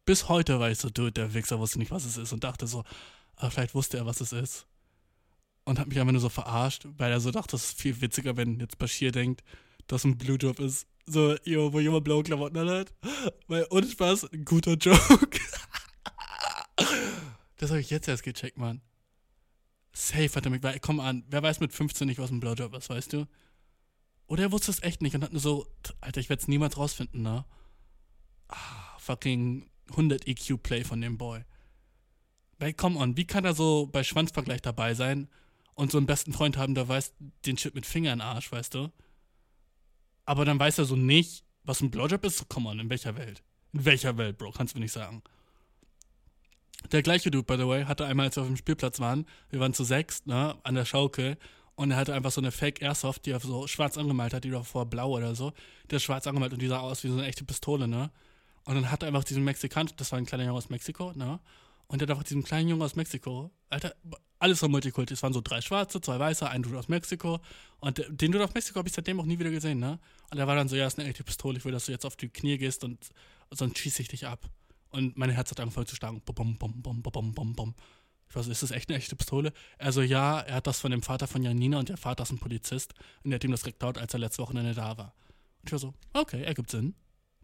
[0.05, 2.67] Bis heute war ich so, dude, der Wichser wusste nicht, was es ist und dachte
[2.67, 2.85] so,
[3.37, 4.67] aber vielleicht wusste er, was es ist.
[5.65, 8.37] Und hat mich einfach nur so verarscht, weil er so dachte, das ist viel witziger,
[8.37, 9.43] wenn jetzt Bashir denkt,
[9.89, 10.87] dass ein Blue Job ist.
[11.07, 12.93] So, yo, wo jemand blaue Klamotten hat.
[13.49, 15.41] Weil, ohne Spaß, ein guter Joke.
[17.57, 18.81] das habe ich jetzt erst gecheckt, Mann.
[19.93, 22.75] Safe hat er mich, weil, komm an, wer weiß mit 15 nicht, was ein Blowjob
[22.75, 23.27] ist, weißt du?
[24.31, 25.67] Oder er wusste es echt nicht und hat nur so,
[26.01, 27.45] Alter, ich werde es niemals rausfinden, ne?
[28.47, 31.45] Ah, fucking 100 EQ-Play von dem Boy.
[32.61, 35.29] Weil, come on, wie kann er so bei Schwanzvergleich dabei sein
[35.75, 37.13] und so einen besten Freund haben, der weiß
[37.45, 38.93] den Shit mit Finger Arsch, weißt du?
[40.27, 42.49] Aber dann weiß er so nicht, was ein Blowjob ist.
[42.49, 43.43] Come on, in welcher Welt?
[43.73, 44.53] In welcher Welt, Bro?
[44.53, 45.25] Kannst du mir nicht sagen.
[46.93, 49.59] Der gleiche Dude, by the way, hatte einmal, als wir auf dem Spielplatz waren, wir
[49.59, 51.37] waren zu sechs, ne, an der Schaukel,
[51.81, 54.53] und er hatte einfach so eine Fake Airsoft, die er so schwarz angemalt hat, die
[54.53, 55.55] war vorher blau oder so.
[55.89, 58.11] Der ist schwarz angemalt und die sah aus wie so eine echte Pistole, ne?
[58.65, 61.41] Und dann hat er einfach diesen Mexikan, das war ein kleiner Junge aus Mexiko, ne?
[61.87, 63.95] Und der hat einfach diesen kleinen Jungen aus Mexiko, Alter,
[64.39, 65.15] alles so Multikulti.
[65.15, 67.41] Es waren so drei Schwarze, zwei Weiße, ein Dude aus Mexiko.
[67.79, 69.99] Und den Dude aus Mexiko habe ich seitdem auch nie wieder gesehen, ne?
[70.31, 72.05] Und er war dann so, ja, ist eine echte Pistole, ich will, dass du jetzt
[72.05, 73.09] auf die Knie gehst und
[73.51, 74.51] sonst schieße ich dich ab.
[74.91, 76.21] Und mein Herz hat angefangen zu schlagen.
[76.27, 77.75] Bum, bum, bum, bum, bum, bum.
[78.31, 79.53] Ich weiß, ist das echt eine echte Pistole?
[79.79, 82.39] Also ja, er hat das von dem Vater von Janina und der Vater ist ein
[82.39, 82.95] Polizist
[83.25, 85.15] und der hat ihm das geklaut, als er letzte Wochenende da war.
[85.61, 86.95] Und ich war so, okay, ergibt Sinn.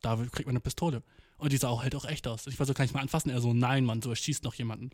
[0.00, 1.02] Da kriegt man eine Pistole.
[1.38, 2.46] Und die sah auch halt auch echt aus.
[2.46, 3.30] Ich war so, kann ich mal anfassen?
[3.30, 4.90] Er so, nein, Mann, so, er schießt noch jemanden.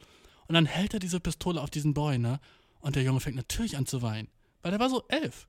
[0.49, 2.41] Und dann hält er diese Pistole auf diesen Boy, ne?
[2.81, 4.29] Und der Junge fängt natürlich an zu weinen.
[4.63, 5.47] Weil der war so elf.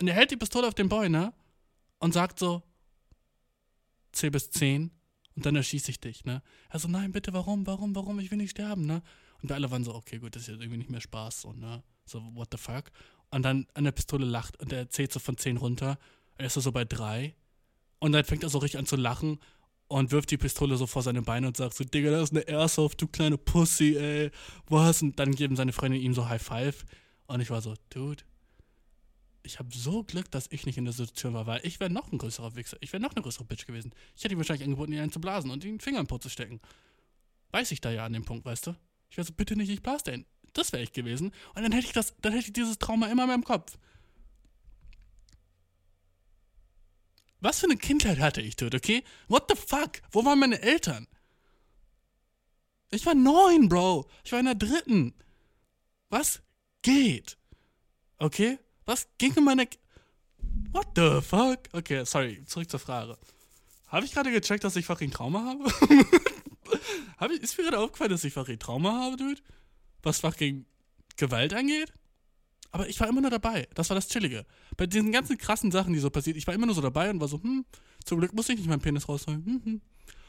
[0.00, 1.32] Und er hält die Pistole auf den Boy, ne?
[1.98, 2.62] Und sagt so,
[4.12, 4.90] zähl bis zehn
[5.36, 6.42] und dann erschieße ich dich, ne?
[6.68, 9.02] Er so, nein, bitte, warum, warum, warum, ich will nicht sterben, ne?
[9.42, 11.82] Und alle waren so, okay, gut, das ist jetzt irgendwie nicht mehr Spaß, so, ne?
[12.04, 12.90] So, what the fuck?
[13.30, 15.98] Und dann an der Pistole lacht und er zählt so von 10 runter.
[16.36, 17.34] Er ist so bei 3.
[18.00, 19.38] Und dann fängt er so richtig an zu lachen
[19.88, 22.42] und wirft die Pistole so vor seine Beine und sagt so, Digga, das ist eine
[22.42, 24.30] Airsoft, du kleine Pussy, ey.
[24.68, 25.02] Was?
[25.02, 26.84] Und dann geben seine Freunde ihm so High Five.
[27.26, 28.24] Und ich war so, Dude,
[29.42, 32.12] ich habe so Glück, dass ich nicht in der Situation war, weil ich wäre noch
[32.12, 32.76] ein größerer Wichser.
[32.80, 33.92] Ich wäre noch eine größere Bitch gewesen.
[34.16, 36.18] Ich hätte ihm wahrscheinlich angeboten, ihn einen zu blasen und ihn den Finger im Po
[36.18, 36.60] zu stecken.
[37.50, 38.76] Weiß ich da ja an dem Punkt, weißt du?
[39.10, 40.26] Ich wäre so, bitte nicht, ich blase den.
[40.52, 41.32] Das wäre ich gewesen.
[41.54, 43.76] Und dann hätte ich das, dann hätte ich dieses Trauma immer in meinem Kopf.
[47.40, 49.02] Was für eine Kindheit hatte ich dort, okay?
[49.28, 50.02] What the fuck?
[50.12, 51.06] Wo waren meine Eltern?
[52.90, 54.08] Ich war neun, Bro.
[54.24, 55.14] Ich war in der dritten.
[56.10, 56.42] Was
[56.82, 57.38] geht?
[58.18, 58.58] Okay?
[58.84, 59.66] Was ging in meiner...
[59.66, 59.78] K
[60.72, 61.60] What the fuck?
[61.72, 63.16] Okay, sorry, zurück zur Frage.
[63.88, 65.64] Habe ich gerade gecheckt, dass ich fucking Trauma habe?
[67.18, 69.40] Hab ich, ist mir gerade aufgefallen, dass ich fucking Trauma habe, Dude?
[70.02, 70.66] Was fucking
[71.16, 71.92] Gewalt angeht?
[72.72, 73.68] Aber ich war immer nur dabei.
[73.74, 74.46] Das war das Chillige.
[74.76, 77.20] Bei diesen ganzen krassen Sachen, die so passiert, ich war immer nur so dabei und
[77.20, 77.64] war so, hm,
[78.04, 79.44] zum Glück muss ich nicht meinen Penis rausholen.
[79.44, 79.80] Hm, hm.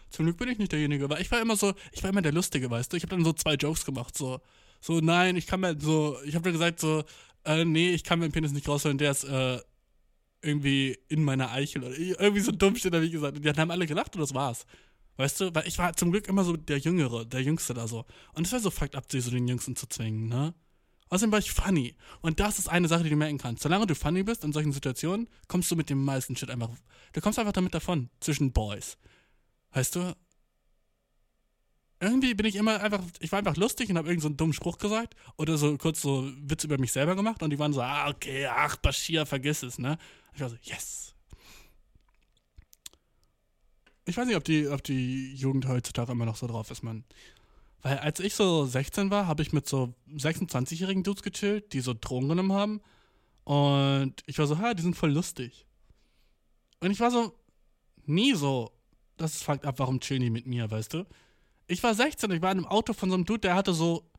[0.10, 2.34] Zum Glück bin ich nicht derjenige, weil ich war immer so, ich war immer der
[2.34, 2.98] Lustige, weißt du?
[2.98, 4.42] Ich habe dann so zwei Jokes gemacht, so,
[4.82, 7.04] so, nein, ich kann mir so, ich habe dann gesagt so,
[7.46, 9.60] äh, nee, ich kann meinen Penis nicht rausholen, der ist, äh,
[10.42, 13.38] irgendwie in meiner Eichel oder irgendwie so dumm steht, habe ich gesagt.
[13.38, 14.66] Und die haben alle gelacht und das war's.
[15.22, 18.06] Weißt du, weil ich war zum Glück immer so der Jüngere, der Jüngste da so.
[18.34, 20.56] Und es wäre so fucked up, sie so den Jüngsten zu zwingen, ne?
[21.10, 21.96] Außerdem war ich funny.
[22.22, 23.62] Und das ist eine Sache, die du merken kannst.
[23.62, 26.72] Solange du funny bist in solchen Situationen, kommst du mit dem meisten Shit einfach.
[27.14, 28.98] Du kommst einfach damit davon, zwischen Boys.
[29.74, 30.16] Weißt du?
[32.00, 34.54] Irgendwie bin ich immer einfach, ich war einfach lustig und habe irgendeinen so einen dummen
[34.54, 37.82] Spruch gesagt oder so kurz so Witz über mich selber gemacht und die waren so,
[37.84, 40.00] ah, okay, ach, Bashir, vergiss es, ne?
[40.34, 41.14] Ich war so, yes.
[44.12, 47.06] Ich weiß nicht, ob die, ob die Jugend heutzutage immer noch so drauf ist, man.
[47.82, 51.94] Weil als ich so 16 war, habe ich mit so 26-jährigen Dudes gechillt, die so
[51.94, 52.82] Drogen genommen haben.
[53.46, 55.66] Und ich war so, ha, die sind voll lustig.
[56.82, 57.34] Und ich war so,
[58.06, 58.74] nie so,
[59.16, 61.06] das ist fucked ab, warum chillen die mit mir, weißt du?
[61.68, 64.12] Ich war 16, ich war in einem Auto von so einem Dude, der hatte so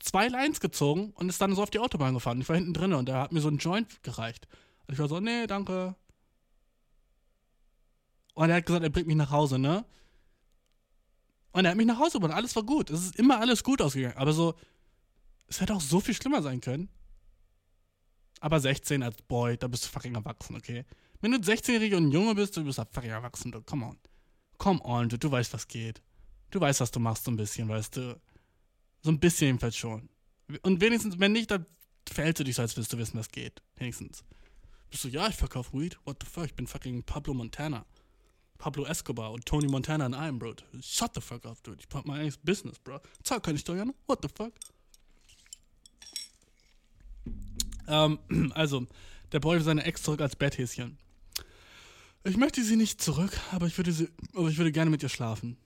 [0.00, 2.42] zwei Lines gezogen und ist dann so auf die Autobahn gefahren.
[2.42, 4.48] Ich war hinten drin und der hat mir so einen Joint gereicht.
[4.86, 5.96] Und ich war so, nee, danke.
[8.34, 9.84] Und er hat gesagt, er bringt mich nach Hause, ne?
[11.52, 12.34] Und er hat mich nach Hause gebracht.
[12.34, 12.90] Alles war gut.
[12.90, 14.16] Es ist immer alles gut ausgegangen.
[14.16, 14.54] Aber so,
[15.48, 16.88] es hätte auch so viel schlimmer sein können.
[18.40, 20.84] Aber 16 als Boy, da bist du fucking erwachsen, okay?
[21.20, 23.62] Wenn du 16-Jährige und ein Junge bist, du bist halt fucking erwachsen, du.
[23.62, 23.98] Come on.
[24.58, 26.02] Come on, du, du weißt, was geht.
[26.50, 28.20] Du weißt, was du machst, so ein bisschen, weißt du.
[29.02, 30.08] So ein bisschen jedenfalls schon.
[30.62, 31.66] Und wenigstens, wenn nicht, dann
[32.08, 33.62] verhältst du dich so, als würdest du wissen, was geht.
[33.76, 34.24] Wenigstens.
[34.90, 35.98] Bist du, ja, ich verkaufe Weed.
[36.04, 37.86] What the fuck, ich bin fucking Pablo Montana.
[38.62, 40.54] Pablo Escobar und Tony Montana in einem, Bro.
[40.80, 41.78] Shut the fuck up, dude.
[41.80, 43.00] Ich mach mein eigenes Business, Bro.
[43.24, 43.92] Zahl keine Steuern.
[44.06, 44.52] What the fuck?
[47.88, 48.20] Ähm,
[48.54, 48.86] also,
[49.32, 50.96] der will seine Ex zurück als Betthäschen.
[52.22, 55.08] Ich möchte sie nicht zurück, aber ich würde sie, aber ich würde gerne mit ihr
[55.08, 55.56] schlafen.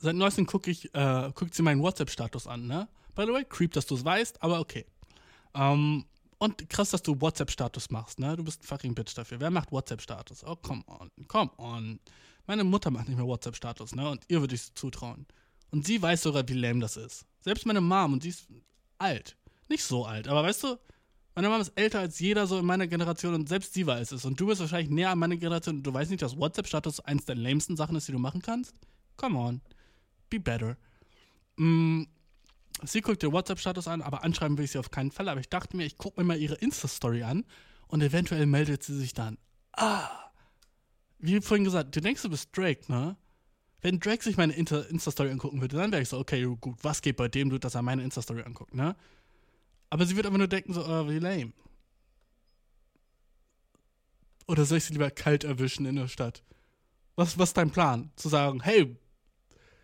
[0.00, 2.88] Seit neuestem gucke ich, äh, guckt sie meinen WhatsApp-Status an, ne?
[3.14, 4.84] By the way, creep, dass du es weißt, aber okay.
[5.54, 6.06] Ähm,
[6.40, 8.34] und krass, dass du WhatsApp-Status machst, ne?
[8.34, 9.38] Du bist ein fucking Bitch dafür.
[9.40, 10.42] Wer macht WhatsApp-Status?
[10.44, 12.00] Oh, come on, come on.
[12.46, 14.08] Meine Mutter macht nicht mehr WhatsApp-Status, ne?
[14.08, 15.26] Und ihr würde ich zutrauen.
[15.70, 17.26] Und sie weiß sogar, wie lame das ist.
[17.42, 18.48] Selbst meine Mom, und sie ist
[18.96, 19.36] alt.
[19.68, 20.78] Nicht so alt, aber weißt du,
[21.34, 24.24] meine Mom ist älter als jeder so in meiner Generation und selbst sie weiß es.
[24.24, 27.26] Und du bist wahrscheinlich näher an meiner Generation und du weißt nicht, dass WhatsApp-Status eins
[27.26, 28.74] der lamesten Sachen ist, die du machen kannst?
[29.18, 29.60] Come on.
[30.30, 30.78] Be better.
[31.56, 32.04] Mm,
[32.82, 35.28] sie guckt ihr WhatsApp-Status an, aber anschreiben will ich sie auf keinen Fall.
[35.28, 37.44] Aber ich dachte mir, ich gucke mir mal ihre Insta-Story an
[37.88, 39.38] und eventuell meldet sie sich dann.
[39.72, 40.08] Ah.
[41.18, 43.16] Wie vorhin gesagt, du denkst, du bist Drake, ne?
[43.82, 47.16] Wenn Drake sich meine Insta-Story angucken würde, dann wäre ich so, okay, gut, was geht
[47.16, 48.94] bei dem, du, dass er meine Insta-Story anguckt, ne?
[49.88, 51.52] Aber sie wird einfach nur denken, so, oh, wie lame.
[54.46, 56.42] Oder soll ich sie lieber kalt erwischen in der Stadt?
[57.16, 58.10] Was, was ist dein Plan?
[58.16, 58.96] Zu sagen, hey,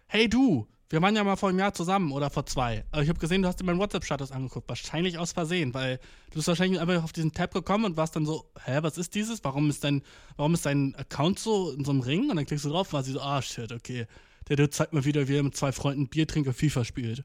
[0.09, 2.85] hey du, wir waren ja mal vor einem Jahr zusammen oder vor zwei.
[2.93, 4.69] Aber ich habe gesehen, du hast dir meinen WhatsApp-Status angeguckt.
[4.69, 5.99] Wahrscheinlich aus Versehen, weil
[6.31, 9.15] du bist wahrscheinlich einfach auf diesen Tab gekommen und warst dann so, hä, was ist
[9.15, 9.43] dieses?
[9.43, 10.03] Warum ist dein,
[10.37, 12.31] warum ist dein Account so in so einem Ring?
[12.31, 14.07] Und dann klickst du drauf und war sie so, ah, shit, okay.
[14.49, 17.25] Der Dude zeigt mir wieder, wie er mit zwei Freunden Bier trinkt und FIFA spielt.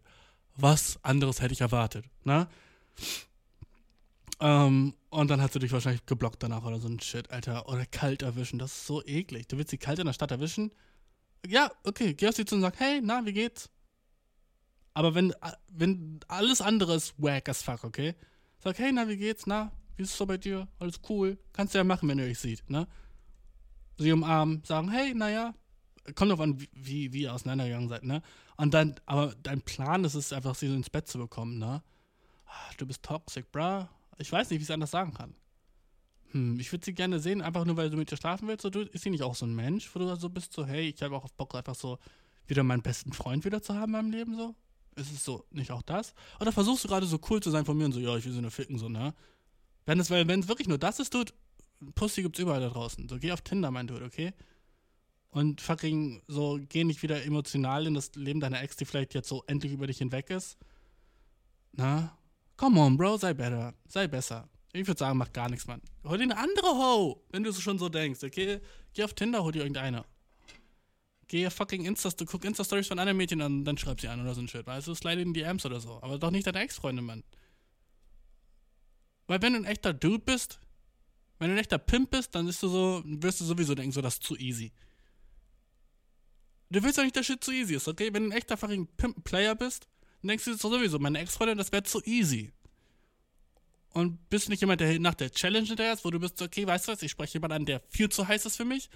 [0.55, 2.47] Was anderes hätte ich erwartet, ne?
[4.39, 7.69] Ähm, und dann hat sie dich wahrscheinlich geblockt danach oder so ein Shit, Alter.
[7.69, 9.47] Oder kalt erwischen, das ist so eklig.
[9.47, 10.71] Du willst sie kalt in der Stadt erwischen?
[11.47, 13.69] Ja, okay, geh auf sie zu und sag, hey, na, wie geht's?
[14.93, 15.33] Aber wenn,
[15.69, 18.15] wenn alles andere ist wack as fuck, okay?
[18.59, 19.47] Sag, hey, na, wie geht's?
[19.47, 20.67] Na, wie ist es so bei dir?
[20.79, 21.37] Alles cool?
[21.53, 22.87] Kannst du ja machen, wenn ihr euch sieht, ne?
[23.97, 25.53] Sie umarmen, sagen, hey, naja,
[26.15, 28.21] kommt drauf an, wie, wie, wie ihr auseinandergegangen seid, ne?
[28.57, 31.81] Und dann, aber dein Plan ist es einfach, sie so ins Bett zu bekommen, ne?
[32.45, 33.87] Ah, Du bist toxic, bruh.
[34.17, 35.33] Ich weiß nicht, wie ich es anders sagen kann.
[36.31, 38.63] Hm, ich würde sie gerne sehen, einfach nur, weil du mit ihr schlafen willst.
[38.63, 41.01] Du, ist sie nicht auch so ein Mensch, wo du so bist, so, hey, ich
[41.01, 41.99] habe auch Bock, einfach so
[42.47, 44.55] wieder meinen besten Freund wieder zu haben in meinem Leben, so?
[44.95, 46.13] Ist es so nicht auch das?
[46.39, 48.33] Oder versuchst du gerade so cool zu sein von mir und so, ja, ich will
[48.33, 49.13] sie nur ficken, so, ne?
[49.85, 51.33] Wenn es, weil, wenn es wirklich nur das ist, Dude,
[51.95, 53.07] Pussy gibt's überall da draußen.
[53.09, 54.33] So, geh auf Tinder, mein Dude, okay?
[55.31, 59.29] und fucking so geh nicht wieder emotional in das Leben deiner Ex, die vielleicht jetzt
[59.29, 60.57] so endlich über dich hinweg ist.
[61.71, 62.17] Na?
[62.57, 63.73] Come on, Bro, sei better.
[63.87, 64.47] Sei besser.
[64.73, 65.81] Ich würde sagen, mach gar nichts, Mann.
[66.03, 68.61] Hol dir eine andere Ho, wenn du schon so denkst, okay?
[68.93, 70.05] Geh auf Tinder, hol dir irgendeine.
[71.27, 74.41] Geh fucking Insta, guck Insta-Stories von anderen Mädchen an, dann schreib sie an oder so
[74.41, 74.95] ein Shit, weißt du?
[74.95, 76.01] Slide in die DMs oder so.
[76.01, 77.23] Aber doch nicht deine Ex-Freundin, Mann.
[79.27, 80.59] Weil wenn du ein echter Dude bist,
[81.39, 84.01] wenn du ein echter Pimp bist, dann bist du so, wirst du sowieso denken, so
[84.01, 84.71] das ist zu easy.
[86.69, 88.13] Du willst doch nicht, dass Shit zu easy ist, okay?
[88.13, 89.87] Wenn du ein echter fucking Pimp-Player bist,
[90.21, 92.51] dann denkst du sowieso, meine Ex-Freundin, das wäre zu easy.
[93.93, 96.87] Und bist nicht jemand, der nach der Challenge hinterher ist, wo du bist, okay, weißt
[96.87, 98.89] du was, ich spreche jemanden an, der viel zu heiß ist für mich.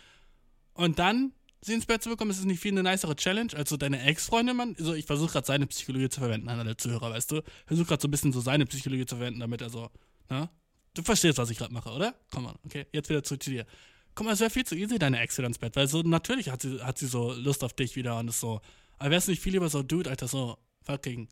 [0.74, 3.70] Und dann sie ins Bett zu bekommen, ist es nicht viel eine nicere Challenge als
[3.70, 4.76] so deine Ex-Freundin, Mann.
[4.78, 7.42] Also ich versuche gerade seine Psychologie zu verwenden an alle Zuhörer, weißt du?
[7.66, 9.90] Versuche gerade so ein bisschen so seine Psychologie zu verwenden, damit er so,
[10.30, 10.50] na?
[10.94, 12.16] Du verstehst, was ich gerade mache, oder?
[12.32, 13.66] Komm mal, okay, jetzt wieder zu dir.
[14.14, 16.50] Guck mal, es wäre viel zu easy, deine Ex wieder ins Bett, weil so natürlich
[16.50, 18.62] hat sie, hat sie so Lust auf dich wieder und ist so.
[18.98, 21.28] Aber wär's nicht viel lieber so, Dude, Alter, so fucking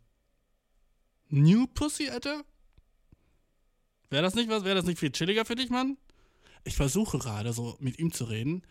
[1.30, 2.44] New Pussy, Alter?
[4.14, 4.64] Wäre das nicht was?
[4.64, 5.98] Wäre das nicht viel chilliger für dich, Mann?
[6.64, 8.62] Ich versuche gerade so mit ihm zu reden,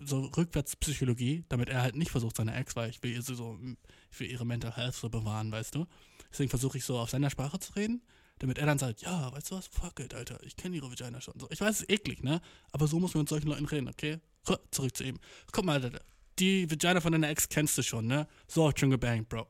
[0.00, 3.58] so Rückwärtspsychologie, damit er halt nicht versucht, seine Ex, weil ich will ihr so,
[4.10, 5.86] ich ihre Mental Health so bewahren, weißt du?
[6.30, 8.02] Deswegen versuche ich so auf seiner Sprache zu reden,
[8.38, 11.20] damit er dann sagt, ja, weißt du was, fuck it, Alter, ich kenne ihre Vagina
[11.20, 11.34] schon.
[11.38, 12.40] So, ich weiß, es ist eklig, ne?
[12.72, 14.20] Aber so muss man mit solchen Leuten reden, okay?
[14.70, 15.18] Zurück zu ihm.
[15.52, 16.00] Guck mal, Alter,
[16.38, 18.26] die Vagina von deiner Ex kennst du schon, ne?
[18.46, 19.46] So schon gebankt, Bro.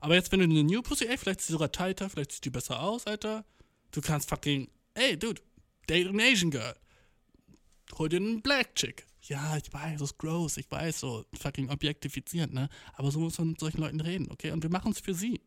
[0.00, 2.44] Aber jetzt, wenn du eine New Pussy, ey, vielleicht ist sie sogar tighter, vielleicht sieht
[2.44, 3.44] die besser aus, Alter.
[3.90, 5.42] Du kannst fucking, ey, Dude,
[5.88, 6.74] date an Asian Girl.
[7.98, 9.06] Hol dir einen Black Chick.
[9.22, 12.68] Ja, ich weiß, das ist gross, ich weiß, so fucking objektifizierend, ne?
[12.94, 14.50] Aber so muss man mit solchen Leuten reden, okay?
[14.50, 15.40] Und wir machen es für sie.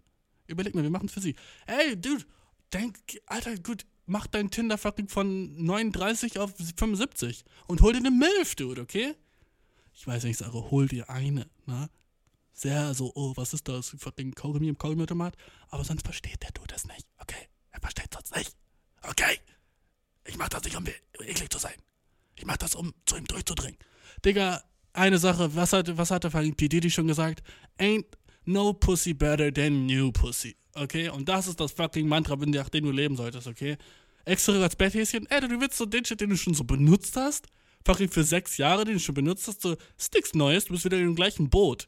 [0.48, 1.36] Überleg mal, wir machen es für sie.
[1.66, 2.24] Ey, Dude,
[2.72, 8.12] denk, Alter, gut, mach dein Tinder fucking von 39 auf 75 und hol dir eine
[8.12, 9.16] Milf, Dude, okay?
[9.94, 11.90] Ich weiß nicht, ich sage, hol dir eine, ne?
[12.54, 13.90] Sehr so, oh, was ist das?
[13.98, 15.36] Fucking Kaugummi im Kaugummi-Automat.
[15.68, 17.50] Aber sonst versteht der Dude das nicht, okay?
[17.72, 18.56] Er versteht sonst nicht.
[19.10, 19.40] Okay?
[20.26, 20.86] Ich mach das nicht, um
[21.20, 21.76] eklig zu sein.
[22.36, 23.78] Ich mach das, um zu ihm durchzudringen.
[24.24, 24.62] Digga,
[24.94, 26.68] eine Sache, was hat, was hat der fucking P.
[26.68, 27.44] Diddy schon gesagt?
[27.78, 28.06] Ain't
[28.46, 30.56] no pussy better than new pussy.
[30.74, 31.10] Okay?
[31.10, 33.78] Und das ist das fucking Mantra, nach dem du leben solltest, okay?
[34.26, 37.48] Extra als Betthäschen, ey, du willst so den Shit, den du schon so benutzt hast,
[37.86, 40.98] fucking für sechs Jahre, den du schon benutzt hast, so, Sticks Neues, du bist wieder
[40.98, 41.88] dem gleichen Boot.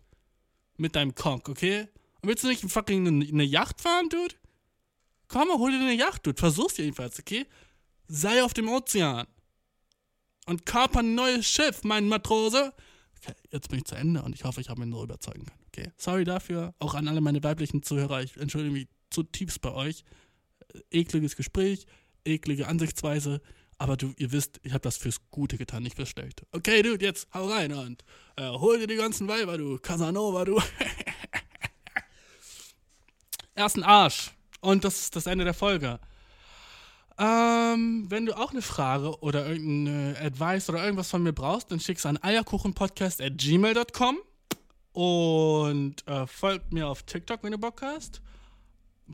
[0.77, 1.87] Mit deinem Conk, okay?
[2.21, 4.35] Und willst du nicht fucking eine Yacht fahren, Dude?
[5.27, 6.39] Komm hol dir eine Yacht, Dude.
[6.39, 7.45] Versuch's jedenfalls, okay?
[8.07, 9.27] Sei auf dem Ozean.
[10.45, 12.73] Und kaper ein neues Schiff, mein Matrose.
[13.17, 15.65] Okay, jetzt bin ich zu Ende und ich hoffe, ich habe ihn so überzeugen können.
[15.67, 16.73] Okay, sorry dafür.
[16.79, 18.23] Auch an alle meine weiblichen Zuhörer.
[18.23, 20.03] Ich entschuldige mich zutiefst bei euch.
[20.91, 21.85] Ekliges Gespräch,
[22.23, 23.41] eklige Ansichtsweise.
[23.77, 26.47] Aber du, ihr wisst, ich habe das fürs Gute getan, nicht fürs Schlechte.
[26.51, 28.03] Okay, Dude, jetzt hau rein und
[28.37, 29.77] äh, hol dir die ganzen Weiber, du.
[29.77, 30.59] Casanova, du.
[33.53, 34.31] Ersten Arsch.
[34.59, 35.99] Und das ist das Ende der Folge.
[37.19, 41.79] Ähm, wenn du auch eine Frage oder irgendeine Advice oder irgendwas von mir brauchst, dann
[41.79, 44.19] schick's an eierkuchenpodcast.gmail.com
[44.93, 48.21] und äh, folgt mir auf TikTok, wenn du Bock hast.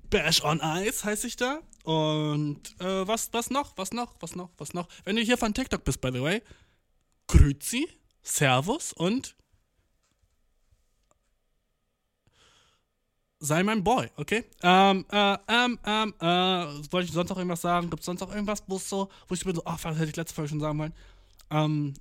[0.09, 1.59] Bash on Ice heiße ich da.
[1.83, 3.77] Und äh, was, was noch?
[3.77, 4.15] Was noch?
[4.19, 4.49] Was noch?
[4.57, 4.87] Was noch?
[5.05, 6.41] Wenn du hier von TikTok bist, by the way,
[7.27, 7.87] Grüezi,
[8.21, 9.35] Servus und
[13.43, 14.45] sei mein Boy, okay?
[14.61, 16.25] Ähm, äh, ähm, ähm, äh,
[16.91, 17.89] wollte ich sonst noch irgendwas sagen?
[17.89, 20.09] Gibt es sonst noch irgendwas, wo so, wo ich bin so, ach, oh, was hätte
[20.09, 20.93] ich letzte Folge schon sagen wollen?
[21.49, 21.93] Ähm,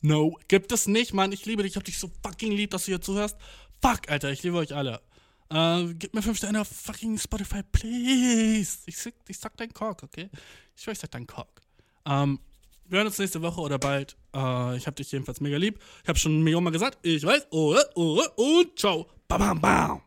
[0.00, 1.30] no, gibt es nicht, Mann.
[1.32, 3.36] Ich liebe dich, ich hab dich so fucking lieb, dass du hier zuhörst.
[3.82, 5.02] Fuck, Alter, ich liebe euch alle.
[5.50, 8.78] Äh, gib mir 5 Sterne auf fucking Spotify, please.
[8.86, 8.96] Ich,
[9.28, 10.30] ich sag dein Kork, okay?
[10.74, 11.60] Ich schwör, ich sag dein Kork.
[12.06, 12.40] Ähm,
[12.88, 14.16] wir hören uns nächste Woche oder bald.
[14.34, 15.78] Äh, ich hab dich jedenfalls mega lieb.
[16.02, 16.98] Ich hab schon ein Million Mal gesagt.
[17.02, 17.48] Ich weiß.
[17.50, 19.06] Oh, oh, und ciao.
[19.28, 20.02] Bam, bam, bam.